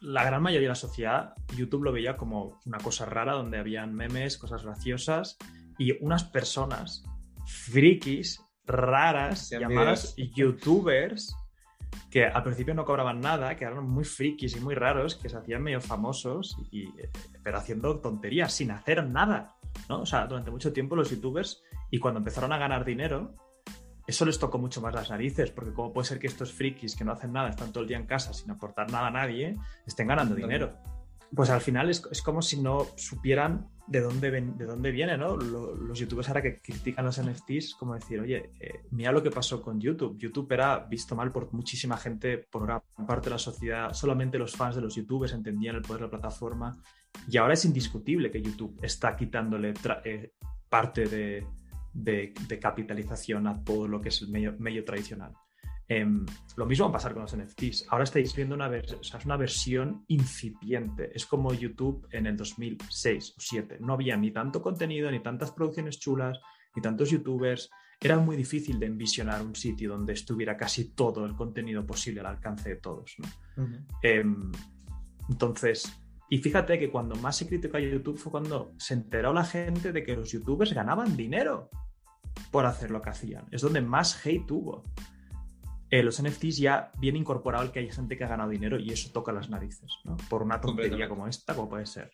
la 0.00 0.24
gran 0.24 0.42
mayoría 0.42 0.68
de 0.68 0.72
la 0.72 0.74
sociedad, 0.74 1.34
YouTube 1.56 1.84
lo 1.84 1.92
veía 1.92 2.16
como 2.16 2.60
una 2.64 2.78
cosa 2.78 3.04
rara 3.04 3.32
donde 3.32 3.58
habían 3.58 3.94
memes, 3.94 4.38
cosas 4.38 4.64
graciosas 4.64 5.36
y 5.78 5.92
unas 6.02 6.24
personas 6.24 7.04
frikis 7.46 8.40
raras 8.64 9.50
llamadas 9.50 10.14
youtubers 10.16 11.34
que 12.10 12.26
al 12.26 12.42
principio 12.42 12.74
no 12.74 12.84
cobraban 12.84 13.20
nada, 13.20 13.56
que 13.56 13.64
eran 13.64 13.88
muy 13.88 14.04
frikis 14.04 14.56
y 14.56 14.60
muy 14.60 14.74
raros, 14.74 15.14
que 15.14 15.28
se 15.28 15.36
hacían 15.36 15.62
medio 15.62 15.80
famosos, 15.80 16.56
y, 16.70 16.84
eh, 17.00 17.10
pero 17.42 17.58
haciendo 17.58 18.00
tonterías, 18.00 18.52
sin 18.52 18.70
hacer 18.70 19.06
nada. 19.06 19.56
¿no? 19.88 20.02
O 20.02 20.06
sea, 20.06 20.26
durante 20.26 20.50
mucho 20.50 20.72
tiempo 20.72 20.96
los 20.96 21.10
youtubers, 21.10 21.62
y 21.90 21.98
cuando 21.98 22.18
empezaron 22.18 22.52
a 22.52 22.58
ganar 22.58 22.84
dinero, 22.84 23.34
eso 24.06 24.24
les 24.24 24.38
tocó 24.38 24.58
mucho 24.58 24.80
más 24.80 24.94
las 24.94 25.10
narices, 25.10 25.50
porque 25.50 25.72
cómo 25.72 25.92
puede 25.92 26.08
ser 26.08 26.18
que 26.18 26.26
estos 26.26 26.52
frikis 26.52 26.96
que 26.96 27.04
no 27.04 27.12
hacen 27.12 27.32
nada, 27.32 27.48
están 27.48 27.72
todo 27.72 27.82
el 27.82 27.88
día 27.88 27.96
en 27.96 28.06
casa 28.06 28.32
sin 28.32 28.50
aportar 28.50 28.90
nada 28.90 29.06
a 29.06 29.10
nadie, 29.10 29.56
estén 29.86 30.08
ganando 30.08 30.34
dinero. 30.34 30.76
Pues 31.34 31.50
al 31.50 31.60
final 31.60 31.90
es, 31.90 32.02
es 32.10 32.22
como 32.22 32.42
si 32.42 32.60
no 32.60 32.86
supieran 32.96 33.68
de 33.86 34.00
dónde, 34.00 34.30
ven, 34.30 34.56
de 34.56 34.66
dónde 34.66 34.92
viene, 34.92 35.16
¿no? 35.18 35.36
los 35.36 35.98
youtubers 35.98 36.28
ahora 36.28 36.42
que 36.42 36.60
critican 36.60 37.04
los 37.04 37.20
NFTs, 37.20 37.74
como 37.74 37.94
decir, 37.94 38.20
oye, 38.20 38.52
eh, 38.60 38.82
mira 38.92 39.10
lo 39.10 39.20
que 39.20 39.32
pasó 39.32 39.60
con 39.60 39.80
YouTube. 39.80 40.16
YouTube 40.16 40.52
era 40.52 40.78
visto 40.78 41.16
mal 41.16 41.32
por 41.32 41.52
muchísima 41.52 41.96
gente, 41.96 42.38
por 42.38 42.62
una 42.62 42.80
parte 43.04 43.24
de 43.24 43.30
la 43.30 43.38
sociedad, 43.38 43.92
solamente 43.92 44.38
los 44.38 44.54
fans 44.54 44.76
de 44.76 44.82
los 44.82 44.94
youtubers 44.94 45.32
entendían 45.32 45.74
el 45.74 45.82
poder 45.82 46.02
de 46.02 46.06
la 46.06 46.10
plataforma 46.10 46.80
y 47.28 47.36
ahora 47.36 47.54
es 47.54 47.64
indiscutible 47.64 48.30
que 48.30 48.40
YouTube 48.40 48.78
está 48.80 49.16
quitándole 49.16 49.74
eh, 50.04 50.32
parte 50.68 51.06
de, 51.06 52.32
capitalización 52.60 53.46
a 53.48 53.62
todo 53.64 53.88
lo 53.88 54.00
que 54.00 54.10
es 54.10 54.22
el 54.22 54.28
medio, 54.28 54.84
tradicional. 54.84 55.32
Em, 55.92 56.24
lo 56.54 56.66
mismo 56.66 56.84
va 56.84 56.90
a 56.90 56.92
pasar 56.92 57.14
con 57.14 57.22
los 57.22 57.36
NFTs. 57.36 57.86
Ahora 57.88 58.04
estáis 58.04 58.32
viendo 58.36 58.54
una, 58.54 58.70
una 59.24 59.36
versión 59.36 60.04
incipiente. 60.06 61.10
Es 61.12 61.26
como 61.26 61.52
YouTube 61.52 62.06
en 62.12 62.28
el 62.28 62.36
2006 62.36 63.30
o 63.30 63.34
2007. 63.38 63.78
No 63.80 63.94
había 63.94 64.16
ni 64.16 64.30
tanto 64.30 64.62
contenido, 64.62 65.10
ni 65.10 65.18
tantas 65.18 65.50
producciones 65.50 65.98
chulas, 65.98 66.38
ni 66.76 66.80
tantos 66.80 67.10
youtubers. 67.10 67.70
Era 68.00 68.20
muy 68.20 68.36
difícil 68.36 68.78
de 68.78 68.86
envisionar 68.86 69.42
un 69.42 69.56
sitio 69.56 69.90
donde 69.90 70.12
estuviera 70.12 70.56
casi 70.56 70.94
todo 70.94 71.26
el 71.26 71.34
contenido 71.34 71.84
posible 71.84 72.20
al 72.20 72.26
alcance 72.26 72.68
de 72.68 72.76
todos. 72.76 73.16
Em, 74.00 74.52
entonces, 75.28 75.92
y 76.28 76.38
fíjate 76.38 76.78
que 76.78 76.88
cuando 76.88 77.16
más 77.16 77.36
se 77.36 77.48
criticó 77.48 77.78
a 77.78 77.80
YouTube 77.80 78.16
fue 78.16 78.30
cuando 78.30 78.74
se 78.78 78.94
enteró 78.94 79.32
la 79.32 79.44
gente 79.44 79.90
de 79.90 80.04
que 80.04 80.14
los 80.14 80.30
youtubers 80.30 80.72
ganaban 80.72 81.16
dinero 81.16 81.68
por 82.52 82.64
hacer 82.64 82.92
lo 82.92 83.02
que 83.02 83.10
hacían. 83.10 83.48
Es 83.50 83.62
donde 83.62 83.80
más 83.80 84.24
hate 84.24 84.46
tuvo. 84.46 84.84
Eh, 85.90 86.02
los 86.02 86.22
NFTs 86.22 86.58
ya 86.58 86.92
viene 86.98 87.18
incorporado 87.18 87.64
el 87.64 87.72
que 87.72 87.80
hay 87.80 87.90
gente 87.90 88.16
que 88.16 88.24
ha 88.24 88.28
ganado 88.28 88.50
dinero 88.50 88.78
y 88.78 88.92
eso 88.92 89.10
toca 89.12 89.32
las 89.32 89.50
narices, 89.50 89.90
¿no? 90.04 90.16
Por 90.28 90.42
una 90.42 90.60
tontería 90.60 91.08
como 91.08 91.26
esta, 91.26 91.54
como 91.54 91.68
puede 91.68 91.86
ser. 91.86 92.12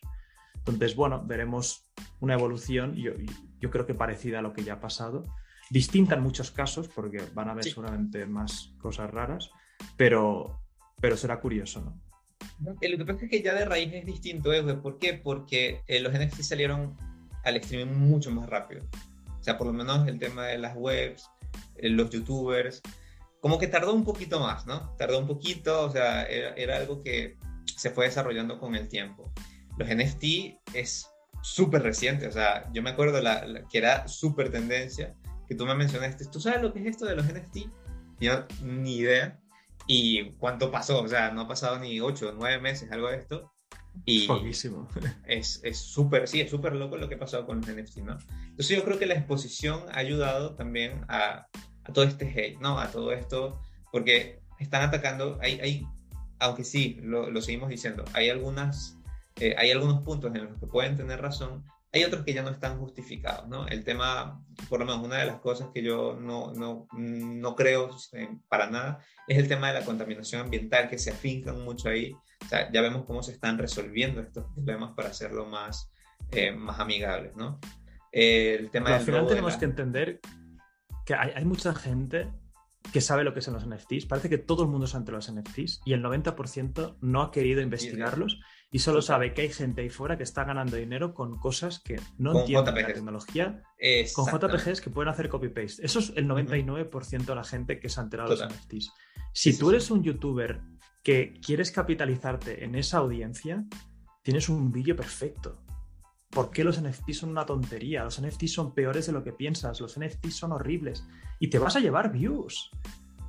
Entonces, 0.57 0.95
bueno, 0.95 1.23
veremos 1.23 1.83
una 2.19 2.33
evolución, 2.33 2.95
yo, 2.95 3.11
yo 3.59 3.69
creo 3.69 3.85
que 3.85 3.93
parecida 3.93 4.39
a 4.39 4.41
lo 4.41 4.53
que 4.53 4.63
ya 4.63 4.73
ha 4.73 4.79
pasado. 4.79 5.25
Distinta 5.69 6.15
en 6.15 6.23
muchos 6.23 6.51
casos, 6.51 6.87
porque 6.87 7.21
van 7.33 7.49
a 7.49 7.51
haber 7.51 7.65
seguramente 7.65 8.25
más 8.25 8.73
cosas 8.79 9.11
raras, 9.11 9.51
pero, 9.95 10.59
pero 10.99 11.15
será 11.15 11.39
curioso, 11.39 11.81
¿no? 11.81 12.07
Lo 12.59 12.75
que 12.79 13.05
pasa 13.05 13.25
es 13.25 13.31
que 13.31 13.41
ya 13.41 13.53
de 13.53 13.65
raíz 13.65 13.93
es 13.93 14.05
distinto, 14.05 14.51
¿eh? 14.51 14.63
¿por 14.75 14.97
qué? 14.97 15.13
Porque 15.13 15.81
eh, 15.87 15.99
los 15.99 16.13
NFT 16.13 16.41
salieron 16.41 16.97
al 17.43 17.57
streaming 17.57 17.93
mucho 17.93 18.31
más 18.31 18.49
rápido. 18.49 18.83
O 19.39 19.43
sea, 19.43 19.57
por 19.57 19.67
lo 19.67 19.73
menos 19.73 20.07
el 20.07 20.19
tema 20.19 20.45
de 20.45 20.57
las 20.57 20.75
webs, 20.75 21.29
eh, 21.75 21.89
los 21.89 22.09
youtubers, 22.09 22.81
como 23.47 23.59
que 23.59 23.67
tardó 23.67 23.93
un 23.93 24.03
poquito 24.03 24.41
más, 24.41 24.67
¿no? 24.67 24.93
Tardó 24.97 25.19
un 25.19 25.25
poquito, 25.25 25.85
o 25.85 25.89
sea, 25.89 26.23
era, 26.23 26.75
algo 26.75 27.01
que 27.01 27.37
se 27.77 27.89
fue 27.91 28.03
desarrollando 28.03 28.59
con 28.59 28.75
el 28.75 28.89
tiempo. 28.89 29.31
Los 29.77 29.87
NFT 29.87 30.59
es 30.73 31.09
súper 31.41 31.81
reciente, 31.81 32.27
o 32.27 32.31
sea, 32.33 32.69
yo 32.73 32.83
me 32.83 32.89
acuerdo 32.89 33.21
que 33.69 33.77
era 33.77 34.05
súper 34.09 34.51
tendencia, 34.51 35.15
que 35.47 35.55
tú 35.55 35.65
me 35.65 35.75
mencionaste, 35.75 36.25
¿tú 36.25 36.41
sabes 36.41 36.61
lo 36.61 36.73
que 36.73 36.81
es 36.81 36.87
esto 36.87 37.05
de 37.05 37.15
los 37.15 37.25
NFT? 37.25 37.69
Yo 38.19 38.45
ni 38.63 38.97
idea. 38.97 39.39
¿Y 39.87 40.31
cuánto 40.31 40.69
pasó? 40.69 41.01
O 41.01 41.07
sea, 41.07 41.31
no 41.31 41.43
ha 41.43 41.47
pasado 41.47 41.79
ni 41.79 42.01
ocho, 42.01 42.33
nueve 42.37 42.59
meses, 42.59 42.91
algo 42.91 43.07
de 43.07 43.15
esto. 43.15 43.53
Y 44.03 44.27
Poquísimo. 44.27 44.89
Es 45.25 45.61
súper, 45.71 46.27
sí, 46.27 46.41
es 46.41 46.51
súper 46.51 46.75
loco 46.75 46.97
lo 46.97 47.07
que 47.07 47.15
ha 47.15 47.19
pasado 47.19 47.45
con 47.45 47.61
los 47.61 47.69
NFT, 47.69 47.99
¿no? 47.99 48.17
Entonces 48.41 48.75
yo 48.75 48.83
creo 48.83 48.99
que 48.99 49.05
la 49.05 49.13
exposición 49.13 49.85
ha 49.93 49.99
ayudado 49.99 50.53
también 50.55 51.05
a, 51.07 51.47
a 51.87 51.93
todo 51.93 52.05
este 52.05 52.25
hate, 52.27 52.59
¿no? 52.59 52.79
A 52.79 52.89
todo 52.91 53.11
esto, 53.11 53.61
porque 53.91 54.39
están 54.59 54.83
atacando, 54.83 55.37
hay, 55.41 55.59
hay 55.59 55.87
aunque 56.39 56.63
sí, 56.63 56.99
lo, 57.01 57.29
lo 57.29 57.41
seguimos 57.41 57.69
diciendo, 57.69 58.03
hay 58.13 58.29
algunas, 58.29 58.97
eh, 59.37 59.55
hay 59.57 59.71
algunos 59.71 60.01
puntos 60.01 60.35
en 60.35 60.45
los 60.45 60.59
que 60.59 60.67
pueden 60.67 60.97
tener 60.97 61.21
razón, 61.21 61.63
hay 61.93 62.03
otros 62.03 62.25
que 62.25 62.33
ya 62.33 62.43
no 62.43 62.49
están 62.49 62.77
justificados, 62.79 63.47
¿no? 63.47 63.65
El 63.67 63.83
tema, 63.83 64.43
por 64.69 64.79
lo 64.79 64.85
menos 64.85 65.03
una 65.03 65.17
de 65.17 65.25
las 65.25 65.39
cosas 65.39 65.69
que 65.73 65.81
yo 65.81 66.17
no, 66.19 66.53
no, 66.53 66.87
no 66.91 67.55
creo 67.55 67.89
eh, 68.13 68.29
para 68.49 68.69
nada, 68.69 68.99
es 69.27 69.37
el 69.37 69.47
tema 69.47 69.69
de 69.69 69.79
la 69.79 69.85
contaminación 69.85 70.41
ambiental, 70.41 70.89
que 70.89 70.99
se 70.99 71.11
afincan 71.11 71.63
mucho 71.63 71.89
ahí. 71.89 72.13
O 72.45 72.49
sea, 72.49 72.71
ya 72.71 72.81
vemos 72.81 73.05
cómo 73.05 73.23
se 73.23 73.31
están 73.31 73.57
resolviendo 73.57 74.21
estos 74.21 74.45
problemas 74.53 74.93
para 74.93 75.09
hacerlo 75.09 75.45
más, 75.45 75.89
eh, 76.31 76.51
más 76.51 76.79
amigables, 76.79 77.35
¿no? 77.35 77.59
el 78.11 78.71
tema 78.71 78.85
Pero 78.85 78.95
al 78.95 79.05
final 79.05 79.27
tenemos 79.27 79.57
que 79.57 79.65
entender 79.65 80.19
que 81.07 81.15
hay, 81.15 81.31
hay 81.35 81.45
mucha 81.45 81.73
gente 81.73 82.29
que 82.91 83.01
sabe 83.01 83.23
lo 83.23 83.33
que 83.33 83.41
son 83.41 83.53
los 83.53 83.67
NFTs. 83.67 84.05
Parece 84.05 84.29
que 84.29 84.37
todo 84.37 84.63
el 84.63 84.69
mundo 84.69 84.87
sabe 84.87 85.11
los 85.11 85.31
NFTs 85.31 85.81
y 85.85 85.93
el 85.93 86.03
90% 86.03 86.97
no 87.01 87.21
ha 87.21 87.31
querido 87.31 87.61
investigarlos 87.61 88.39
y 88.71 88.79
solo 88.79 89.01
sabe 89.01 89.33
que 89.33 89.43
hay 89.43 89.49
gente 89.49 89.81
ahí 89.81 89.89
fuera 89.89 90.17
que 90.17 90.23
está 90.23 90.43
ganando 90.43 90.75
dinero 90.75 91.13
con 91.13 91.37
cosas 91.37 91.79
que 91.79 91.99
no 92.17 92.39
entienden 92.39 92.75
la 92.75 92.85
tecnología, 92.85 93.63
con 94.13 94.25
JPGs 94.25 94.81
que 94.81 94.89
pueden 94.89 95.09
hacer 95.09 95.29
copy-paste. 95.29 95.85
Eso 95.85 95.99
es 95.99 96.11
el 96.15 96.27
99% 96.27 97.25
de 97.25 97.35
la 97.35 97.43
gente 97.43 97.79
que 97.79 97.89
se 97.89 97.99
ha 97.99 98.03
enterado 98.03 98.29
de 98.29 98.37
los 98.37 98.53
NFTs. 98.53 98.91
Si 99.33 99.57
tú 99.57 99.69
eres 99.69 99.89
un 99.89 100.03
youtuber 100.03 100.61
que 101.03 101.33
quieres 101.41 101.71
capitalizarte 101.71 102.65
en 102.65 102.75
esa 102.75 102.97
audiencia, 102.97 103.65
tienes 104.23 104.49
un 104.49 104.71
vídeo 104.71 104.95
perfecto. 104.95 105.63
¿Por 106.29 106.51
qué 106.51 106.63
los 106.63 106.81
NFTs 106.81 107.19
son 107.19 107.29
una 107.29 107.45
tontería? 107.45 108.03
Los 108.03 108.21
NFTs 108.21 108.53
son 108.53 108.73
peores 108.73 109.07
de 109.07 109.13
lo 109.13 109.23
que 109.23 109.33
piensas, 109.33 109.79
los 109.79 109.97
NFTs 109.99 110.35
son 110.35 110.51
horribles 110.51 111.07
y 111.39 111.49
te 111.49 111.59
vas 111.59 111.75
a 111.75 111.79
llevar 111.79 112.11
views. 112.11 112.71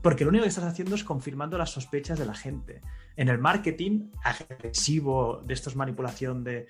Porque 0.02 0.24
lo 0.24 0.30
único 0.30 0.44
que 0.44 0.48
estás 0.48 0.64
haciendo 0.64 0.94
es 0.94 1.04
confirmando 1.04 1.58
las 1.58 1.70
sospechas 1.70 2.18
de 2.18 2.26
la 2.26 2.34
gente. 2.34 2.80
En 3.16 3.28
el 3.28 3.38
marketing 3.38 4.10
agresivo 4.22 5.42
de 5.44 5.54
estos 5.54 5.74
manipulación 5.74 6.44
de, 6.44 6.68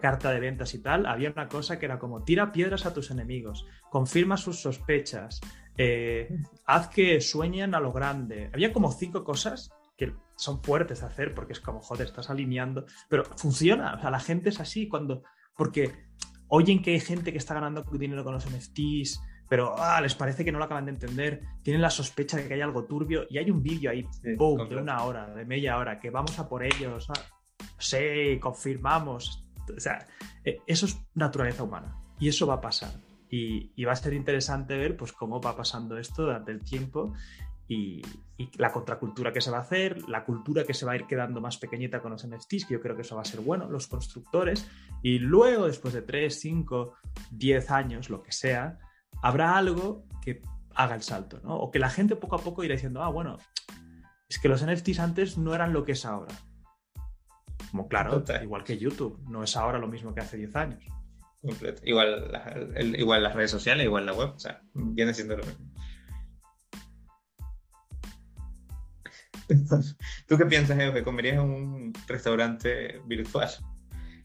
carta 0.00 0.30
de 0.30 0.40
ventas 0.40 0.74
y 0.74 0.78
tal, 0.78 1.04
había 1.04 1.30
una 1.30 1.48
cosa 1.48 1.78
que 1.78 1.84
era 1.84 1.98
como 1.98 2.22
tira 2.24 2.52
piedras 2.52 2.86
a 2.86 2.94
tus 2.94 3.10
enemigos, 3.10 3.66
confirma 3.90 4.38
sus 4.38 4.60
sospechas, 4.60 5.40
eh, 5.76 6.34
haz 6.64 6.88
que 6.88 7.20
sueñen 7.20 7.74
a 7.74 7.80
lo 7.80 7.92
grande. 7.92 8.50
Había 8.52 8.72
como 8.72 8.92
cinco 8.92 9.24
cosas 9.24 9.70
que 9.96 10.14
son 10.36 10.62
fuertes 10.62 11.00
de 11.00 11.06
hacer 11.06 11.34
porque 11.34 11.52
es 11.52 11.60
como, 11.60 11.80
joder, 11.80 12.06
estás 12.06 12.30
alineando, 12.30 12.86
pero 13.10 13.24
funciona. 13.36 13.94
O 13.94 14.00
sea, 14.00 14.10
la 14.10 14.20
gente 14.20 14.48
es 14.48 14.58
así 14.58 14.88
cuando, 14.88 15.22
porque 15.60 15.92
oyen 16.48 16.80
que 16.80 16.92
hay 16.92 17.00
gente 17.00 17.32
que 17.32 17.36
está 17.36 17.52
ganando 17.52 17.82
dinero 17.82 18.24
con 18.24 18.32
los 18.32 18.46
NFTs, 18.46 19.20
pero 19.46 19.74
ah, 19.76 20.00
les 20.00 20.14
parece 20.14 20.42
que 20.42 20.50
no 20.50 20.58
lo 20.58 20.64
acaban 20.64 20.86
de 20.86 20.92
entender, 20.92 21.42
tienen 21.62 21.82
la 21.82 21.90
sospecha 21.90 22.38
de 22.38 22.48
que 22.48 22.54
hay 22.54 22.62
algo 22.62 22.84
turbio 22.84 23.26
y 23.28 23.36
hay 23.36 23.50
un 23.50 23.62
vídeo 23.62 23.90
ahí, 23.90 24.08
boom, 24.38 24.70
de 24.70 24.76
una 24.76 25.04
hora, 25.04 25.26
de 25.34 25.44
media 25.44 25.76
hora, 25.76 26.00
que 26.00 26.08
vamos 26.08 26.38
a 26.38 26.48
por 26.48 26.64
ellos, 26.64 27.08
sí, 27.76 28.38
confirmamos. 28.40 29.46
O 29.76 29.78
sea, 29.78 30.06
eh, 30.46 30.60
eso 30.66 30.86
es 30.86 30.98
naturaleza 31.12 31.62
humana 31.62 31.94
y 32.18 32.28
eso 32.28 32.46
va 32.46 32.54
a 32.54 32.60
pasar. 32.62 32.92
Y, 33.28 33.84
va 33.84 33.92
a 33.92 33.96
ser 33.96 34.14
interesante 34.14 34.78
ver 34.78 34.96
pues, 34.96 35.12
cómo 35.12 35.42
va 35.42 35.54
pasando 35.54 35.98
esto 35.98 36.22
durante 36.22 36.52
el 36.52 36.64
tiempo 36.64 37.12
y, 37.70 38.02
y, 38.36 38.50
la 38.58 38.72
contracultura 38.72 39.32
que 39.32 39.40
se 39.40 39.50
va 39.52 39.58
a 39.58 39.60
hacer, 39.60 40.08
la 40.08 40.24
cultura 40.24 40.64
que 40.64 40.74
se 40.74 40.84
va 40.84 40.92
a 40.92 40.96
ir 40.96 41.06
quedando 41.06 41.40
más 41.40 41.56
pequeñita 41.56 42.02
con 42.02 42.10
los 42.10 42.26
NFTs, 42.26 42.66
que 42.66 42.74
yo 42.74 42.80
creo 42.80 42.96
que 42.96 43.02
eso 43.02 43.14
va 43.14 43.22
a 43.22 43.24
ser 43.24 43.40
bueno, 43.40 43.70
los 43.70 43.86
constructores, 43.86 44.68
y 45.02 45.20
luego, 45.20 45.68
después 45.68 45.94
de 45.94 46.02
3, 46.02 46.36
5, 46.36 46.94
10 47.30 47.70
años, 47.70 48.10
lo 48.10 48.24
que 48.24 48.32
sea, 48.32 48.76
habrá 49.22 49.56
algo 49.56 50.04
que 50.20 50.42
haga 50.74 50.96
el 50.96 51.02
salto, 51.02 51.40
¿no? 51.44 51.56
O 51.58 51.70
que 51.70 51.78
la 51.78 51.90
gente 51.90 52.16
poco 52.16 52.34
a 52.34 52.40
poco 52.40 52.64
irá 52.64 52.74
diciendo, 52.74 53.04
ah, 53.04 53.08
bueno, 53.08 53.38
es 54.28 54.40
que 54.40 54.48
los 54.48 54.66
NFTs 54.66 54.98
antes 54.98 55.38
no 55.38 55.54
eran 55.54 55.72
lo 55.72 55.84
que 55.84 55.92
es 55.92 56.04
ahora. 56.04 56.34
Como 57.70 57.86
claro, 57.86 58.24
igual 58.42 58.64
que 58.64 58.78
YouTube, 58.78 59.20
no 59.28 59.44
es 59.44 59.56
ahora 59.56 59.78
lo 59.78 59.86
mismo 59.86 60.12
que 60.12 60.22
hace 60.22 60.36
10 60.36 60.56
años. 60.56 60.84
Igual, 61.84 62.32
igual 62.98 63.22
las 63.22 63.34
redes 63.34 63.52
sociales, 63.52 63.84
igual 63.84 64.06
la 64.06 64.12
web, 64.12 64.32
o 64.34 64.38
sea, 64.40 64.60
viene 64.74 65.14
siendo 65.14 65.36
lo 65.36 65.44
mismo. 65.44 65.69
¿Tú 70.26 70.38
qué 70.38 70.46
piensas, 70.46 70.78
Evo? 70.78 71.02
¿Comerías 71.04 71.34
en 71.34 71.40
un 71.40 71.92
restaurante 72.06 73.00
virtual? 73.06 73.50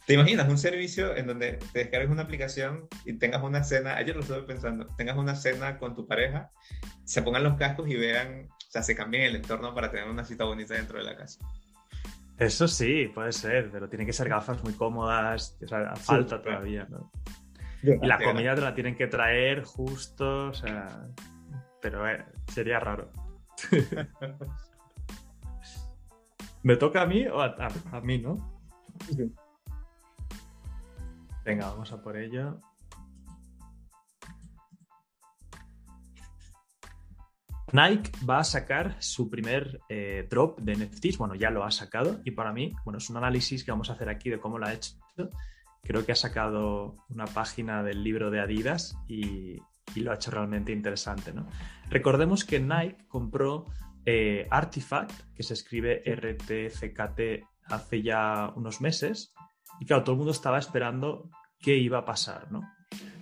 ¿Te 0.05 0.13
imaginas 0.13 0.47
un 0.47 0.57
servicio 0.57 1.15
en 1.15 1.25
donde 1.25 1.53
te 1.73 1.79
descargues 1.79 2.11
una 2.11 2.23
aplicación 2.23 2.87
y 3.05 3.13
tengas 3.13 3.41
una 3.41 3.63
cena? 3.63 3.95
Ayer 3.95 4.15
lo 4.15 4.21
estuve 4.21 4.43
pensando, 4.43 4.85
tengas 4.97 5.17
una 5.17 5.35
cena 5.35 5.79
con 5.79 5.95
tu 5.95 6.05
pareja, 6.05 6.51
se 7.05 7.23
pongan 7.23 7.43
los 7.43 7.55
cascos 7.55 7.89
y 7.89 7.95
vean, 7.95 8.47
o 8.49 8.71
sea, 8.71 8.83
se 8.83 8.95
cambien 8.95 9.23
el 9.23 9.35
entorno 9.37 9.73
para 9.73 9.89
tener 9.89 10.07
una 10.07 10.23
cita 10.23 10.43
bonita 10.43 10.75
dentro 10.75 10.99
de 10.99 11.05
la 11.05 11.17
casa. 11.17 11.39
Eso 12.37 12.67
sí, 12.67 13.09
puede 13.15 13.31
ser, 13.31 13.71
pero 13.71 13.89
tienen 13.89 14.05
que 14.05 14.13
ser 14.13 14.29
gafas 14.29 14.61
muy 14.63 14.73
cómodas, 14.73 15.57
o 15.63 15.67
sea, 15.67 15.95
falta 15.95 16.41
todavía, 16.41 16.85
¿no? 16.89 17.11
Y 17.81 18.05
la 18.05 18.19
comida 18.19 18.53
te 18.53 18.61
la 18.61 18.75
tienen 18.75 18.95
que 18.95 19.07
traer 19.07 19.63
justo, 19.63 20.47
o 20.47 20.53
sea, 20.53 21.07
pero 21.81 22.07
eh, 22.07 22.25
sería 22.53 22.79
raro. 22.79 23.11
¿Me 26.65 26.77
toca 26.77 27.03
a 27.03 27.05
mí 27.05 27.27
o 27.27 27.41
a, 27.41 27.55
a 27.91 28.01
mí, 28.01 28.17
no? 28.17 28.59
Venga, 31.45 31.69
vamos 31.69 31.91
a 31.91 32.01
por 32.01 32.17
ello. 32.17 32.59
Nike 37.71 38.09
va 38.27 38.39
a 38.39 38.43
sacar 38.43 38.95
su 38.99 39.29
primer 39.29 39.79
eh, 39.89 40.27
drop 40.27 40.57
de 40.59 40.75
NFTs. 40.75 41.19
Bueno, 41.19 41.35
ya 41.35 41.51
lo 41.51 41.63
ha 41.63 41.69
sacado 41.69 42.19
y 42.23 42.31
para 42.31 42.51
mí, 42.51 42.73
bueno, 42.83 42.97
es 42.97 43.11
un 43.11 43.17
análisis 43.17 43.63
que 43.63 43.69
vamos 43.69 43.91
a 43.91 43.93
hacer 43.93 44.09
aquí 44.09 44.31
de 44.31 44.39
cómo 44.39 44.57
lo 44.57 44.65
ha 44.65 44.73
hecho. 44.73 44.95
Creo 45.83 46.03
que 46.03 46.13
ha 46.13 46.15
sacado 46.15 46.95
una 47.09 47.25
página 47.25 47.83
del 47.83 48.03
libro 48.03 48.31
de 48.31 48.39
Adidas 48.39 48.97
y, 49.07 49.61
lo 49.97 50.11
ha 50.11 50.15
hecho 50.15 50.31
realmente 50.31 50.71
interesante. 50.71 51.31
¿no? 51.31 51.45
Recordemos 51.91 52.43
que 52.43 52.59
Nike 52.59 53.05
compró 53.07 53.67
eh, 54.05 54.47
Artifact, 54.49 55.33
que 55.33 55.43
se 55.43 55.53
escribe 55.53 56.01
RTFKT 56.05 57.45
hace 57.67 58.01
ya 58.01 58.51
unos 58.55 58.79
meses. 58.81 59.33
Y 59.79 59.85
claro, 59.85 60.03
todo 60.03 60.13
el 60.13 60.17
mundo 60.17 60.31
estaba 60.31 60.57
esperando 60.59 61.29
qué 61.59 61.77
iba 61.77 61.99
a 61.99 62.05
pasar, 62.05 62.51
¿no? 62.51 62.63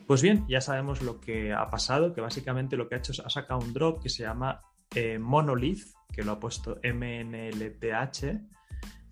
Pues 0.05 0.21
bien, 0.21 0.45
ya 0.47 0.61
sabemos 0.61 1.01
lo 1.01 1.19
que 1.21 1.53
ha 1.53 1.69
pasado, 1.69 2.13
que 2.13 2.21
básicamente 2.21 2.77
lo 2.77 2.89
que 2.89 2.95
ha 2.95 2.97
hecho 2.97 3.11
es 3.13 3.19
ha 3.19 3.29
sacado 3.29 3.61
un 3.61 3.73
drop 3.73 4.01
que 4.01 4.09
se 4.09 4.23
llama 4.23 4.61
eh, 4.93 5.17
Monolith, 5.17 5.85
que 6.11 6.23
lo 6.23 6.33
ha 6.33 6.39
puesto 6.39 6.79
MNLTH. 6.83 8.23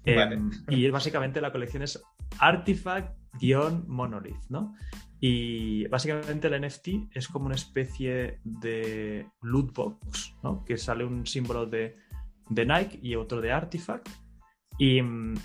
Em, 0.04 0.50
y 0.68 0.90
básicamente 0.90 1.40
la 1.40 1.52
colección 1.52 1.84
es 1.84 2.02
Artifact-Monolith, 2.40 4.50
¿no? 4.50 4.74
Y 5.24 5.88
básicamente 5.88 6.48
el 6.48 6.60
NFT 6.66 7.16
es 7.16 7.28
como 7.28 7.46
una 7.46 7.54
especie 7.54 8.40
de 8.44 9.28
loot 9.44 9.72
box, 9.72 10.36
¿no? 10.42 10.66
Que 10.66 10.78
sale 10.78 11.06
un 11.06 11.28
símbolo 11.28 11.68
de, 11.68 11.96
de 12.50 12.66
Nike 12.66 13.00
y 13.04 13.14
otro 13.14 13.40
de 13.40 13.52
Artifact. 13.52 14.10
Y 14.80 15.00
mm, 15.00 15.36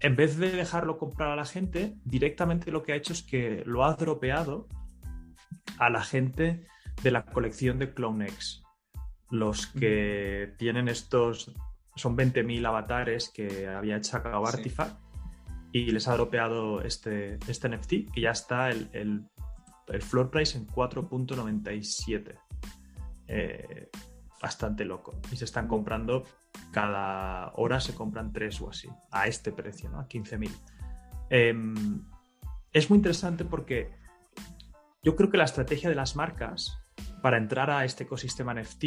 en 0.00 0.16
vez 0.16 0.36
de 0.36 0.50
dejarlo 0.50 0.98
comprar 0.98 1.30
a 1.30 1.36
la 1.36 1.46
gente, 1.46 1.96
directamente 2.04 2.70
lo 2.70 2.82
que 2.82 2.92
ha 2.92 2.96
hecho 2.96 3.14
es 3.14 3.22
que 3.22 3.62
lo 3.64 3.86
ha 3.86 3.94
dropeado 3.94 4.68
a 5.78 5.88
la 5.88 6.02
gente 6.02 6.66
de 7.02 7.10
la 7.10 7.24
colección 7.24 7.78
de 7.78 7.94
CloneX. 7.94 8.62
Los 9.30 9.66
que 9.66 10.52
tienen 10.58 10.88
estos, 10.88 11.54
son 11.96 12.18
20.000 12.18 12.66
avatares 12.66 13.30
que 13.30 13.66
había 13.66 14.02
sacado 14.02 14.46
Artifact 14.46 15.09
y 15.72 15.90
les 15.90 16.08
ha 16.08 16.14
dropeado 16.14 16.82
este, 16.82 17.38
este 17.46 17.68
NFT, 17.68 18.12
que 18.12 18.20
ya 18.20 18.30
está 18.30 18.70
el, 18.70 18.88
el, 18.92 20.02
floor 20.02 20.30
price 20.30 20.56
en 20.56 20.66
4.97. 20.66 22.38
Eh, 23.26 23.90
bastante 24.40 24.84
loco. 24.84 25.20
Y 25.30 25.36
se 25.36 25.44
están 25.44 25.68
comprando 25.68 26.24
cada 26.72 27.52
hora 27.54 27.80
se 27.80 27.94
compran 27.94 28.32
tres 28.32 28.60
o 28.60 28.70
así, 28.70 28.88
a 29.10 29.26
este 29.26 29.52
precio, 29.52 29.90
¿no? 29.90 30.00
A 30.00 30.08
15.000. 30.08 30.50
Em, 31.30 32.04
es 32.72 32.90
muy 32.90 32.96
interesante 32.98 33.44
porque 33.44 33.92
yo 35.02 35.16
creo 35.16 35.30
que 35.30 35.38
la 35.38 35.44
estrategia 35.44 35.88
de 35.88 35.94
las 35.94 36.16
marcas 36.16 36.78
para 37.22 37.38
entrar 37.38 37.70
a 37.70 37.84
este 37.84 38.04
ecosistema 38.04 38.54
NFT 38.54 38.84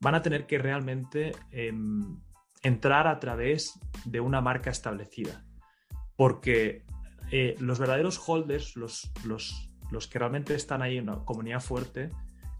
van 0.00 0.14
a 0.14 0.22
tener 0.22 0.46
que 0.46 0.58
realmente 0.58 1.32
em, 1.50 2.20
entrar 2.62 3.06
a 3.06 3.18
través 3.20 3.78
de 4.04 4.20
una 4.20 4.40
marca 4.40 4.70
establecida. 4.70 5.44
Porque 6.16 6.84
eh, 7.30 7.56
los 7.58 7.78
verdaderos 7.78 8.20
holders, 8.26 8.76
los, 8.76 9.10
los, 9.24 9.70
los, 9.90 10.06
que 10.06 10.18
realmente 10.18 10.54
están 10.54 10.82
ahí 10.82 10.98
en 10.98 11.08
una 11.08 11.24
comunidad 11.24 11.60
fuerte, 11.60 12.10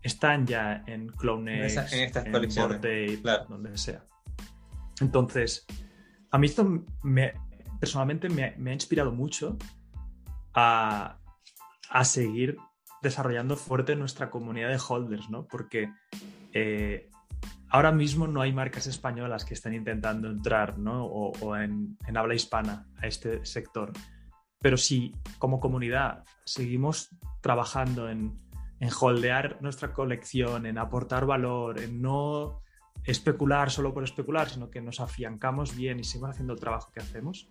están 0.02 0.46
ya 0.46 0.82
en 0.86 1.09
Clonex, 1.09 1.76
en, 1.92 2.02
estas 2.02 2.26
en 2.26 2.32
donde 3.48 3.78
sea. 3.78 4.05
Entonces, 5.00 5.66
a 6.30 6.38
mí 6.38 6.46
esto 6.46 6.84
me, 7.02 7.34
personalmente 7.80 8.28
me, 8.28 8.70
ha 8.70 8.72
inspirado 8.72 9.12
mucho 9.12 9.57
a, 10.55 11.18
seguir 12.02 12.57
desarrollando 13.02 13.57
fuerte 13.57 13.94
nuestra 13.94 14.30
comunidad 14.30 14.70
de 14.70 14.80
holders, 14.88 15.30
¿no? 15.30 15.46
Porque 15.46 15.92
eh, 16.52 17.09
ahora 17.74 17.90
mismo 17.90 18.28
no 18.28 18.40
hay 18.40 18.52
marcas 18.52 18.86
españolas 18.86 19.44
que 19.44 19.54
estén 19.54 19.74
intentando 19.74 20.30
entrar, 20.30 20.78
¿no? 20.78 21.06
O, 21.06 21.56
en, 21.56 21.98
habla 22.14 22.36
hispana 22.36 22.86
a 23.02 23.08
este 23.08 23.44
sector. 23.44 23.92
Pero 24.60 24.76
si 24.76 25.12
como 25.40 25.58
comunidad 25.58 26.22
seguimos 26.44 27.08
trabajando 27.40 28.08
en, 28.08 28.38
en 28.78 28.90
holdear 29.00 29.60
nuestra 29.60 29.92
colección, 29.92 30.66
en 30.66 30.78
aportar 30.78 31.26
valor, 31.26 31.80
en 31.80 32.00
no 32.00 32.62
especular 33.02 33.72
solo 33.72 33.92
por 33.92 34.04
especular, 34.04 34.48
sino 34.48 34.70
que 34.70 34.80
nos 34.80 35.00
afiancamos 35.00 35.74
bien 35.74 35.98
y 35.98 36.04
seguimos 36.04 36.30
haciendo 36.30 36.52
el 36.52 36.60
trabajo 36.60 36.92
que 36.92 37.00
hacemos, 37.00 37.48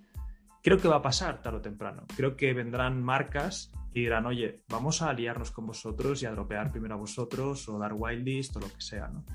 creo 0.63 0.77
que 0.77 0.87
va 0.87 0.95
a 0.95 1.01
pasar 1.01 1.41
tarde 1.41 1.57
o 1.57 1.61
temprano. 1.61 2.05
Creo 2.15 2.37
que 2.37 2.53
vendrán 2.53 3.03
marcas 3.03 3.73
y 3.93 4.03
dirán, 4.03 4.25
oye, 4.25 4.63
vamos 4.69 5.01
a 5.01 5.09
aliarnos 5.09 5.51
con 5.51 5.67
vosotros 5.67 6.23
y 6.23 6.27
a 6.27 6.31
dropear 6.31 6.71
primero 6.71 6.95
a 6.95 6.97
vosotros 6.97 7.67
o 7.67 7.77
dar 7.77 7.91
whitelist 7.93 8.55
o 8.55 8.61
lo 8.61 8.67
que 8.67 8.79
sea. 8.79 9.09
¿no? 9.09 9.25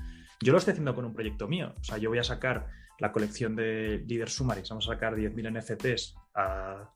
Yo 0.41 0.51
lo 0.51 0.57
estoy 0.57 0.71
haciendo 0.71 0.95
con 0.95 1.05
un 1.05 1.13
proyecto 1.13 1.47
mío. 1.47 1.73
O 1.79 1.83
sea, 1.83 1.97
yo 1.97 2.09
voy 2.09 2.19
a 2.19 2.23
sacar 2.23 2.67
la 2.99 3.11
colección 3.11 3.55
de 3.55 4.03
Leader 4.07 4.29
Summaries, 4.29 4.69
vamos 4.69 4.87
a 4.89 4.93
sacar 4.93 5.15
10.000 5.15 5.59
NFTs 5.59 6.15
a 6.35 6.91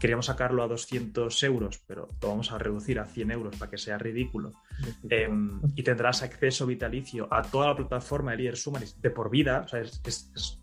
queríamos 0.00 0.26
sacarlo 0.26 0.64
a 0.64 0.66
200 0.66 1.42
euros, 1.44 1.84
pero 1.86 2.08
lo 2.20 2.28
vamos 2.28 2.50
a 2.50 2.58
reducir 2.58 2.98
a 2.98 3.04
100 3.04 3.30
euros 3.30 3.56
para 3.56 3.70
que 3.70 3.78
sea 3.78 3.98
ridículo. 3.98 4.52
Em, 5.08 5.60
y 5.76 5.82
tendrás 5.82 6.22
acceso 6.22 6.66
vitalicio 6.66 7.28
a 7.32 7.42
toda 7.42 7.68
la 7.68 7.76
plataforma 7.76 8.32
de 8.32 8.38
Líder 8.38 8.56
Sumaris 8.56 9.00
de 9.00 9.10
por 9.10 9.30
vida. 9.30 9.62
O 9.66 9.68
sea, 9.68 9.80
es, 9.80 10.56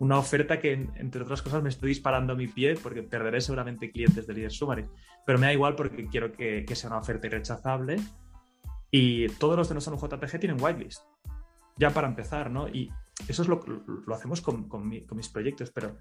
una 0.00 0.18
oferta 0.18 0.58
que, 0.58 0.72
entre 0.72 1.22
otras 1.22 1.42
cosas, 1.42 1.62
me 1.62 1.68
estoy 1.68 1.90
disparando 1.90 2.32
a 2.32 2.36
mi 2.36 2.48
pie 2.48 2.74
porque 2.82 3.02
perderé 3.02 3.42
seguramente 3.42 3.92
clientes 3.92 4.26
de 4.26 4.32
Líder 4.32 4.50
Sumaris. 4.50 4.86
Pero 5.26 5.38
me 5.38 5.46
da 5.46 5.52
igual 5.52 5.76
porque 5.76 6.08
quiero 6.08 6.32
que, 6.32 6.64
sea 6.74 6.88
una 6.88 7.00
oferta 7.00 7.26
irrechazable. 7.26 8.00
Y 8.90 9.28
todos 9.28 9.58
los 9.58 9.68
de 9.68 9.74
no 9.74 9.82
son 9.82 9.98
JPG 9.98 10.40
tienen 10.40 10.60
whitelist. 10.60 11.02
Ya 11.80 11.90
para 11.90 12.06
empezar, 12.06 12.50
¿no? 12.50 12.68
Y 12.68 12.92
eso 13.26 13.42
es 13.42 13.48
lo 13.48 13.58
que 13.58 13.72
lo 14.06 14.14
hacemos 14.14 14.42
con, 14.42 14.68
con 14.68 14.86
mis 14.86 15.28
proyectos, 15.30 15.70
pero 15.70 15.96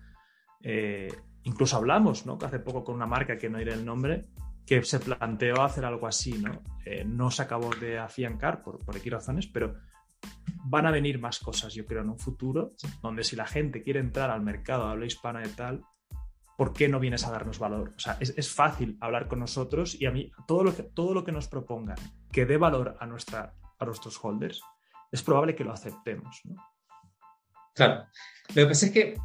eh, 0.61 1.07
incluso 1.43 1.77
hablamos, 1.77 2.25
¿no? 2.25 2.37
Hace 2.41 2.59
poco 2.59 2.83
con 2.83 2.95
una 2.95 3.07
marca 3.07 3.37
que 3.37 3.49
no 3.49 3.57
diré 3.59 3.73
el 3.73 3.85
nombre, 3.85 4.25
que 4.65 4.83
se 4.83 4.99
planteó 4.99 5.61
hacer 5.63 5.85
algo 5.85 6.05
así, 6.05 6.33
¿no? 6.33 6.61
Eh, 6.85 7.03
no 7.05 7.31
se 7.31 7.41
acabó 7.41 7.73
de 7.75 7.97
afiancar 7.97 8.61
por, 8.61 8.83
por 8.83 8.97
X 8.97 9.11
razones, 9.11 9.47
pero 9.47 9.75
van 10.65 10.85
a 10.85 10.91
venir 10.91 11.19
más 11.19 11.39
cosas, 11.39 11.73
yo 11.73 11.85
creo, 11.85 12.01
en 12.01 12.09
un 12.09 12.19
futuro, 12.19 12.71
donde 13.01 13.23
si 13.23 13.35
la 13.35 13.47
gente 13.47 13.81
quiere 13.81 13.99
entrar 13.99 14.29
al 14.29 14.41
mercado 14.41 14.83
habla 14.83 15.05
hispana 15.05 15.41
y 15.45 15.49
tal, 15.49 15.83
¿por 16.57 16.73
qué 16.73 16.89
no 16.89 16.99
vienes 16.99 17.25
a 17.25 17.31
darnos 17.31 17.57
valor? 17.57 17.93
O 17.95 17.99
sea, 17.99 18.17
es, 18.19 18.53
fácil 18.53 18.97
hablar 18.99 19.27
con 19.29 19.39
nosotros 19.39 19.99
y 19.99 20.05
a 20.05 20.11
mí 20.11 20.29
todo 20.45 20.63
lo 20.63 20.75
que, 20.75 20.83
todo 20.83 21.13
lo 21.13 21.23
que 21.23 21.31
nos 21.31 21.47
propongan 21.47 21.97
que 22.31 22.45
dé 22.45 22.57
valor 22.57 22.97
a, 22.99 23.05
nuestra, 23.05 23.53
a 23.79 23.85
nuestros 23.85 24.19
holders, 24.21 24.61
es 25.11 25.21
probable 25.21 25.55
que 25.55 25.63
lo 25.63 25.73
aceptemos, 25.73 26.41
¿no? 26.45 26.55
Claro. 27.75 28.05
Lo 28.49 28.63
que 28.63 28.65
pasa 28.65 28.85
es 28.87 28.91
que 28.91 29.17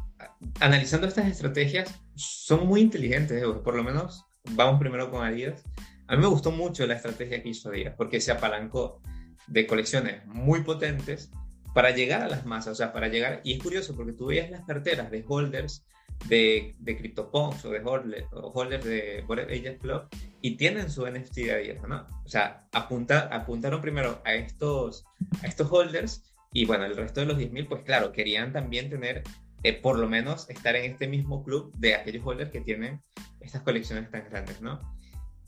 analizando 0.59 1.07
estas 1.07 1.27
estrategias 1.27 1.93
son 2.15 2.67
muy 2.67 2.81
inteligentes, 2.81 3.43
por 3.63 3.75
lo 3.75 3.83
menos 3.83 4.25
vamos 4.51 4.79
primero 4.79 5.11
con 5.11 5.25
Adidas. 5.25 5.63
A 6.07 6.15
mí 6.15 6.21
me 6.21 6.27
gustó 6.27 6.51
mucho 6.51 6.85
la 6.85 6.93
estrategia 6.93 7.41
que 7.41 7.49
hizo 7.49 7.69
Adidas 7.69 7.95
porque 7.97 8.21
se 8.21 8.31
apalancó 8.31 9.01
de 9.47 9.67
colecciones 9.67 10.25
muy 10.25 10.63
potentes 10.63 11.31
para 11.73 11.91
llegar 11.91 12.21
a 12.21 12.27
las 12.29 12.45
masas, 12.45 12.73
o 12.73 12.75
sea, 12.75 12.93
para 12.93 13.09
llegar, 13.09 13.41
y 13.43 13.53
es 13.53 13.61
curioso 13.61 13.95
porque 13.95 14.13
tú 14.13 14.27
veías 14.27 14.49
las 14.49 14.63
carteras 14.65 15.11
de 15.11 15.25
holders 15.27 15.85
de, 16.27 16.75
de 16.79 16.97
CryptoPunks 16.97 17.65
o 17.65 17.69
de 17.69 17.79
holders, 17.79 18.27
holders 18.31 18.83
de 18.85 19.23
Bored 19.27 19.49
Ages 19.49 19.79
Club 19.79 20.07
y 20.41 20.57
tienen 20.57 20.89
su 20.89 21.05
NFT 21.05 21.37
Adidas, 21.51 21.87
¿no? 21.87 22.07
O 22.23 22.27
sea, 22.29 22.67
apunta, 22.71 23.29
apuntaron 23.31 23.81
primero 23.81 24.21
a 24.25 24.33
estos, 24.33 25.05
a 25.43 25.47
estos 25.47 25.71
holders 25.71 26.23
y 26.51 26.65
bueno, 26.65 26.85
el 26.85 26.95
resto 26.95 27.19
de 27.19 27.25
los 27.25 27.37
10.000, 27.37 27.67
pues 27.67 27.83
claro, 27.83 28.11
querían 28.11 28.53
también 28.53 28.89
tener, 28.89 29.23
eh, 29.63 29.73
por 29.73 29.99
lo 29.99 30.07
menos, 30.07 30.49
estar 30.49 30.75
en 30.75 30.89
este 30.89 31.07
mismo 31.07 31.43
club 31.43 31.73
de 31.77 31.95
aquellos 31.95 32.25
holders 32.25 32.49
que 32.49 32.61
tienen 32.61 33.01
estas 33.41 33.61
colecciones 33.61 34.09
tan 34.09 34.23
grandes, 34.29 34.61
¿no? 34.61 34.79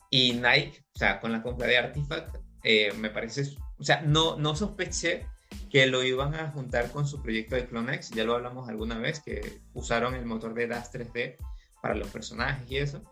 Y 0.09 0.33
Nike, 0.33 0.83
o 0.93 0.97
sea, 0.97 1.19
con 1.19 1.31
la 1.31 1.41
compra 1.41 1.67
de 1.67 1.77
Artifact, 1.77 2.37
eh, 2.63 2.91
me 2.97 3.09
parece, 3.09 3.43
o 3.79 3.83
sea, 3.83 4.01
no, 4.01 4.37
no 4.37 4.55
sospeché 4.55 5.25
que 5.69 5.87
lo 5.87 6.03
iban 6.03 6.35
a 6.35 6.51
juntar 6.51 6.91
con 6.91 7.07
su 7.07 7.21
proyecto 7.21 7.55
de 7.55 7.67
CloneX, 7.67 8.11
ya 8.11 8.23
lo 8.23 8.35
hablamos 8.35 8.69
alguna 8.69 8.97
vez, 8.97 9.19
que 9.19 9.59
usaron 9.73 10.15
el 10.15 10.25
motor 10.25 10.53
de 10.53 10.67
DAS 10.67 10.91
3D 10.93 11.37
para 11.81 11.95
los 11.95 12.07
personajes 12.09 12.69
y 12.69 12.77
eso. 12.77 13.03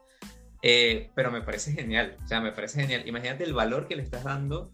Eh, 0.61 1.11
pero 1.15 1.31
me 1.31 1.41
parece 1.41 1.73
genial, 1.73 2.17
o 2.23 2.27
sea, 2.27 2.41
me 2.41 2.51
parece 2.51 2.81
genial. 2.81 3.07
Imagínate 3.07 3.43
el 3.43 3.53
valor 3.53 3.87
que 3.87 3.95
le 3.95 4.03
estás 4.03 4.23
dando 4.23 4.71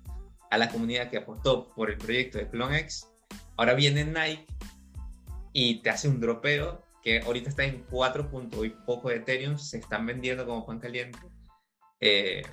a 0.49 0.57
la 0.57 0.69
comunidad 0.69 1.09
que 1.09 1.17
apostó 1.17 1.73
por 1.73 1.89
el 1.89 1.97
proyecto 1.97 2.37
de 2.37 2.49
CloneX 2.49 3.11
Ahora 3.57 3.73
viene 3.73 4.05
Nike 4.05 4.45
y 5.53 5.81
te 5.81 5.89
hace 5.89 6.07
un 6.07 6.19
dropeo 6.19 6.81
que 7.03 7.19
ahorita 7.19 7.49
está 7.49 7.63
en 7.63 7.85
4 7.89 8.29
puntos 8.29 8.65
y 8.65 8.69
poco 8.69 9.09
de 9.09 9.17
Ethereum, 9.17 9.57
se 9.57 9.77
están 9.77 10.05
vendiendo 10.05 10.45
como 10.45 10.65
pan 10.65 10.79
caliente. 10.79 11.19
Eh, 11.99 12.43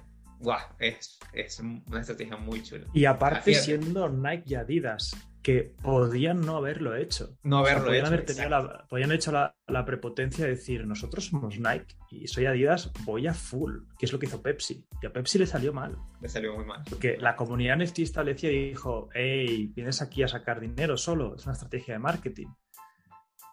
es, 0.79 1.19
es, 1.33 1.61
una 1.61 2.01
estrategia 2.01 2.37
muy 2.37 2.63
chula. 2.63 2.87
Y 2.93 3.05
aparte 3.05 3.55
siendo 3.55 4.09
Nike 4.09 4.45
y 4.47 4.55
Adidas, 4.55 5.17
que 5.43 5.75
podían 5.83 6.41
no 6.41 6.57
haberlo 6.57 6.95
hecho. 6.95 7.37
No 7.43 7.59
haberlo 7.59 7.87
podían 7.87 8.07
hecho. 8.07 8.15
Haber 8.15 8.27
tenido 8.27 8.49
la, 8.51 8.87
podían 8.89 9.13
hecho 9.13 9.33
la, 9.33 9.57
la, 9.67 9.85
prepotencia 9.85 10.45
de 10.45 10.53
decir, 10.53 10.87
nosotros 10.87 11.27
somos 11.27 11.59
Nike 11.59 11.97
y 12.11 12.27
soy 12.27 12.47
Adidas, 12.47 12.93
voy 13.05 13.27
a 13.27 13.35
full, 13.35 13.79
que 13.99 14.07
es 14.07 14.13
lo 14.13 14.19
que 14.19 14.27
hizo 14.27 14.43
Pepsi. 14.43 14.87
Y 15.01 15.07
a 15.07 15.13
Pepsi 15.13 15.39
le 15.39 15.47
salió 15.47 15.73
mal. 15.73 15.97
Le 16.21 16.29
salió 16.29 16.55
muy 16.55 16.65
mal. 16.65 16.83
Porque 16.89 17.17
la 17.17 17.37
comunidad 17.37 17.79
NFT 17.79 18.01
establecía 18.01 18.53
y 18.53 18.69
dijo, 18.71 19.09
hey, 19.15 19.73
vienes 19.75 20.03
aquí 20.03 20.23
a 20.23 20.29
sacar 20.29 20.61
dinero 20.61 20.97
solo, 20.97 21.37
es 21.37 21.45
una 21.45 21.55
estrategia 21.55 21.95
de 21.95 22.01
marketing. 22.01 22.49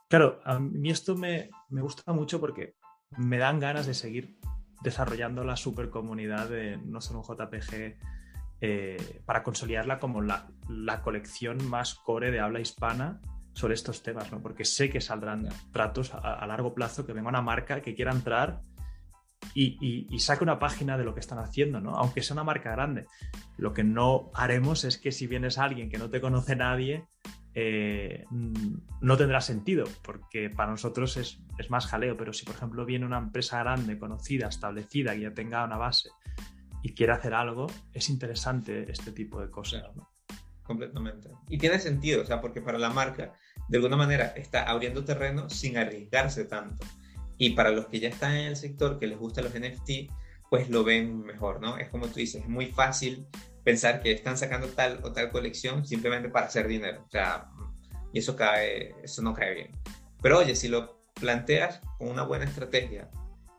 Claro, 0.09 0.39
a 0.43 0.59
mí 0.59 0.91
esto 0.91 1.15
me, 1.15 1.49
me 1.69 1.81
gusta 1.81 2.13
mucho 2.13 2.39
porque 2.39 2.75
me 3.17 3.38
dan 3.38 3.59
ganas 3.59 3.88
de 3.88 3.93
seguir 3.93 4.38
desarrollando 4.82 5.43
la 5.43 5.55
super 5.55 5.89
comunidad 5.89 6.49
de 6.49 6.78
no 6.78 7.01
solo 7.01 7.19
un 7.19 7.26
JPG 7.26 7.97
eh, 8.61 9.21
para 9.26 9.43
consolidarla 9.43 9.99
como 9.99 10.21
la, 10.21 10.47
la, 10.69 11.01
colección 11.01 11.69
más 11.69 11.95
core 11.95 12.32
de 12.32 12.39
habla 12.39 12.61
hispana 12.61 13.19
sobre 13.53 13.73
estos 13.73 14.01
temas, 14.01 14.32
¿no? 14.32 14.41
porque 14.41 14.65
sé 14.65 14.89
que 14.89 15.01
saldrán 15.01 15.49
tratos 15.71 16.13
a, 16.13 16.17
a 16.17 16.47
largo 16.47 16.73
plazo, 16.73 17.05
que 17.05 17.13
venga 17.13 17.30
una 17.30 17.41
marca 17.41 17.82
que 17.82 17.95
quiera 17.95 18.11
entrar 18.11 18.61
y, 19.53 19.78
y, 19.86 20.07
y, 20.09 20.19
saque 20.19 20.43
una 20.43 20.57
página 20.57 20.97
de 20.97 21.03
lo 21.03 21.13
que 21.13 21.19
están 21.19 21.39
haciendo, 21.39 21.80
¿no? 21.80 21.91
aunque 21.91 22.23
sea 22.23 22.34
una 22.34 22.43
marca 22.43 22.71
grande. 22.71 23.05
Lo 23.57 23.73
que 23.73 23.84
no 23.84 24.32
haremos 24.34 24.84
es 24.84 24.97
que 24.97 25.11
si 25.11 25.28
vienes 25.28 25.57
alguien 25.57 25.89
que 25.89 25.97
no 25.97 26.09
te 26.09 26.21
conoce 26.21 26.55
nadie, 26.55 27.05
eh, 27.57 28.25
no 29.01 29.17
tendrá 29.17 29.39
sentido, 29.39 29.85
porque 30.03 30.49
para 30.49 30.71
nosotros 30.71 31.15
es, 31.15 31.39
es, 31.57 31.69
más 31.69 31.87
jaleo, 31.87 32.17
pero 32.17 32.33
si 32.33 32.45
por 32.45 32.55
ejemplo 32.55 32.85
viene 32.85 33.05
una 33.05 33.17
empresa 33.17 33.59
grande, 33.59 33.97
conocida, 33.97 34.49
establecida, 34.49 35.13
que 35.13 35.21
ya 35.21 35.33
tenga 35.33 35.63
una 35.63 35.77
base 35.77 36.09
y 36.83 36.93
quiere 36.93 37.13
hacer 37.13 37.33
algo, 37.33 37.67
es 37.93 38.09
interesante 38.09 38.91
este 38.91 39.13
tipo 39.13 39.39
de 39.39 39.49
cosas. 39.49 39.83
¿no? 39.95 40.09
Completamente. 40.63 41.29
Y 41.47 41.57
tiene 41.57 41.79
sentido, 41.79 42.23
o 42.23 42.25
sea, 42.25 42.41
porque 42.41 42.61
para 42.61 42.77
la 42.77 42.89
marca, 42.89 43.33
de 43.69 43.77
alguna 43.77 43.95
manera, 43.95 44.33
está 44.35 44.63
abriendo 44.63 45.05
terreno 45.05 45.49
sin 45.49 45.77
arriesgarse 45.77 46.43
tanto. 46.43 46.85
Y 47.37 47.51
para 47.51 47.71
los 47.71 47.87
que 47.87 48.01
ya 48.01 48.09
están 48.09 48.33
en 48.33 48.47
el 48.47 48.55
sector, 48.57 48.99
que 48.99 49.07
les 49.07 49.17
gustan 49.17 49.45
los 49.45 49.53
NFT, 49.53 50.11
pues 50.49 50.69
lo 50.69 50.83
ven 50.83 51.23
mejor, 51.23 51.61
¿no? 51.61 51.77
Es 51.77 51.87
como 51.89 52.07
tú 52.07 52.15
dices, 52.15 52.43
es 52.43 52.49
muy 52.49 52.67
fácil 52.67 53.27
pensar 53.66 54.01
que 54.01 54.11
están 54.11 54.38
sacando 54.38 54.68
tal 54.68 54.99
o 55.03 55.11
tal 55.11 55.32
colección 55.32 55.86
simplemente 55.86 56.30
para 56.30 56.45
hacer 56.45 56.68
dinero. 56.68 57.03
O 57.05 57.09
sea, 57.09 57.49
y 58.13 58.20
eso 58.20 58.36
cae, 58.36 58.95
eso 59.03 59.22
no 59.22 59.34
cae 59.34 59.55
bien. 59.55 59.72
Pero 60.22 60.39
oye, 60.39 60.55
si 60.55 60.70
lo 60.70 61.01
planteas 61.16 61.82
con 61.97 62.09
una 62.09 62.24
buena 62.24 62.45
estrategia 62.45 63.09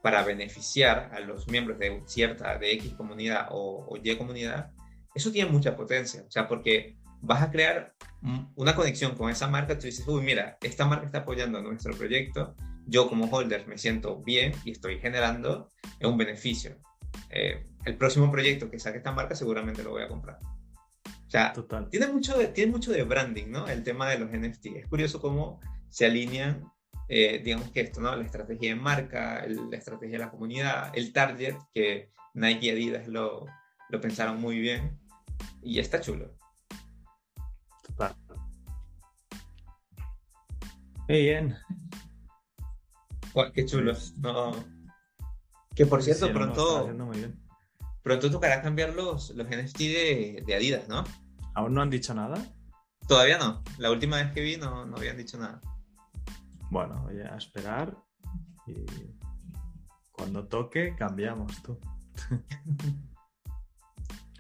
para 0.03 0.23
beneficiar 0.23 1.11
a 1.13 1.21
los 1.21 1.49
miembros 1.49 1.79
de 1.79 2.03
cierta, 2.07 2.57
de 2.57 2.73
X 2.75 2.95
comunidad 2.95 3.49
o, 3.51 3.85
o 3.89 3.97
Y 4.03 4.17
comunidad, 4.17 4.71
eso 5.15 5.33
tiene 5.33 5.51
mucha 5.51 5.77
potencia. 5.77 6.23
O 6.27 6.31
sea, 6.31 6.47
porque 6.47 6.97
vas 7.21 7.43
a 7.43 7.51
crear 7.51 7.93
una 8.55 8.75
conexión 8.75 9.17
con 9.17 9.31
esa 9.31 9.49
marca, 9.49 9.79
tú 9.79 9.87
dices, 9.87 10.07
uy, 10.07 10.23
mira, 10.23 10.57
esta 10.63 10.87
marca 10.87 11.07
está 11.07 11.19
apoyando 11.19 11.61
nuestro 11.61 11.95
proyecto, 11.97 12.55
yo 12.87 13.09
como 13.09 13.27
holder 13.27 13.67
me 13.67 13.79
siento 13.79 14.23
bien 14.23 14.53
y 14.65 14.71
estoy 14.71 14.99
generando 14.99 15.69
un 16.01 16.17
beneficio. 16.17 16.77
Eh, 17.31 17.65
el 17.85 17.97
próximo 17.97 18.31
proyecto 18.31 18.71
que 18.71 18.79
saque 18.79 18.99
esta 18.99 19.13
marca 19.13 19.35
seguramente 19.35 19.83
lo 19.83 19.91
voy 19.91 20.03
a 20.03 20.09
comprar. 20.09 20.39
O 21.05 21.31
sea, 21.31 21.53
Total. 21.53 21.89
Tiene, 21.89 22.09
mucho 22.09 22.37
de, 22.39 22.49
tiene 22.49 22.73
mucho 22.73 22.93
de 22.93 23.03
branding, 23.03 23.49
¿no? 23.49 23.67
El 23.67 23.83
tema 23.83 24.09
de 24.11 24.19
los 24.19 24.31
NFT. 24.31 24.67
Es 24.77 24.87
curioso 24.87 25.21
cómo 25.21 25.61
se 25.89 26.07
alinean, 26.07 26.65
eh, 27.09 27.41
digamos 27.45 27.71
que 27.71 27.81
esto, 27.81 28.01
¿no? 28.01 28.15
La 28.15 28.25
estrategia 28.25 28.71
de 28.71 28.81
marca, 28.81 29.41
el, 29.41 29.71
la 29.71 29.77
estrategia 29.77 30.19
de 30.19 30.25
la 30.25 30.31
comunidad, 30.31 30.93
el 30.97 31.13
target, 31.13 31.57
que 31.75 32.11
Nike 32.35 32.67
y 32.67 32.71
Adidas 32.71 33.09
lo, 33.09 33.47
lo 33.89 34.01
pensaron 34.01 34.41
muy 34.41 34.59
bien. 34.59 34.99
Y 35.63 35.81
está 35.81 36.01
chulo. 36.01 36.37
Total. 37.83 38.15
Muy 41.09 41.23
bien. 41.23 41.57
Wow, 43.35 43.53
qué 43.53 43.65
chulo. 43.65 43.93
No. 44.19 44.76
Que 45.77 45.87
por 45.87 46.03
cierto, 46.03 46.27
Sí, 46.27 46.33
pronto, 46.33 46.91
pronto 48.03 48.31
tocará 48.31 48.63
cambiar 48.63 48.95
los, 48.95 49.31
los 49.31 49.47
NFT 49.47 49.79
de, 49.79 50.43
de 50.47 50.55
Adidas, 50.55 50.89
¿no? 50.89 51.05
¿Aún 51.55 51.75
no 51.75 51.83
han 51.83 51.91
dicho 51.91 52.15
nada? 52.15 52.43
Todavía 53.07 53.39
no. 53.39 53.63
La 53.79 53.91
última 53.91 54.17
vez 54.17 54.33
que 54.33 54.41
vi 54.41 54.57
no, 54.57 54.87
no 54.87 54.97
habían 54.97 55.17
dicho 55.17 55.39
nada. 55.39 55.61
Bueno, 56.71 57.03
voy 57.05 57.21
a 57.21 57.37
esperar 57.37 57.97
y 58.67 58.85
cuando 60.13 60.49
toque 60.49 60.97
cambiamos 60.97 61.63
tú. 61.63 61.79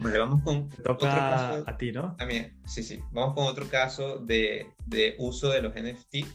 Vale, 0.01 0.18
vamos 0.18 0.43
con 0.43 0.68
Te 0.68 0.80
otro 0.82 0.97
toca 0.97 1.14
caso. 1.14 1.64
a 1.66 1.76
ti, 1.76 1.93
¿no? 1.93 2.16
También, 2.16 2.59
sí, 2.66 2.82
sí. 2.82 3.03
Vamos 3.12 3.34
con 3.34 3.47
otro 3.47 3.66
caso 3.68 4.18
de, 4.18 4.74
de 4.87 5.14
uso 5.18 5.49
de 5.51 5.62
los 5.62 5.74
NFT. 5.74 6.26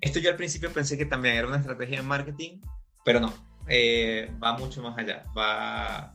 Esto 0.00 0.18
yo 0.20 0.30
al 0.30 0.36
principio 0.36 0.72
pensé 0.72 0.96
que 0.96 1.06
también 1.06 1.36
era 1.36 1.48
una 1.48 1.56
estrategia 1.56 1.98
de 1.98 2.02
marketing, 2.06 2.60
pero 3.04 3.18
no. 3.20 3.32
Eh, 3.68 4.30
va 4.42 4.56
mucho 4.56 4.82
más 4.82 4.96
allá. 4.98 5.24
Va, 5.36 6.14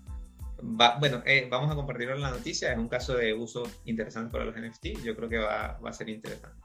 va 0.61 0.97
bueno, 0.99 1.21
eh, 1.25 1.47
vamos 1.49 1.71
a 1.71 1.75
compartirlo 1.75 2.15
en 2.15 2.21
la 2.21 2.31
noticia. 2.31 2.71
Es 2.71 2.77
un 2.77 2.87
caso 2.87 3.15
de 3.15 3.33
uso 3.33 3.63
interesante 3.85 4.31
para 4.31 4.45
los 4.45 4.55
NFT. 4.55 5.03
Yo 5.03 5.15
creo 5.15 5.29
que 5.29 5.37
va, 5.37 5.79
va 5.83 5.89
a 5.89 5.93
ser 5.93 6.09
interesante. 6.09 6.57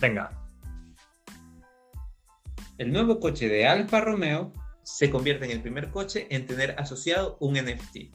Venga, 0.00 0.30
El 2.76 2.92
nuevo 2.92 3.18
coche 3.18 3.48
de 3.48 3.66
Alfa 3.66 4.02
Romeo 4.02 4.52
se 4.82 5.10
convierte 5.10 5.46
en 5.46 5.52
el 5.52 5.62
primer 5.62 5.90
coche 5.90 6.26
en 6.30 6.46
tener 6.46 6.74
asociado 6.78 7.38
un 7.40 7.54
NFT. 7.54 8.14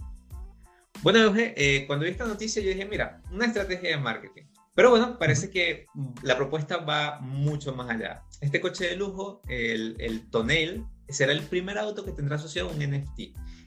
Bueno, 1.01 1.19
Euge, 1.19 1.55
eh, 1.57 1.88
cuando 1.88 2.05
vi 2.05 2.11
esta 2.11 2.26
noticia 2.26 2.61
yo 2.61 2.69
dije, 2.69 2.86
mira, 2.86 3.22
una 3.32 3.47
estrategia 3.47 3.89
de 3.89 3.97
marketing. 3.97 4.43
Pero 4.76 4.91
bueno, 4.91 5.17
parece 5.17 5.49
que 5.49 5.88
la 6.22 6.38
propuesta 6.38 6.78
va 6.78 7.19
mucho 7.19 7.74
más 7.74 7.89
allá. 7.89 8.22
Este 8.39 8.61
coche 8.61 8.88
de 8.88 8.95
lujo, 8.95 9.41
el, 9.47 9.95
el 9.99 10.30
Tonale, 10.30 10.86
será 11.12 11.32
el 11.32 11.43
primer 11.43 11.78
auto 11.78 12.05
que 12.05 12.12
tendrá 12.12 12.36
asociado 12.36 12.70
un 12.70 12.80
NFT. 12.80 13.20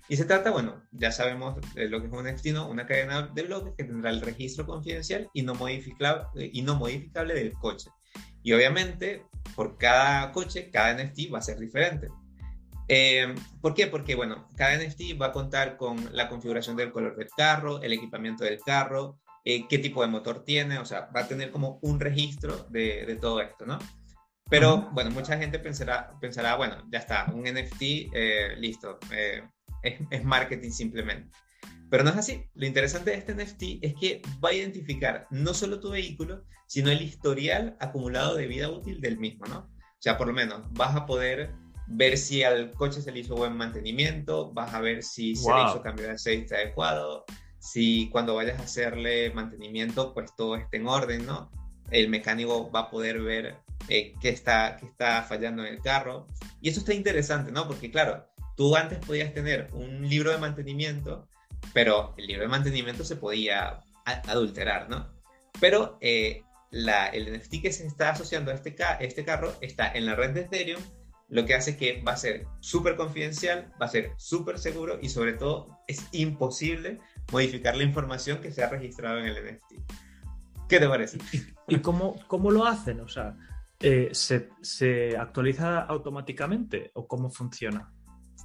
Y 0.09 0.17
se 0.17 0.25
trata, 0.25 0.51
bueno, 0.51 0.83
ya 0.93 1.11
sabemos 1.13 1.57
lo 1.75 2.01
que 2.01 2.07
es 2.07 2.13
un 2.13 2.27
NFT, 2.27 2.47
¿no? 2.49 2.69
Una 2.69 2.87
cadena 2.87 3.29
de 3.35 3.43
bloques 3.43 3.75
que 3.77 3.85
tendrá 3.85 4.11
el 4.11 4.21
registro 4.21 4.67
confidencial 4.67 5.31
y 5.33 5.43
no 5.43 5.55
modificable, 5.55 6.51
y 6.53 6.63
no 6.63 6.75
modificable 6.75 7.35
del 7.35 7.53
coche. 7.55 7.91
Y 8.43 8.53
obviamente, 8.53 9.25
por 9.57 9.79
cada 9.79 10.31
coche, 10.33 10.71
cada 10.71 10.93
NFT 10.95 11.33
va 11.33 11.39
a 11.39 11.43
ser 11.43 11.59
diferente. 11.59 12.09
Eh, 12.89 13.35
¿Por 13.63 13.73
qué? 13.73 13.87
Porque, 13.87 14.15
bueno, 14.15 14.47
cada 14.57 14.77
NFT 14.77 15.19
va 15.21 15.27
a 15.27 15.33
contar 15.33 15.79
con 15.79 16.15
la 16.15 16.29
configuración 16.29 16.77
del 16.77 16.93
color 16.93 17.17
del 17.17 17.29
carro, 17.35 17.81
el 17.83 17.95
equipamiento 17.95 18.45
del 18.45 18.61
carro, 18.61 19.19
eh, 19.47 19.67
qué 19.69 19.79
tipo 19.79 20.03
de 20.03 20.09
motor 20.09 20.45
tiene, 20.45 20.79
o 20.79 20.85
sea, 20.85 21.09
va 21.17 21.21
a 21.21 21.29
tener 21.29 21.51
como 21.51 21.79
un 21.81 21.99
registro 21.99 22.67
de, 22.69 23.07
de 23.07 23.17
todo 23.17 23.41
esto, 23.41 23.65
¿no? 23.65 23.79
Pero, 24.51 24.91
bueno, 24.93 25.11
mucha 25.11 25.39
gente 25.39 25.59
pensará, 25.59 26.13
pensará 26.21 26.57
bueno, 26.57 26.77
ya 26.91 26.99
está, 26.99 27.33
un 27.33 27.45
NFT, 27.45 27.83
eh, 28.13 28.55
listo, 28.59 28.99
eh, 29.11 29.43
es, 29.83 30.01
es 30.11 30.25
marketing 30.25 30.71
simplemente. 30.71 31.31
Pero 31.91 32.05
no 32.05 32.11
es 32.11 32.17
así. 32.17 32.45
Lo 32.55 32.67
interesante 32.67 33.11
de 33.11 33.19
este 33.19 33.35
NFT 33.35 33.85
es 33.85 33.95
que 33.95 34.23
va 34.45 34.51
a 34.51 34.55
identificar 34.55 35.27
no 35.31 35.55
solo 35.55 35.81
tu 35.81 35.91
vehículo, 35.91 36.45
sino 36.67 36.91
el 36.91 37.03
historial 37.03 37.77
acumulado 37.81 38.35
de 38.35 38.47
vida 38.47 38.69
útil 38.71 39.01
del 39.01 39.19
mismo, 39.19 39.47
¿no? 39.47 39.59
O 39.59 40.03
sea, 40.05 40.19
por 40.19 40.27
lo 40.27 40.33
menos 40.33 40.63
vas 40.73 40.95
a 40.97 41.07
poder 41.07 41.55
ver 41.87 42.19
si 42.19 42.43
al 42.43 42.73
coche 42.73 43.01
se 43.01 43.13
le 43.13 43.21
hizo 43.21 43.37
buen 43.37 43.57
mantenimiento, 43.57 44.53
vas 44.53 44.75
a 44.75 44.81
ver 44.81 45.03
si 45.03 45.37
se 45.37 45.53
le 45.53 45.65
hizo 45.65 45.83
cambio 45.83 46.07
de 46.07 46.13
aceite 46.13 46.57
adecuado, 46.57 47.25
si 47.59 48.09
cuando 48.11 48.35
vayas 48.35 48.59
a 48.59 48.65
hacerle 48.65 49.33
mantenimiento, 49.33 50.13
pues 50.13 50.35
todo 50.37 50.57
esté 50.57 50.79
en 50.79 50.87
orden, 50.87 51.27
¿no? 51.27 51.51
El 51.91 52.09
mecánico 52.09 52.71
va 52.71 52.81
a 52.81 52.91
poder 52.91 53.21
ver 53.21 53.57
eh, 53.89 54.15
qué, 54.21 54.29
está, 54.31 54.77
qué 54.79 54.87
está 54.87 55.23
fallando 55.23 55.65
en 55.65 55.75
el 55.75 55.81
carro. 55.81 56.27
Y 56.61 56.69
eso 56.69 56.81
está 56.81 56.95
interesante, 56.95 57.53
¿no? 57.53 57.67
Porque 57.67 57.91
claro, 57.91 58.27
tú 58.57 58.77
antes 58.77 58.99
podías 58.99 59.33
tener 59.35 59.69
un 59.73 60.09
libro 60.09 60.31
de 60.31 60.39
mantenimiento, 60.39 61.29
pero 61.73 62.15
el 62.17 62.27
libro 62.27 62.43
de 62.43 62.49
mantenimiento 62.49 63.05
se 63.05 63.17
podía 63.17 63.81
adulterar, 64.05 64.89
¿no? 64.89 65.13
Pero 65.61 65.99
eh, 66.01 66.43
la, 66.71 67.07
el 67.07 67.33
NFT 67.37 67.63
que 67.63 67.73
se 67.73 67.87
está 67.87 68.11
asociando 68.11 68.51
a 68.51 68.55
este, 68.55 68.75
ca- 68.75 68.97
este 69.01 69.25
carro 69.25 69.55
está 69.61 69.91
en 69.93 70.07
la 70.07 70.15
red 70.15 70.31
de 70.31 70.43
Ethereum, 70.43 70.83
lo 71.29 71.47
que 71.47 71.55
hace 71.55 71.77
que 71.77 72.03
va 72.03 72.13
a 72.13 72.17
ser 72.17 72.47
súper 72.61 72.97
confidencial, 72.97 73.73
va 73.81 73.87
a 73.87 73.89
ser 73.89 74.13
súper 74.19 74.59
seguro 74.59 74.99
y 75.01 75.09
sobre 75.09 75.33
todo 75.33 75.79
es 75.89 76.07
imposible 76.13 77.01
modificar 77.33 77.77
la 77.77 77.83
información 77.85 78.41
que 78.41 78.53
se 78.53 78.63
ha 78.63 78.69
registrado 78.69 79.19
en 79.19 79.27
el 79.27 79.35
NFT. 79.57 79.73
¿Qué 80.69 80.79
te 80.79 80.89
parece? 80.89 81.19
¿y 81.69 81.79
cómo, 81.79 82.17
cómo 82.27 82.51
lo 82.51 82.67
hacen? 82.67 83.01
O 83.01 83.09
sea, 83.09 83.37
eh, 83.85 84.09
¿se, 84.13 84.49
se 84.63 85.17
actualiza 85.17 85.81
automáticamente 85.81 86.91
o 86.95 87.07
cómo 87.07 87.31
funciona? 87.31 87.93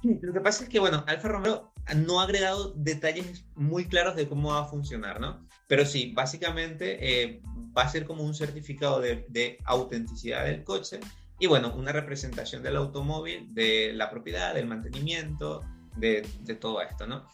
Sí, 0.02 0.18
Lo 0.20 0.32
que 0.32 0.40
pasa 0.40 0.64
es 0.64 0.68
que, 0.68 0.78
bueno, 0.78 1.04
Alfa 1.06 1.28
Romeo 1.28 1.72
no 1.96 2.20
ha 2.20 2.24
agregado 2.24 2.72
detalles 2.76 3.46
muy 3.54 3.86
claros 3.86 4.16
de 4.16 4.28
cómo 4.28 4.50
va 4.50 4.60
a 4.60 4.64
funcionar, 4.66 5.20
¿no? 5.20 5.46
Pero 5.66 5.84
sí, 5.84 6.12
básicamente 6.14 6.98
eh, 7.00 7.42
va 7.76 7.82
a 7.82 7.88
ser 7.88 8.04
como 8.04 8.22
un 8.22 8.34
certificado 8.34 9.00
de, 9.00 9.26
de 9.28 9.58
autenticidad 9.64 10.44
del 10.44 10.62
coche 10.64 11.00
y 11.38 11.46
bueno, 11.46 11.74
una 11.74 11.92
representación 11.92 12.62
del 12.62 12.76
automóvil, 12.76 13.54
de 13.54 13.92
la 13.94 14.10
propiedad, 14.10 14.54
del 14.54 14.66
mantenimiento, 14.66 15.62
de, 15.96 16.26
de 16.42 16.54
todo 16.54 16.82
esto, 16.82 17.06
¿no? 17.06 17.26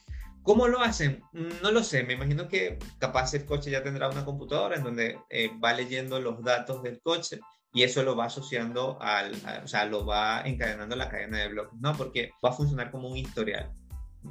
¿Cómo 0.47 0.69
lo 0.69 0.81
hacen? 0.81 1.25
No 1.61 1.73
lo 1.73 1.83
sé, 1.83 2.05
me 2.05 2.13
imagino 2.13 2.47
que 2.47 2.79
capaz 3.01 3.35
el 3.35 3.45
coche 3.45 3.73
ya 3.73 3.83
tendrá 3.83 4.09
una 4.09 4.25
computadora 4.25 4.77
en 4.77 4.85
donde 4.85 5.19
eh, 5.29 5.51
va 5.63 5.73
leyendo 5.73 6.21
los 6.21 6.41
datos 6.45 6.85
del 6.85 7.01
coche 7.01 7.41
y 7.77 7.83
eso 7.83 8.03
lo 8.03 8.17
va 8.17 8.25
asociando 8.25 8.97
al, 9.03 9.35
o 9.63 9.69
sea, 9.69 9.85
lo 9.85 10.07
va 10.07 10.41
encadenando 10.41 10.97
la 10.97 11.11
cadena 11.11 11.41
de 11.41 11.49
bloques, 11.49 11.79
¿no? 11.79 11.95
Porque 11.95 12.33
va 12.43 12.49
a 12.49 12.53
funcionar 12.53 12.91
como 12.91 13.09
un 13.09 13.19
historial. 13.19 13.71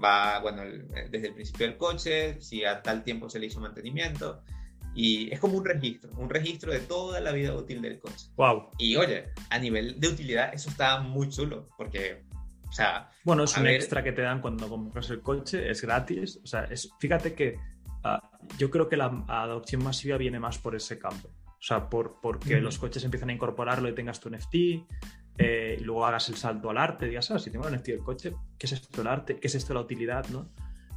Va, 0.03 0.39
bueno, 0.39 0.63
eh, 0.63 1.07
desde 1.11 1.27
el 1.27 1.35
principio 1.35 1.67
del 1.67 1.77
coche, 1.77 2.41
si 2.41 2.65
a 2.65 2.81
tal 2.81 3.03
tiempo 3.03 3.29
se 3.29 3.37
le 3.37 3.45
hizo 3.45 3.59
mantenimiento, 3.59 4.41
y 4.95 5.31
es 5.31 5.39
como 5.39 5.57
un 5.57 5.63
registro, 5.63 6.09
un 6.17 6.27
registro 6.27 6.71
de 6.71 6.79
toda 6.79 7.21
la 7.21 7.31
vida 7.33 7.53
útil 7.53 7.83
del 7.83 7.99
coche. 7.99 8.25
Wow. 8.35 8.71
Y 8.79 8.95
oye, 8.95 9.29
a 9.51 9.59
nivel 9.59 9.99
de 9.99 10.07
utilidad, 10.07 10.51
eso 10.51 10.71
está 10.71 11.01
muy 11.01 11.29
chulo, 11.29 11.69
porque 11.77 12.25
bueno, 13.23 13.43
es 13.43 13.57
un 13.57 13.67
extra 13.67 14.03
que 14.03 14.11
te 14.11 14.21
dan 14.21 14.41
cuando 14.41 14.67
compras 14.67 15.09
el 15.09 15.21
coche, 15.21 15.69
es 15.69 15.81
gratis. 15.81 16.39
O 16.43 16.47
sea, 16.47 16.65
es, 16.65 16.89
fíjate 16.99 17.33
que 17.33 17.57
ah, 18.03 18.19
yo 18.57 18.69
creo 18.69 18.89
que 18.89 18.97
la 18.97 19.23
adopción 19.27 19.83
masiva 19.83 20.17
viene 20.17 20.39
más 20.39 20.57
por 20.57 20.75
ese 20.75 20.99
campo. 20.99 21.29
O 21.65 21.67
sea, 21.67 21.89
por, 21.89 22.19
porque 22.21 22.61
los 22.61 22.77
coches 22.77 23.03
empiezan 23.03 23.31
a 23.31 23.33
incorporarlo 23.33 23.89
y 23.89 23.95
tengas 23.95 24.19
tu 24.19 24.29
NFT, 24.29 24.55
eh, 25.39 25.77
y 25.79 25.83
luego 25.83 26.05
hagas 26.05 26.29
el 26.29 26.35
salto 26.35 26.69
al 26.69 26.77
arte, 26.77 27.07
digas, 27.07 27.31
ah, 27.31 27.39
si 27.39 27.49
tengo 27.49 27.67
el 27.67 27.75
NFT 27.75 27.87
del 27.87 28.03
coche, 28.03 28.35
¿qué 28.59 28.67
es 28.67 28.73
esto 28.73 29.01
el 29.01 29.07
arte? 29.07 29.39
¿Qué 29.39 29.47
es 29.47 29.55
esto 29.55 29.73
la 29.73 29.79
utilidad? 29.79 30.27
¿no? 30.29 30.51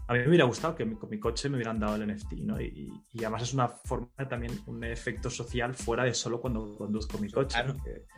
a 0.09 0.15
mí 0.15 0.21
me 0.21 0.29
hubiera 0.29 0.45
gustado 0.45 0.75
que 0.75 0.91
con 0.95 1.09
mi 1.09 1.19
coche 1.19 1.49
me 1.49 1.57
hubieran 1.57 1.79
dado 1.79 1.97
el 1.97 2.15
NFT, 2.15 2.33
¿no? 2.41 2.61
Y, 2.61 2.91
además 3.19 3.43
es 3.45 3.55
una 3.55 3.69
forma 3.69 4.09
también, 4.29 4.59
un 4.67 4.85
efecto 4.85 5.31
social 5.31 5.75
fuera 5.75 6.05
de 6.05 6.13
solo 6.13 6.41
cuando 6.41 6.77
conduzco 6.77 7.17
mi 7.17 7.31
coche. 7.31 7.59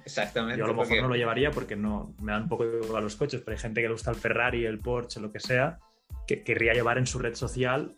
exactamente. 0.05 0.59
Yo 0.59 0.65
a 0.65 0.69
lo 0.69 0.75
mejor 0.75 1.03
no 1.03 1.09
lo 1.09 1.15
llevaría 1.15 1.53
porque 1.53 1.77
no 1.77 2.17
me 2.21 2.33
dan 2.33 2.43
un 2.43 2.49
poco 2.49 2.67
de 2.67 2.97
a 2.97 3.01
los 3.01 3.15
coches, 3.15 3.43
pero 3.45 3.57
hay 3.57 3.61
gente 3.61 3.81
que 3.81 3.89
le 3.89 3.95
gusta 3.95 4.11
el 4.11 4.17
Ferrari, 4.17 4.65
el 4.65 4.81
Porsche, 4.81 5.21
lo 5.21 5.31
que 5.31 5.39
sea, 5.39 5.79
que 6.27 6.43
querría 6.43 6.75
llevar 6.75 6.99
en 6.99 7.07
su 7.07 7.21
red 7.21 7.35
social 7.35 7.97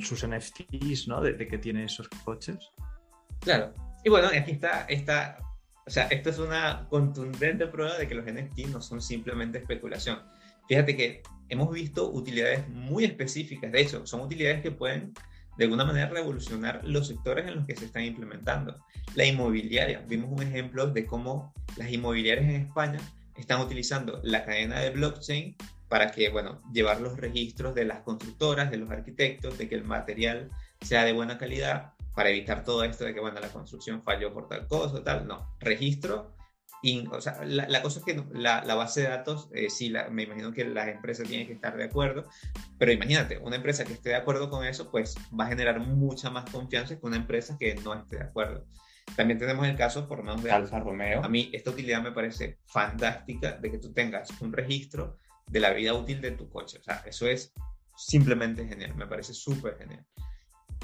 sus 0.00 0.26
NFTs, 0.26 1.08
¿no? 1.08 1.20
De, 1.20 1.36
que 1.46 1.58
tiene 1.58 1.84
esos 1.84 2.08
coches. 2.08 2.70
Claro. 3.40 3.74
Y 4.06 4.08
bueno, 4.08 4.28
aquí 4.28 4.52
está, 4.52 4.82
está, 4.88 5.36
o 5.84 5.90
sea, 5.90 6.04
esto 6.04 6.30
es 6.30 6.38
una 6.38 6.86
contundente 6.88 7.66
prueba 7.66 7.98
de 7.98 8.06
que 8.06 8.14
los 8.14 8.24
NFTs 8.24 8.70
no 8.70 8.80
son 8.80 9.02
simplemente 9.02 9.58
especulación. 9.58 10.20
Fíjate 10.68 10.96
que 10.96 11.22
hemos 11.48 11.72
visto 11.72 12.12
utilidades 12.12 12.68
muy 12.68 13.02
específicas. 13.04 13.72
De 13.72 13.80
hecho, 13.80 14.06
son 14.06 14.20
utilidades 14.20 14.62
que 14.62 14.70
pueden 14.70 15.12
de 15.58 15.64
alguna 15.64 15.84
manera 15.84 16.08
revolucionar 16.08 16.82
los 16.84 17.08
sectores 17.08 17.48
en 17.48 17.56
los 17.56 17.66
que 17.66 17.74
se 17.74 17.86
están 17.86 18.04
implementando. 18.04 18.76
La 19.16 19.24
inmobiliaria, 19.24 20.04
vimos 20.06 20.30
un 20.30 20.46
ejemplo 20.46 20.86
de 20.86 21.04
cómo 21.04 21.52
las 21.76 21.90
inmobiliarias 21.90 22.48
en 22.48 22.60
España 22.60 23.00
están 23.36 23.60
utilizando 23.60 24.20
la 24.22 24.44
cadena 24.44 24.78
de 24.78 24.90
blockchain 24.90 25.56
para 25.88 26.12
que, 26.12 26.28
bueno, 26.28 26.62
llevar 26.72 27.00
los 27.00 27.16
registros 27.16 27.74
de 27.74 27.86
las 27.86 28.02
constructoras, 28.02 28.70
de 28.70 28.76
los 28.76 28.88
arquitectos, 28.88 29.58
de 29.58 29.68
que 29.68 29.74
el 29.74 29.82
material 29.82 30.48
sea 30.80 31.04
de 31.04 31.12
buena 31.12 31.38
calidad, 31.38 31.95
para 32.16 32.30
evitar 32.30 32.64
todo 32.64 32.82
esto 32.82 33.04
de 33.04 33.14
que, 33.14 33.20
bueno, 33.20 33.38
la 33.38 33.48
construcción 33.48 34.02
falló 34.02 34.34
por 34.34 34.48
tal 34.48 34.66
cosa, 34.66 35.04
tal, 35.04 35.28
no, 35.28 35.54
registro 35.60 36.34
o 37.10 37.20
sea, 37.20 37.44
la, 37.44 37.82
cosa 37.82 37.98
es 37.98 38.04
que 38.04 38.22
la, 38.32 38.62
base 38.74 39.02
de 39.02 39.08
datos, 39.08 39.48
eh, 39.52 39.70
sí, 39.70 39.92
me 40.10 40.24
imagino 40.24 40.52
que 40.52 40.64
las 40.64 40.88
empresas 40.88 41.26
tienen 41.26 41.46
que 41.46 41.54
estar 41.54 41.76
de 41.76 41.84
acuerdo, 41.84 42.28
pero 42.78 42.92
imagínate, 42.92 43.38
una 43.38 43.56
empresa 43.56 43.84
que 43.84 43.94
esté 43.94 44.10
de 44.10 44.16
acuerdo 44.16 44.50
con 44.50 44.64
eso, 44.64 44.90
pues 44.90 45.16
va 45.38 45.46
a 45.46 45.48
generar 45.48 45.80
mucha 45.80 46.30
más 46.30 46.48
confianza 46.50 46.98
que 46.98 47.06
una 47.06 47.16
empresa 47.16 47.56
que 47.58 47.74
no 47.76 47.94
esté 47.94 48.16
de 48.16 48.24
acuerdo. 48.24 48.66
También 49.16 49.38
tenemos 49.38 49.66
el 49.66 49.76
caso, 49.76 50.06
por 50.06 50.22
menos 50.22 50.42
de 50.42 50.50
Alfa 50.50 50.80
Romeo. 50.80 51.24
A 51.24 51.28
mí 51.28 51.48
esta 51.52 51.70
utilidad 51.70 52.02
me 52.02 52.12
parece 52.12 52.58
fantástica 52.66 53.52
de 53.52 53.70
que 53.70 53.78
tú 53.78 53.92
tengas 53.92 54.28
un 54.40 54.52
registro 54.52 55.18
de 55.46 55.60
la 55.60 55.72
vida 55.72 55.94
útil 55.94 56.20
de 56.20 56.32
tu 56.32 56.48
coche. 56.48 56.78
O 56.78 56.82
sea, 56.82 57.02
eso 57.06 57.26
es 57.26 57.52
simplemente 57.96 58.66
genial, 58.66 58.94
me 58.96 59.06
parece 59.06 59.32
súper 59.32 59.78
genial. 59.78 60.04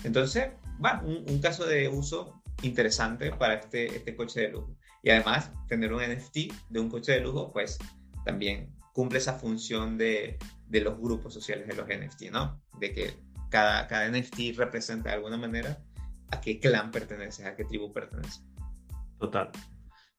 Entonces, 0.04 0.50
va, 0.84 1.00
un, 1.04 1.24
un, 1.28 1.40
caso 1.40 1.64
de 1.66 1.88
uso 1.88 2.42
interesante 2.62 3.30
para 3.32 3.54
este, 3.54 3.96
este 3.96 4.16
coche 4.16 4.40
de 4.40 4.48
lujo. 4.50 4.76
Y 5.02 5.10
además, 5.10 5.50
tener 5.68 5.92
un 5.92 6.02
NFT 6.02 6.52
de 6.70 6.80
un 6.80 6.88
coche 6.88 7.12
de 7.12 7.20
lujo, 7.20 7.52
pues 7.52 7.78
también 8.24 8.74
cumple 8.92 9.18
esa 9.18 9.34
función 9.34 9.98
de, 9.98 10.38
de 10.68 10.80
los 10.80 10.98
grupos 10.98 11.34
sociales 11.34 11.66
de 11.66 11.74
los 11.74 11.86
NFT, 11.86 12.30
¿no? 12.30 12.60
De 12.78 12.92
que 12.92 13.14
cada, 13.48 13.86
cada 13.86 14.08
NFT 14.08 14.56
representa 14.56 15.10
de 15.10 15.16
alguna 15.16 15.36
manera 15.36 15.82
a 16.30 16.40
qué 16.40 16.58
clan 16.60 16.90
pertenece, 16.90 17.46
a 17.46 17.56
qué 17.56 17.64
tribu 17.64 17.92
pertenece. 17.92 18.40
Total. 19.18 19.50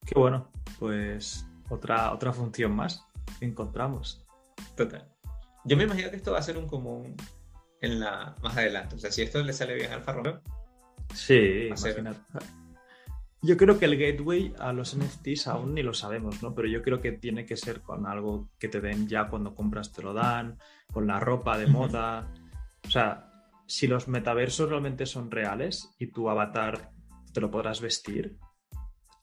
Qué 0.06 0.18
bueno, 0.18 0.50
pues 0.78 1.46
otra, 1.68 2.12
otra 2.12 2.32
función 2.32 2.74
más 2.74 3.04
que 3.38 3.46
encontramos. 3.46 4.24
Total. 4.76 5.08
Yo 5.64 5.76
me 5.76 5.84
imagino 5.84 6.10
que 6.10 6.16
esto 6.16 6.32
va 6.32 6.38
a 6.38 6.42
ser 6.42 6.58
un 6.58 6.68
común 6.68 7.16
en 7.84 8.00
la, 8.00 8.34
más 8.42 8.56
adelante. 8.56 8.96
O 8.96 8.98
sea, 8.98 9.10
si 9.10 9.22
esto 9.22 9.42
le 9.42 9.52
sale 9.52 9.74
bien 9.74 9.92
al 9.92 9.98
Alfa 9.98 10.12
Romeo. 10.12 10.40
Sí. 11.14 11.70
Yo 13.42 13.56
creo 13.58 13.78
que 13.78 13.84
el 13.84 13.98
gateway 13.98 14.54
a 14.58 14.72
los 14.72 14.96
NFTs 14.96 15.48
aún 15.48 15.74
ni 15.74 15.82
lo 15.82 15.92
sabemos, 15.92 16.42
¿no? 16.42 16.54
Pero 16.54 16.66
yo 16.66 16.82
creo 16.82 17.00
que 17.00 17.12
tiene 17.12 17.44
que 17.44 17.56
ser 17.56 17.82
con 17.82 18.06
algo 18.06 18.48
que 18.58 18.68
te 18.68 18.80
den 18.80 19.06
ya 19.06 19.28
cuando 19.28 19.54
compras, 19.54 19.92
te 19.92 20.02
lo 20.02 20.14
dan, 20.14 20.58
con 20.92 21.06
la 21.06 21.20
ropa 21.20 21.58
de 21.58 21.66
moda. 21.66 22.32
O 22.86 22.90
sea, 22.90 23.30
si 23.66 23.86
los 23.86 24.08
metaversos 24.08 24.70
realmente 24.70 25.04
son 25.04 25.30
reales 25.30 25.94
y 25.98 26.06
tu 26.06 26.30
avatar 26.30 26.90
te 27.32 27.40
lo 27.40 27.50
podrás 27.50 27.82
vestir, 27.82 28.38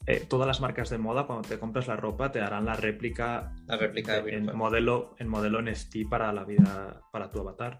eh, 0.08 0.26
todas 0.28 0.48
las 0.48 0.62
marcas 0.62 0.90
de 0.90 0.98
moda, 0.98 1.28
cuando 1.28 1.48
te 1.48 1.60
compras 1.60 1.88
la 1.88 1.96
ropa, 1.96 2.32
te 2.32 2.40
darán 2.40 2.66
la 2.66 2.76
réplica, 2.76 3.54
la 3.68 3.78
réplica 3.78 4.18
en, 4.18 4.46
modelo, 4.56 5.16
en 5.20 5.28
modelo 5.28 5.62
NFT 5.62 6.10
para 6.10 6.34
la 6.34 6.44
vida, 6.44 7.02
para 7.12 7.30
tu 7.30 7.40
avatar. 7.40 7.80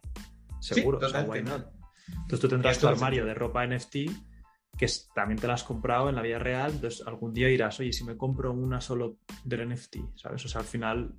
Seguro, 0.62 1.00
o 1.00 1.10
sea, 1.10 1.24
why 1.24 1.42
not? 1.42 1.68
Entonces 2.08 2.40
tú 2.40 2.48
tendrás 2.48 2.80
tu 2.80 2.88
armario 2.88 3.26
de 3.26 3.34
ropa 3.34 3.66
NFT 3.66 3.96
que 4.78 4.88
también 5.14 5.40
te 5.40 5.48
la 5.48 5.54
has 5.54 5.64
comprado 5.64 6.10
en 6.10 6.16
la 6.16 6.22
vida 6.22 6.40
real, 6.40 6.72
entonces 6.72 7.06
algún 7.06 7.34
día 7.34 7.50
irás, 7.50 7.80
oye, 7.80 7.94
si 7.94 8.04
me 8.04 8.18
compro 8.18 8.52
una 8.52 8.82
solo 8.82 9.18
del 9.44 9.70
NFT, 9.70 9.98
¿sabes? 10.16 10.44
O 10.46 10.48
sea, 10.48 10.62
al 10.62 10.68
final 10.68 11.14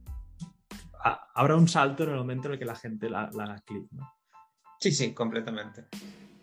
habrá 1.34 1.56
un 1.56 1.68
salto 1.68 2.04
en 2.04 2.10
el 2.10 2.16
momento 2.16 2.48
en 2.48 2.54
el 2.54 2.58
que 2.58 2.64
la 2.64 2.74
gente 2.74 3.08
la, 3.10 3.24
haga 3.24 3.62
clic, 3.64 3.84
¿no? 3.92 4.12
Sí, 4.80 4.90
sí, 4.90 5.14
completamente. 5.14 5.86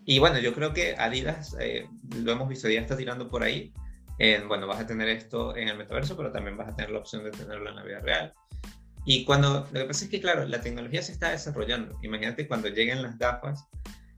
Y 0.04 0.18
bueno, 0.18 0.38
yo 0.38 0.54
creo 0.54 0.72
que 0.72 0.96
Adidas, 0.96 1.56
eh, 1.60 1.88
lo 2.16 2.32
hemos 2.32 2.48
visto, 2.48 2.68
ya 2.68 2.80
está 2.80 2.96
tirando 2.96 3.28
por 3.28 3.42
ahí. 3.42 3.72
En, 4.18 4.48
bueno, 4.48 4.66
vas 4.66 4.80
a 4.80 4.86
tener 4.86 5.08
esto 5.08 5.54
en 5.56 5.68
el 5.68 5.76
metaverso, 5.76 6.16
pero 6.16 6.32
también 6.32 6.56
vas 6.56 6.68
a 6.68 6.74
tener 6.74 6.90
la 6.90 7.00
opción 7.00 7.24
de 7.24 7.30
tenerlo 7.30 7.70
en 7.70 7.76
la 7.76 7.82
vida 7.82 8.00
real. 8.00 8.34
Y 9.10 9.24
cuando, 9.24 9.66
lo 9.72 9.80
que 9.80 9.86
pasa 9.86 10.04
es 10.04 10.10
que, 10.12 10.20
claro, 10.20 10.44
la 10.44 10.60
tecnología 10.60 11.02
se 11.02 11.10
está 11.10 11.30
desarrollando. 11.32 11.98
Imagínate 12.00 12.46
cuando 12.46 12.68
lleguen 12.68 13.02
las 13.02 13.18
gafas, 13.18 13.66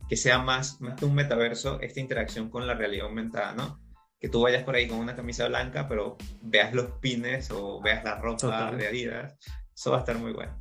que 0.07 0.19
sea 0.19 0.37
más, 0.37 0.83
más 0.83 0.99
que 0.99 1.07
un 1.07 1.15
metaverso 1.15 1.81
esta 1.81 1.99
interacción 1.99 2.51
con 2.51 2.67
la 2.67 2.75
realidad 2.75 3.07
aumentada, 3.07 3.55
¿no? 3.55 3.81
Que 4.21 4.29
tú 4.29 4.43
vayas 4.43 4.65
por 4.65 4.75
ahí 4.75 4.87
con 4.87 4.99
una 4.99 5.17
camisa 5.17 5.49
blanca, 5.49 5.89
pero 5.89 6.19
veas 6.43 6.75
los 6.75 6.91
pines 7.01 7.51
o 7.51 7.81
veas 7.81 8.05
la 8.05 8.17
ropa 8.17 8.71
de 8.73 8.87
Adidas. 8.87 9.35
Eso 9.75 9.93
va 9.93 9.97
a 9.97 10.01
estar 10.01 10.19
muy 10.19 10.35
bueno. 10.35 10.55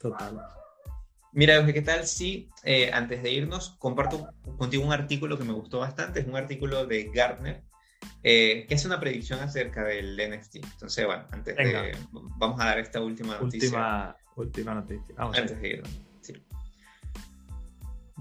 Total. 0.00 0.42
Mira, 1.30 1.64
¿qué 1.64 1.82
tal 1.82 2.08
si 2.08 2.48
eh, 2.64 2.90
antes 2.92 3.22
de 3.22 3.30
irnos 3.30 3.76
comparto 3.78 4.30
contigo 4.58 4.84
un 4.84 4.92
artículo 4.92 5.38
que 5.38 5.44
me 5.44 5.52
gustó 5.52 5.78
bastante? 5.78 6.18
Es 6.18 6.26
un 6.26 6.34
artículo 6.34 6.86
de 6.86 7.08
Gartner 7.14 7.62
eh, 8.22 8.66
que 8.68 8.74
hace 8.74 8.86
una 8.86 9.00
predicción 9.00 9.40
acerca 9.40 9.84
del 9.84 10.16
NFT. 10.16 10.56
Entonces, 10.56 11.06
bueno, 11.06 11.24
antes 11.30 11.56
de, 11.56 11.96
vamos 12.12 12.60
a 12.60 12.66
dar 12.66 12.78
esta 12.78 13.00
última 13.00 13.38
noticia. 13.38 13.68
Última, 13.68 14.16
última 14.36 14.74
noticia. 14.74 15.14
Vamos 15.16 15.38
antes 15.38 15.60
de 15.60 15.68
irnos. 15.68 16.00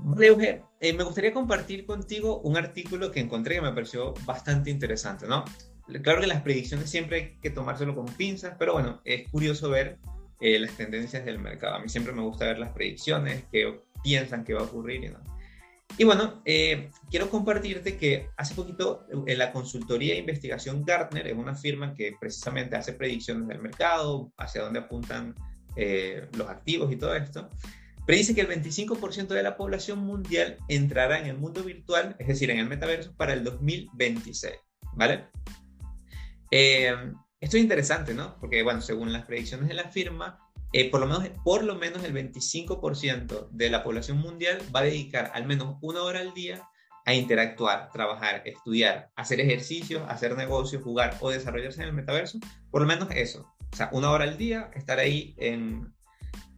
Vale, 0.02 0.64
eh, 0.80 0.94
me 0.94 1.04
gustaría 1.04 1.34
compartir 1.34 1.86
contigo 1.86 2.40
un 2.40 2.56
artículo 2.56 3.12
que 3.12 3.20
encontré 3.20 3.56
que 3.56 3.62
me 3.62 3.74
pareció 3.74 4.14
bastante 4.26 4.70
interesante, 4.70 5.28
¿no? 5.28 5.44
Claro 6.02 6.22
que 6.22 6.28
las 6.28 6.42
predicciones 6.42 6.90
siempre 6.90 7.18
hay 7.18 7.38
que 7.42 7.50
tomárselo 7.50 7.96
con 7.96 8.06
pinzas, 8.06 8.56
pero 8.58 8.74
bueno, 8.74 9.02
es 9.04 9.28
curioso 9.30 9.70
ver 9.70 9.98
eh, 10.40 10.60
las 10.60 10.72
tendencias 10.78 11.26
del 11.26 11.40
mercado. 11.40 11.76
A 11.76 11.80
mí 11.80 11.90
siempre 11.90 12.14
me 12.14 12.22
gusta 12.22 12.46
ver 12.46 12.60
las 12.60 12.72
predicciones, 12.72 13.44
qué 13.52 13.82
piensan 14.04 14.44
que 14.44 14.54
va 14.54 14.62
a 14.62 14.66
ocurrir 14.66 15.04
y 15.04 15.10
no. 15.10 15.20
Y 15.98 16.06
bueno, 16.06 16.42
eh, 16.46 16.92
quiero 17.10 17.30
compartirte 17.30 17.98
que 17.98 18.30
hace 18.38 18.56
poquito 18.56 19.06
en 19.26 19.38
la 19.38 19.52
consultoría 19.52 20.14
de 20.14 20.20
investigación 20.20 20.86
Gartner 20.86 21.28
es 21.28 21.36
una 21.36 21.56
firma 21.56 21.94
que 21.94 22.14
precisamente 22.20 22.78
hace 22.78 22.94
predicciones 22.94 23.48
del 23.48 23.60
mercado, 23.60 24.32
hacia 24.38 24.62
dónde 24.62 24.80
apuntan 24.80 25.36
los 26.34 26.50
activos 26.50 26.92
y 26.92 26.98
todo 26.98 27.16
esto 27.16 27.50
predice 28.10 28.34
que 28.34 28.42
el 28.42 28.48
25% 28.48 29.28
de 29.28 29.44
la 29.44 29.56
población 29.56 30.00
mundial 30.00 30.58
entrará 30.68 31.20
en 31.20 31.28
el 31.28 31.38
mundo 31.38 31.64
virtual, 31.64 32.16
es 32.18 32.28
decir, 32.28 32.50
en 32.50 32.58
el 32.58 32.68
metaverso, 32.68 33.14
para 33.16 33.34
el 33.34 33.44
2026, 33.44 34.56
¿vale? 34.94 35.26
Eh, 36.50 36.92
esto 37.40 37.58
es 37.58 37.62
interesante, 37.62 38.16
¿no? 38.16 38.36
Porque, 38.40 38.64
bueno, 38.64 38.82
según 38.82 39.14
las 39.14 39.28
predicciones 39.28 39.68
de 39.68 39.76
la 39.76 39.90
firma, 39.90 40.40
eh, 40.72 40.90
por, 40.90 41.00
lo 41.00 41.08
menos, 41.08 41.30
por 41.44 41.64
lo 41.64 41.76
menos 41.76 42.04
el 42.04 42.14
25% 42.14 43.50
de 43.50 43.70
la 43.70 43.84
población 43.84 44.18
mundial 44.20 44.60
va 44.74 44.82
a 44.82 44.84
dedicar 44.84 45.32
al 45.34 45.48
menos 45.48 45.78
una 45.82 46.04
hora 46.04 46.20
al 46.20 46.34
día 46.34 46.68
a 47.06 47.14
interactuar, 47.14 47.90
trabajar, 47.92 48.44
estudiar, 48.46 49.10
hacer 49.16 49.40
ejercicios, 49.40 50.04
hacer 50.08 50.38
negocios, 50.38 50.84
jugar 50.84 51.18
o 51.22 51.32
desarrollarse 51.32 51.82
en 51.82 51.88
el 51.88 51.94
metaverso, 51.94 52.40
por 52.70 52.82
lo 52.82 52.88
menos 52.88 53.10
eso. 53.12 53.52
O 53.72 53.76
sea, 53.76 53.90
una 53.94 54.12
hora 54.12 54.26
al 54.26 54.38
día, 54.38 54.70
estar 54.76 55.00
ahí 55.00 55.34
en, 55.38 55.92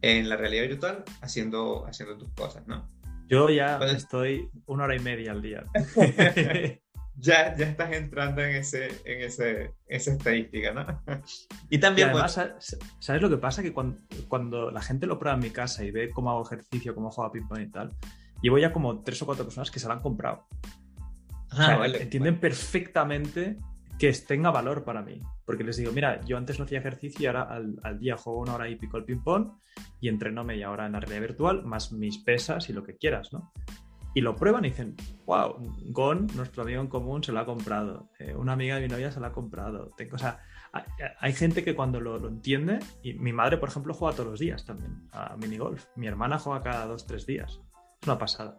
en 0.02 0.28
la 0.28 0.36
realidad 0.36 0.64
virtual 0.64 1.04
haciendo, 1.22 1.86
haciendo 1.86 2.18
tus 2.18 2.30
cosas, 2.34 2.66
¿no? 2.66 2.86
Yo 3.28 3.48
ya 3.48 3.78
estoy 3.78 4.50
una 4.66 4.84
hora 4.84 4.96
y 4.96 4.98
media 4.98 5.32
al 5.32 5.40
día. 5.40 5.64
ya, 7.16 7.54
ya 7.56 7.66
estás 7.66 7.92
entrando 7.92 8.42
en, 8.42 8.56
ese, 8.56 8.88
en 9.04 9.22
ese, 9.22 9.74
esa 9.86 10.12
estadística, 10.12 10.72
¿no? 10.72 10.86
y 11.70 11.78
también... 11.78 12.10
además, 12.10 12.40
¿sabes 12.98 13.22
lo 13.22 13.30
que 13.30 13.36
pasa? 13.36 13.62
Que 13.62 13.72
cuando, 13.72 13.98
cuando, 14.28 14.70
la 14.70 14.82
gente 14.82 15.06
lo 15.06 15.18
prueba 15.18 15.36
en 15.36 15.42
mi 15.42 15.50
casa 15.50 15.84
y 15.84 15.90
ve 15.90 16.10
cómo 16.10 16.30
hago 16.30 16.44
ejercicio, 16.44 16.94
cómo 16.94 17.10
juego 17.10 17.28
a 17.28 17.32
ping-pong 17.32 17.60
y 17.60 17.70
tal, 17.70 17.90
llevo 18.40 18.58
ya 18.58 18.72
como 18.72 19.02
tres 19.02 19.20
o 19.22 19.26
cuatro 19.26 19.44
personas 19.44 19.70
que 19.70 19.78
se 19.78 19.86
lo 19.86 19.94
han 19.94 20.00
comprado. 20.00 20.46
Ah, 21.50 21.86
entienden 21.86 22.40
perfectamente 22.40 23.58
que 23.98 24.12
tenga 24.12 24.50
valor 24.50 24.84
para 24.84 25.02
mí. 25.02 25.20
Porque 25.44 25.64
les 25.64 25.76
digo, 25.76 25.92
mira, 25.92 26.20
yo 26.22 26.36
antes 26.36 26.58
no 26.58 26.64
hacía 26.64 26.78
ejercicio 26.78 27.22
y 27.22 27.26
ahora 27.26 27.42
al, 27.42 27.98
día 27.98 28.16
juego 28.16 28.40
una 28.40 28.54
hora 28.54 28.68
y 28.68 28.76
pico 28.76 28.96
el 28.96 29.04
ping-pong 29.04 29.52
y 30.00 30.08
entreno 30.08 30.44
media 30.44 30.70
hora 30.70 30.86
en 30.86 30.92
la 30.92 31.00
realidad 31.00 31.20
virtual, 31.20 31.64
más 31.64 31.92
mis 31.92 32.18
pesas 32.18 32.68
y 32.68 32.72
lo 32.72 32.82
que 32.82 32.96
quieras, 32.96 33.32
¿no? 33.32 33.52
Y 34.14 34.20
lo 34.20 34.36
prueban 34.36 34.64
y 34.64 34.70
dicen, 34.70 34.94
wow, 35.24 35.56
Gon, 35.86 36.26
nuestro 36.34 36.62
amigo 36.62 36.80
en 36.80 36.88
común, 36.88 37.24
se 37.24 37.32
lo 37.32 37.40
ha 37.40 37.46
comprado. 37.46 38.10
Eh, 38.18 38.34
una 38.34 38.52
amiga 38.52 38.76
de 38.76 38.82
mi 38.82 38.88
novia 38.88 39.10
se 39.10 39.20
lo 39.20 39.26
ha 39.26 39.32
comprado. 39.32 39.92
Tengo, 39.96 40.16
o 40.16 40.18
sea, 40.18 40.40
hay, 41.20 41.32
gente 41.32 41.64
que 41.64 41.74
cuando 41.74 42.00
lo, 42.00 42.28
entiende, 42.28 42.78
y 43.02 43.14
mi 43.14 43.32
madre, 43.32 43.58
por 43.58 43.68
ejemplo, 43.68 43.94
juega 43.94 44.16
todos 44.16 44.30
los 44.30 44.40
días 44.40 44.64
también 44.64 45.08
a 45.12 45.36
minigolf. 45.36 45.86
Mi 45.96 46.06
hermana 46.06 46.38
juega 46.38 46.62
cada 46.62 46.86
dos, 46.86 47.06
tres 47.06 47.26
días. 47.26 47.60
Es 48.00 48.08
una 48.08 48.18
pasada. 48.18 48.56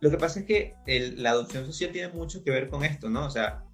Lo 0.00 0.10
que 0.10 0.16
pasa 0.16 0.40
es 0.40 0.46
que 0.46 0.74
la 1.16 1.30
adopción 1.30 1.66
social 1.66 1.90
tiene 1.92 2.12
mucho 2.12 2.44
que 2.44 2.50
ver 2.50 2.68
con 2.68 2.84
esto, 2.84 3.08
¿no? 3.08 3.26
O 3.26 3.30
sea, 3.30 3.64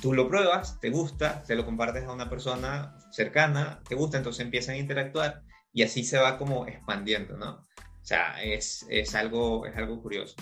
tú 0.00 0.12
lo 0.12 0.28
pruebas, 0.28 0.78
te 0.80 0.90
gusta, 0.90 1.42
te 1.42 1.56
lo 1.56 1.64
compartes 1.64 2.04
a 2.04 2.12
una 2.12 2.30
persona 2.30 2.96
cercana, 3.10 3.80
te 3.88 3.94
gusta, 3.94 4.18
entonces 4.18 4.44
empiezan 4.44 4.76
a 4.76 4.78
interactuar 4.78 5.42
y 5.72 5.82
así 5.82 6.04
se 6.04 6.18
va 6.18 6.38
como 6.38 6.66
expandiendo, 6.66 7.36
¿no? 7.36 7.54
O 7.54 8.04
sea, 8.04 8.42
es, 8.42 8.86
es 8.88 9.14
algo, 9.14 9.66
es 9.66 9.76
algo 9.76 10.00
curioso. 10.00 10.36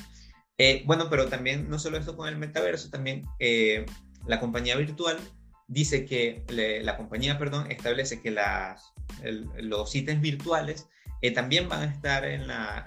Eh, 0.62 0.82
bueno, 0.84 1.08
pero 1.08 1.26
también 1.26 1.70
no 1.70 1.78
solo 1.78 1.96
esto 1.96 2.18
con 2.18 2.28
el 2.28 2.36
metaverso, 2.36 2.90
también 2.90 3.24
eh, 3.38 3.86
la 4.26 4.38
compañía 4.40 4.76
virtual 4.76 5.16
dice 5.68 6.04
que 6.04 6.44
la 6.82 6.98
compañía, 6.98 7.38
perdón, 7.38 7.70
establece 7.70 8.20
que 8.20 8.36
los 9.22 9.94
ítems 9.94 10.20
virtuales 10.20 10.86
eh, 11.22 11.30
también 11.30 11.66
van 11.70 11.80
a 11.80 11.86
estar 11.86 12.26
en 12.26 12.46
la, 12.46 12.84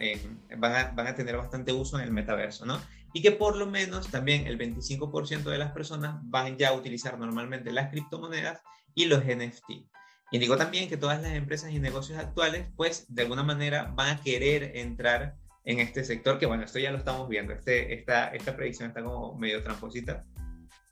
van, 0.55 0.75
a, 0.75 0.91
van 0.91 1.07
a 1.07 1.15
tener 1.15 1.35
bastante 1.35 1.73
uso 1.73 1.97
en 1.97 2.03
el 2.03 2.11
metaverso, 2.11 2.63
¿no? 2.67 2.79
y 3.11 3.23
que 3.23 3.31
por 3.31 3.55
lo 3.55 3.65
menos 3.65 4.11
también 4.11 4.45
el 4.45 4.59
25% 4.59 5.41
de 5.41 5.57
las 5.57 5.71
personas 5.71 6.17
van 6.25 6.59
ya 6.59 6.69
a 6.69 6.73
utilizar 6.73 7.17
normalmente 7.17 7.71
las 7.71 7.89
criptomonedas 7.89 8.61
y 8.93 9.05
los 9.05 9.25
NFT. 9.25 9.87
Indicó 10.31 10.57
también 10.57 10.89
que 10.89 10.97
todas 10.97 11.19
las 11.23 11.33
empresas 11.33 11.71
y 11.71 11.79
negocios 11.79 12.19
actuales, 12.19 12.67
pues 12.75 13.07
de 13.09 13.23
alguna 13.23 13.41
manera 13.41 13.91
van 13.95 14.17
a 14.17 14.21
querer 14.21 14.77
entrar 14.77 15.37
en 15.65 15.79
este 15.79 16.03
sector, 16.03 16.39
que 16.39 16.45
bueno, 16.45 16.63
esto 16.63 16.79
ya 16.79 16.91
lo 16.91 16.97
estamos 16.97 17.29
viendo, 17.29 17.53
este, 17.53 17.93
esta, 17.93 18.27
esta 18.29 18.55
predicción 18.55 18.89
está 18.89 19.03
como 19.03 19.37
medio 19.37 19.63
tramposita, 19.63 20.23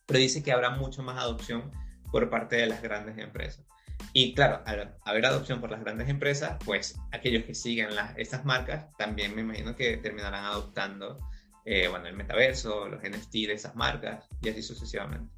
pero 0.05 0.19
dice 0.19 0.43
que 0.43 0.51
habrá 0.51 0.71
mucho 0.71 1.03
más 1.03 1.17
adopción 1.17 1.71
por 2.11 2.29
parte 2.29 2.57
de 2.57 2.67
las 2.67 2.81
grandes 2.81 3.17
empresas. 3.17 3.65
Y 4.13 4.33
claro, 4.33 4.61
al 4.65 4.97
haber 5.05 5.25
adopción 5.25 5.61
por 5.61 5.71
las 5.71 5.81
grandes 5.81 6.09
empresas, 6.09 6.57
pues 6.65 6.99
aquellos 7.11 7.43
que 7.43 7.53
siguen 7.53 7.95
las, 7.95 8.17
estas 8.17 8.45
marcas 8.45 8.91
también 8.97 9.35
me 9.35 9.41
imagino 9.41 9.75
que 9.75 9.97
terminarán 9.97 10.45
adoptando 10.45 11.19
eh, 11.65 11.87
bueno, 11.87 12.07
el 12.07 12.15
metaverso, 12.15 12.87
los 12.87 13.03
NFT 13.03 13.33
de 13.33 13.53
esas 13.53 13.75
marcas 13.75 14.27
y 14.41 14.49
así 14.49 14.61
sucesivamente. 14.63 15.31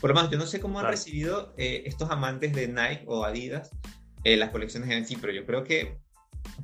Por 0.00 0.10
lo 0.10 0.16
menos, 0.16 0.30
yo 0.30 0.38
no 0.38 0.46
sé 0.46 0.60
cómo 0.60 0.80
han 0.80 0.86
recibido 0.86 1.54
eh, 1.56 1.84
estos 1.86 2.10
amantes 2.10 2.52
de 2.52 2.68
Nike 2.68 3.04
o 3.06 3.24
Adidas 3.24 3.70
eh, 4.24 4.36
las 4.36 4.50
colecciones 4.50 4.88
de 4.88 5.00
NFT, 5.00 5.20
pero 5.20 5.32
yo 5.32 5.46
creo 5.46 5.64
que 5.64 5.98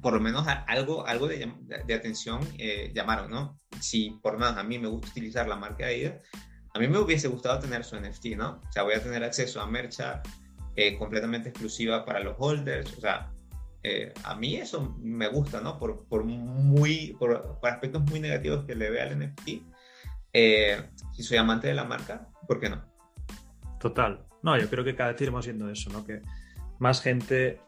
por 0.00 0.14
lo 0.14 0.20
menos 0.20 0.46
algo, 0.66 1.06
algo 1.06 1.28
de, 1.28 1.52
de 1.86 1.94
atención 1.94 2.40
llamaron, 2.94 3.30
¿no? 3.30 3.58
Si 3.80 4.10
por 4.22 4.38
menos 4.38 4.56
a 4.56 4.62
mí 4.62 4.78
me 4.78 4.88
gusta 4.88 5.08
utilizar 5.08 5.48
la 5.48 5.56
marca 5.56 5.86
Adidas, 5.86 6.22
a 6.74 6.78
mí 6.78 6.88
me 6.88 6.98
hubiese 6.98 7.28
gustado 7.28 7.58
tener 7.58 7.84
su 7.84 7.96
NFT, 7.96 8.36
¿no? 8.36 8.60
O 8.68 8.72
sea, 8.72 8.82
voy 8.82 8.94
a 8.94 9.02
tener 9.02 9.24
acceso 9.24 9.60
a 9.60 9.66
mercha 9.66 10.22
completamente 10.98 11.48
exclusiva 11.48 12.04
para 12.04 12.20
los 12.20 12.36
holders, 12.38 12.92
o 12.98 13.00
sea, 13.00 13.30
eh, 13.88 14.12
a 14.24 14.34
mí 14.34 14.56
eso 14.56 14.96
me 14.98 15.28
gusta, 15.28 15.60
¿no? 15.60 15.78
Por, 15.78 16.08
por 16.08 16.24
muy, 16.24 17.14
por, 17.20 17.56
aspectos 17.62 18.02
muy 18.02 18.18
negativos 18.18 18.64
que 18.64 18.74
le 18.74 18.90
vea 18.90 19.04
al 19.04 19.16
NFT, 19.16 19.62
eh, 20.32 20.90
si 21.12 21.22
soy 21.22 21.36
amante 21.36 21.68
de 21.68 21.74
la 21.74 21.84
marca, 21.84 22.28
¿por 22.48 22.58
qué 22.58 22.68
no? 22.68 22.84
Total. 23.78 24.26
No, 24.42 24.58
yo 24.58 24.68
creo 24.68 24.82
que 24.82 24.96
cada 24.96 25.12
vez 25.12 25.20
iremos 25.20 25.46
viendo 25.46 25.70
eso, 25.70 25.88
¿no? 25.90 26.04
Que 26.04 26.20
más 26.80 27.00
gente 27.00 27.60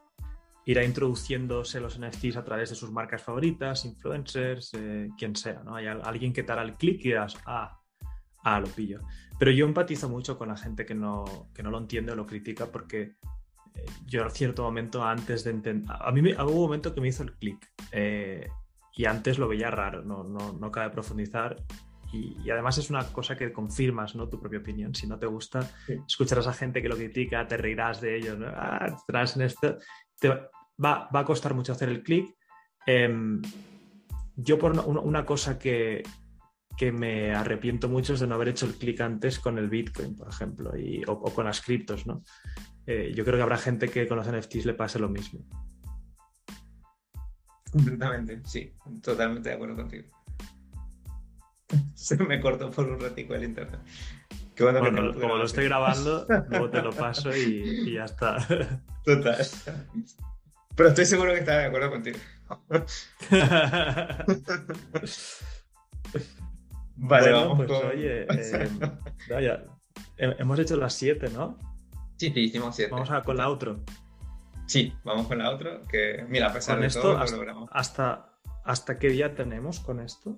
irá 0.69 0.85
introduciéndose 0.85 1.81
los 1.81 1.99
NFTs 1.99 2.37
a 2.37 2.45
través 2.45 2.69
de 2.69 2.77
sus 2.77 2.93
marcas 2.93 3.23
favoritas, 3.23 3.87
influencers, 3.87 4.75
eh, 4.75 5.09
quien 5.17 5.35
sea, 5.35 5.63
¿no? 5.65 5.75
Hay 5.75 5.87
alguien 5.87 6.31
que 6.31 6.43
te 6.43 6.53
hará 6.53 6.63
el 6.63 6.75
clic 6.75 7.01
y 7.01 7.09
dirás, 7.09 7.39
ah, 7.47 7.81
ah, 8.45 8.61
lo 8.61 8.67
pillo. 8.67 9.01
Pero 9.39 9.51
yo 9.51 9.65
empatizo 9.65 10.11
mucho 10.11 10.37
con 10.37 10.49
la 10.49 10.59
gente 10.59 10.85
que 10.85 10.95
no, 10.95 11.49
que 11.55 11.63
no 11.63 11.71
lo 11.71 11.79
entiende 11.79 12.13
o 12.13 12.17
lo 12.17 12.27
critica 12.27 12.67
porque 12.67 13.15
yo 14.05 14.25
en 14.25 14.31
cierto 14.31 14.63
momento 14.63 15.03
antes 15.03 15.43
de 15.43 15.53
entender, 15.53 15.91
a 15.91 16.13
mí 16.13 16.21
me, 16.21 16.35
hubo 16.35 16.51
un 16.51 16.61
momento 16.61 16.95
que 16.95 17.01
me 17.01 17.09
hizo 17.09 17.23
el 17.23 17.33
clic 17.39 17.67
eh, 17.93 18.47
y 18.95 19.07
antes 19.07 19.39
lo 19.39 19.49
veía 19.49 19.71
raro, 19.71 20.05
no, 20.05 20.23
no, 20.23 20.53
no 20.53 20.71
cabe 20.71 20.91
profundizar 20.91 21.57
y, 22.13 22.51
además 22.51 22.77
es 22.77 22.91
una 22.91 23.05
cosa 23.07 23.37
que 23.37 23.53
confirmas, 23.53 24.15
¿no? 24.15 24.29
Tu 24.29 24.41
propia 24.41 24.59
opinión. 24.59 24.95
Si 24.95 25.07
no 25.07 25.19
te 25.19 25.27
gusta, 25.27 25.61
escucharás 26.07 26.47
a 26.47 26.55
gente 26.55 26.81
que 26.81 26.89
lo 26.89 26.97
critica, 26.97 27.47
te 27.47 27.59
reirás 27.59 28.01
de 28.01 28.17
ellos, 28.17 28.39
¿no? 28.39 28.47
Ah, 28.49 28.97
en 29.09 29.43
esto. 29.43 29.77
Te 30.19 30.31
va, 30.83 31.09
va, 31.15 31.21
a 31.21 31.25
costar 31.25 31.55
mucho 31.55 31.73
hacer 31.73 31.89
el 31.89 32.03
clic. 32.03 32.35
Em, 32.87 33.43
yo 34.37 34.59
por 34.59 34.73
una, 34.73 35.25
cosa 35.25 35.59
que, 35.59 36.03
que, 36.77 36.93
me 36.93 37.35
arrepiento 37.35 37.89
mucho 37.89 38.15
es 38.15 38.21
de 38.21 38.27
no 38.27 38.37
haber 38.37 38.49
hecho 38.49 38.67
el 38.67 38.75
clic 38.75 39.01
antes 39.01 39.39
con 39.39 39.59
el 39.59 39.69
Bitcoin, 39.69 40.17
por 40.17 40.29
ejemplo, 40.29 40.77
y, 40.79 41.03
o, 41.07 41.13
o, 41.13 41.35
con 41.35 41.47
las 41.47 41.61
criptos, 41.61 42.07
¿no? 42.07 42.23
Eh, 42.87 43.13
yo 43.15 43.23
creo 43.25 43.37
que 43.37 43.43
habrá 43.43 43.59
gente 43.59 43.89
que 43.89 44.09
con 44.09 44.17
los 44.17 44.27
NFTs 44.27 44.65
le 44.65 44.73
pase 44.73 44.99
lo 44.99 45.11
mismo. 45.11 45.45
Completamente, 47.71 48.41
sí, 48.45 48.73
totalmente 49.03 49.51
de 49.51 49.55
acuerdo 49.57 49.77
contigo. 49.77 50.05
Se 51.95 52.17
me 52.17 52.41
cortó 52.41 52.71
por 52.71 52.89
un 52.89 52.99
ratico 52.99 53.35
el 53.35 53.45
internet. 53.45 53.81
bueno, 54.59 55.13
como 55.21 55.37
lo 55.37 55.45
estoy 55.45 55.65
grabando, 55.65 56.27
luego 56.49 56.71
te 56.71 56.81
lo 56.81 56.93
paso 56.97 57.37
y, 57.37 57.93
ya 57.93 58.05
está. 58.05 58.39
Total. 59.05 59.47
Pero 60.79 60.91
estoy 60.91 61.05
seguro 61.07 61.33
que 61.33 61.41
está 61.41 61.59
de 61.59 61.65
acuerdo 61.65 61.91
contigo. 61.91 62.19
vale, 66.95 67.33
vamos 67.33 67.67
pues 67.67 67.71
oye, 67.83 68.27
eh, 68.31 68.71
vaya, 69.29 69.65
hemos 70.17 70.57
hecho 70.61 70.77
las 70.77 70.95
7, 70.95 71.31
¿no? 71.31 71.59
Sí, 72.17 72.31
sí, 72.33 72.43
hicimos 72.43 72.77
siete. 72.77 72.93
Vamos 72.93 73.11
a 73.11 73.25
con 73.25 73.37
la 73.37 73.49
otro. 73.49 73.85
Sí, 74.67 74.95
vamos 75.03 75.27
con 75.27 75.39
la 75.39 75.51
otro. 75.51 75.85
Que, 75.87 76.25
mira, 76.29 76.51
a 76.51 76.53
pesar 76.53 76.79
de 76.79 76.87
esto, 76.87 77.03
todo, 77.03 77.19
hasta, 77.19 77.67
hasta, 77.73 78.39
hasta, 78.65 79.01
qué 79.01 79.09
día 79.09 79.35
tenemos 79.35 79.81
con 79.81 79.99
esto? 79.99 80.37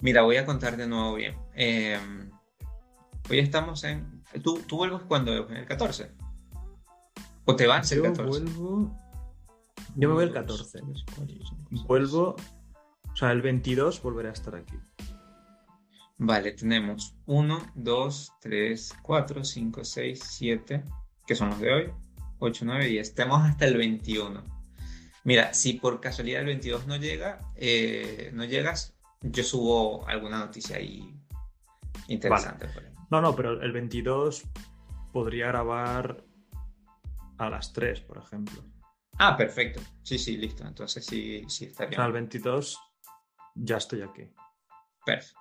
Mira, 0.00 0.20
voy 0.20 0.36
a 0.36 0.44
contar 0.44 0.76
de 0.76 0.86
nuevo 0.86 1.14
bien. 1.14 1.38
Em, 1.54 2.30
hoy 3.30 3.38
estamos 3.38 3.84
en. 3.84 4.22
¿Tú, 4.42 4.60
tú 4.66 4.76
vuelves 4.76 5.00
cuando? 5.08 5.48
¿En 5.48 5.56
el 5.56 5.64
14? 5.64 6.12
¿O 7.46 7.56
te 7.56 7.66
vas 7.66 7.90
el 7.92 8.02
14? 8.02 8.28
Vuelvo... 8.28 9.01
Yo 9.96 10.08
me 10.08 10.14
voy 10.14 10.24
el 10.24 10.32
14. 10.32 10.80
Vuelvo. 11.86 12.36
O 13.12 13.16
sea, 13.16 13.30
el 13.32 13.42
22 13.42 14.02
volveré 14.02 14.30
a 14.30 14.32
estar 14.32 14.54
aquí. 14.54 14.76
Vale, 16.18 16.52
tenemos 16.52 17.16
1, 17.26 17.72
2, 17.74 18.32
3, 18.40 18.94
4, 19.02 19.44
5, 19.44 19.84
6, 19.84 20.20
7, 20.24 20.84
que 21.26 21.34
son 21.34 21.50
los 21.50 21.60
de 21.60 21.72
hoy, 21.72 21.90
8, 22.38 22.64
9, 22.64 22.86
10. 22.86 23.08
Estamos 23.08 23.42
hasta 23.42 23.66
el 23.66 23.76
21. 23.76 24.42
Mira, 25.24 25.52
si 25.52 25.74
por 25.74 26.00
casualidad 26.00 26.40
el 26.40 26.46
22 26.46 26.86
no 26.86 26.96
llega, 26.96 27.40
eh, 27.56 28.30
no 28.34 28.44
llegas, 28.44 28.94
yo 29.20 29.44
subo 29.44 30.06
alguna 30.08 30.38
noticia 30.38 30.76
ahí 30.76 31.14
interesante. 32.08 32.66
No, 33.10 33.20
no, 33.20 33.36
pero 33.36 33.60
el 33.60 33.72
22 33.72 34.44
podría 35.12 35.48
grabar 35.48 36.24
a 37.38 37.50
las 37.50 37.72
3, 37.72 38.00
por 38.00 38.18
ejemplo. 38.18 38.62
Ah, 39.24 39.36
perfecto. 39.36 39.80
Sí, 40.02 40.18
sí, 40.18 40.36
listo. 40.36 40.66
Entonces 40.66 41.06
sí, 41.06 41.44
sí 41.48 41.66
está 41.66 41.86
bien. 41.86 42.00
O 42.00 42.02
sea, 42.02 42.06
el 42.06 42.12
22 42.12 42.76
ya 43.54 43.76
estoy 43.76 44.02
aquí. 44.02 44.28
Perfecto. 45.06 45.38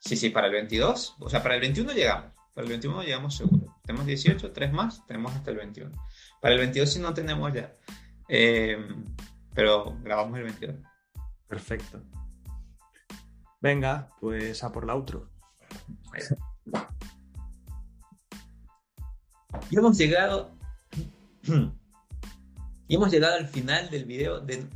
Sí, 0.00 0.16
sí, 0.16 0.30
para 0.30 0.48
el 0.48 0.54
22. 0.54 1.14
O 1.20 1.30
sea, 1.30 1.40
para 1.40 1.54
el 1.54 1.60
21 1.60 1.92
llegamos. 1.92 2.32
Para 2.52 2.64
el 2.64 2.70
21 2.70 3.02
llegamos 3.04 3.36
seguro. 3.36 3.76
Tenemos 3.84 4.04
18, 4.04 4.52
3 4.52 4.72
más, 4.72 5.06
tenemos 5.06 5.32
hasta 5.32 5.52
el 5.52 5.58
21. 5.58 5.92
Para 6.40 6.54
el 6.54 6.60
22 6.60 6.92
sí 6.92 6.98
no 6.98 7.14
tenemos 7.14 7.52
ya. 7.52 7.72
Eh, 8.28 8.84
pero 9.54 9.96
grabamos 10.02 10.36
el 10.38 10.44
22. 10.46 10.76
Perfecto. 11.46 12.02
Venga, 13.60 14.10
pues 14.20 14.64
a 14.64 14.72
por 14.72 14.84
la 14.84 14.94
outro. 14.94 15.30
Y 19.70 19.78
hemos 19.78 19.96
llegado. 19.96 20.50
y 22.88 22.96
hemos 22.96 23.10
llegado 23.10 23.36
al 23.36 23.46
final 23.46 23.90
del 23.90 24.04
video 24.06 24.40
de. 24.40 24.66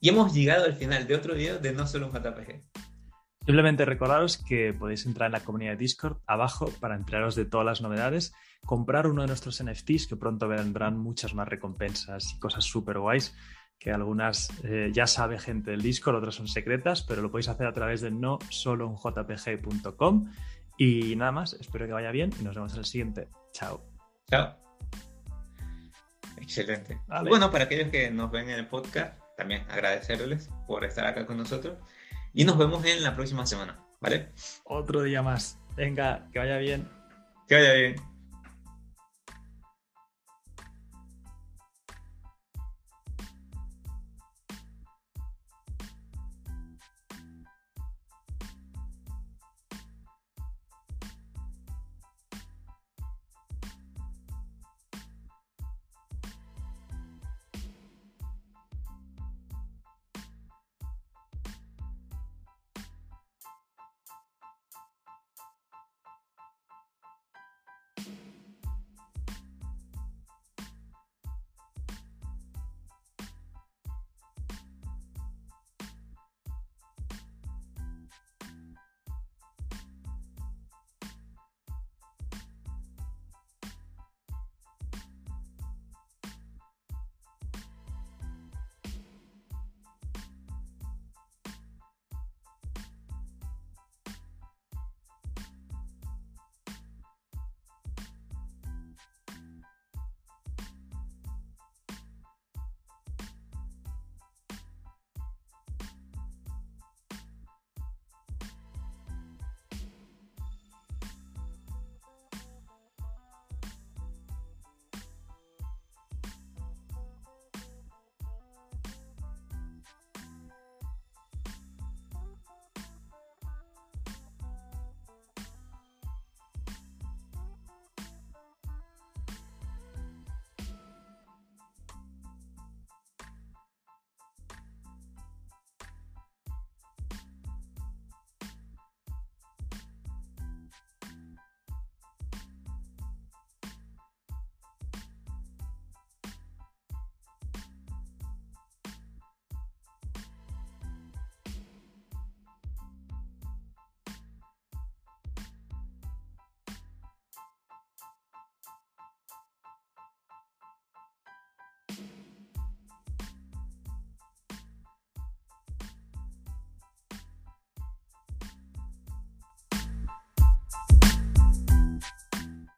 y 0.00 0.08
hemos 0.08 0.34
llegado 0.34 0.64
al 0.64 0.74
final 0.74 1.06
de 1.06 1.14
otro 1.14 1.34
video 1.34 1.58
de 1.58 1.72
No 1.72 1.86
Solo 1.86 2.06
un 2.08 2.12
JPG. 2.12 2.62
Simplemente 3.44 3.84
recordaros 3.84 4.36
que 4.36 4.74
podéis 4.74 5.06
entrar 5.06 5.26
en 5.26 5.32
la 5.32 5.40
comunidad 5.40 5.72
de 5.72 5.78
Discord 5.78 6.18
abajo 6.26 6.70
para 6.80 6.96
enteraros 6.96 7.34
de 7.34 7.46
todas 7.46 7.64
las 7.64 7.80
novedades, 7.80 8.34
comprar 8.66 9.06
uno 9.06 9.22
de 9.22 9.28
nuestros 9.28 9.62
NFTs, 9.62 10.06
que 10.06 10.16
pronto 10.16 10.48
vendrán 10.48 10.98
muchas 10.98 11.34
más 11.34 11.48
recompensas 11.48 12.34
y 12.34 12.38
cosas 12.38 12.64
súper 12.64 12.98
guays, 12.98 13.34
que 13.78 13.90
algunas 13.90 14.50
eh, 14.64 14.90
ya 14.92 15.06
sabe 15.06 15.38
gente 15.38 15.70
del 15.70 15.80
Discord, 15.80 16.16
otras 16.16 16.34
son 16.34 16.48
secretas, 16.48 17.02
pero 17.02 17.22
lo 17.22 17.30
podéis 17.30 17.48
hacer 17.48 17.66
a 17.66 17.72
través 17.72 18.00
de 18.00 18.10
no 18.10 18.38
solo 18.50 18.86
un 18.86 18.96
jpg.com. 18.96 20.30
Y 20.76 21.16
nada 21.16 21.32
más, 21.32 21.54
espero 21.54 21.86
que 21.86 21.92
vaya 21.92 22.10
bien 22.10 22.30
y 22.38 22.44
nos 22.44 22.54
vemos 22.54 22.72
en 22.74 22.80
el 22.80 22.84
siguiente. 22.84 23.28
Chao. 23.52 23.80
Chao. 24.30 24.67
Excelente. 26.40 27.00
Bueno, 27.28 27.50
para 27.50 27.64
aquellos 27.64 27.90
que 27.90 28.10
nos 28.10 28.30
ven 28.30 28.48
en 28.50 28.58
el 28.58 28.66
podcast, 28.66 29.18
también 29.36 29.64
agradecerles 29.68 30.50
por 30.66 30.84
estar 30.84 31.06
acá 31.06 31.26
con 31.26 31.36
nosotros. 31.36 31.78
Y 32.32 32.44
nos 32.44 32.58
vemos 32.58 32.84
en 32.84 33.02
la 33.02 33.14
próxima 33.14 33.46
semana, 33.46 33.78
¿vale? 34.00 34.28
Otro 34.64 35.02
día 35.02 35.22
más. 35.22 35.58
Venga, 35.76 36.28
que 36.32 36.38
vaya 36.38 36.58
bien. 36.58 36.88
Que 37.46 37.54
vaya 37.56 37.72
bien. 37.74 37.96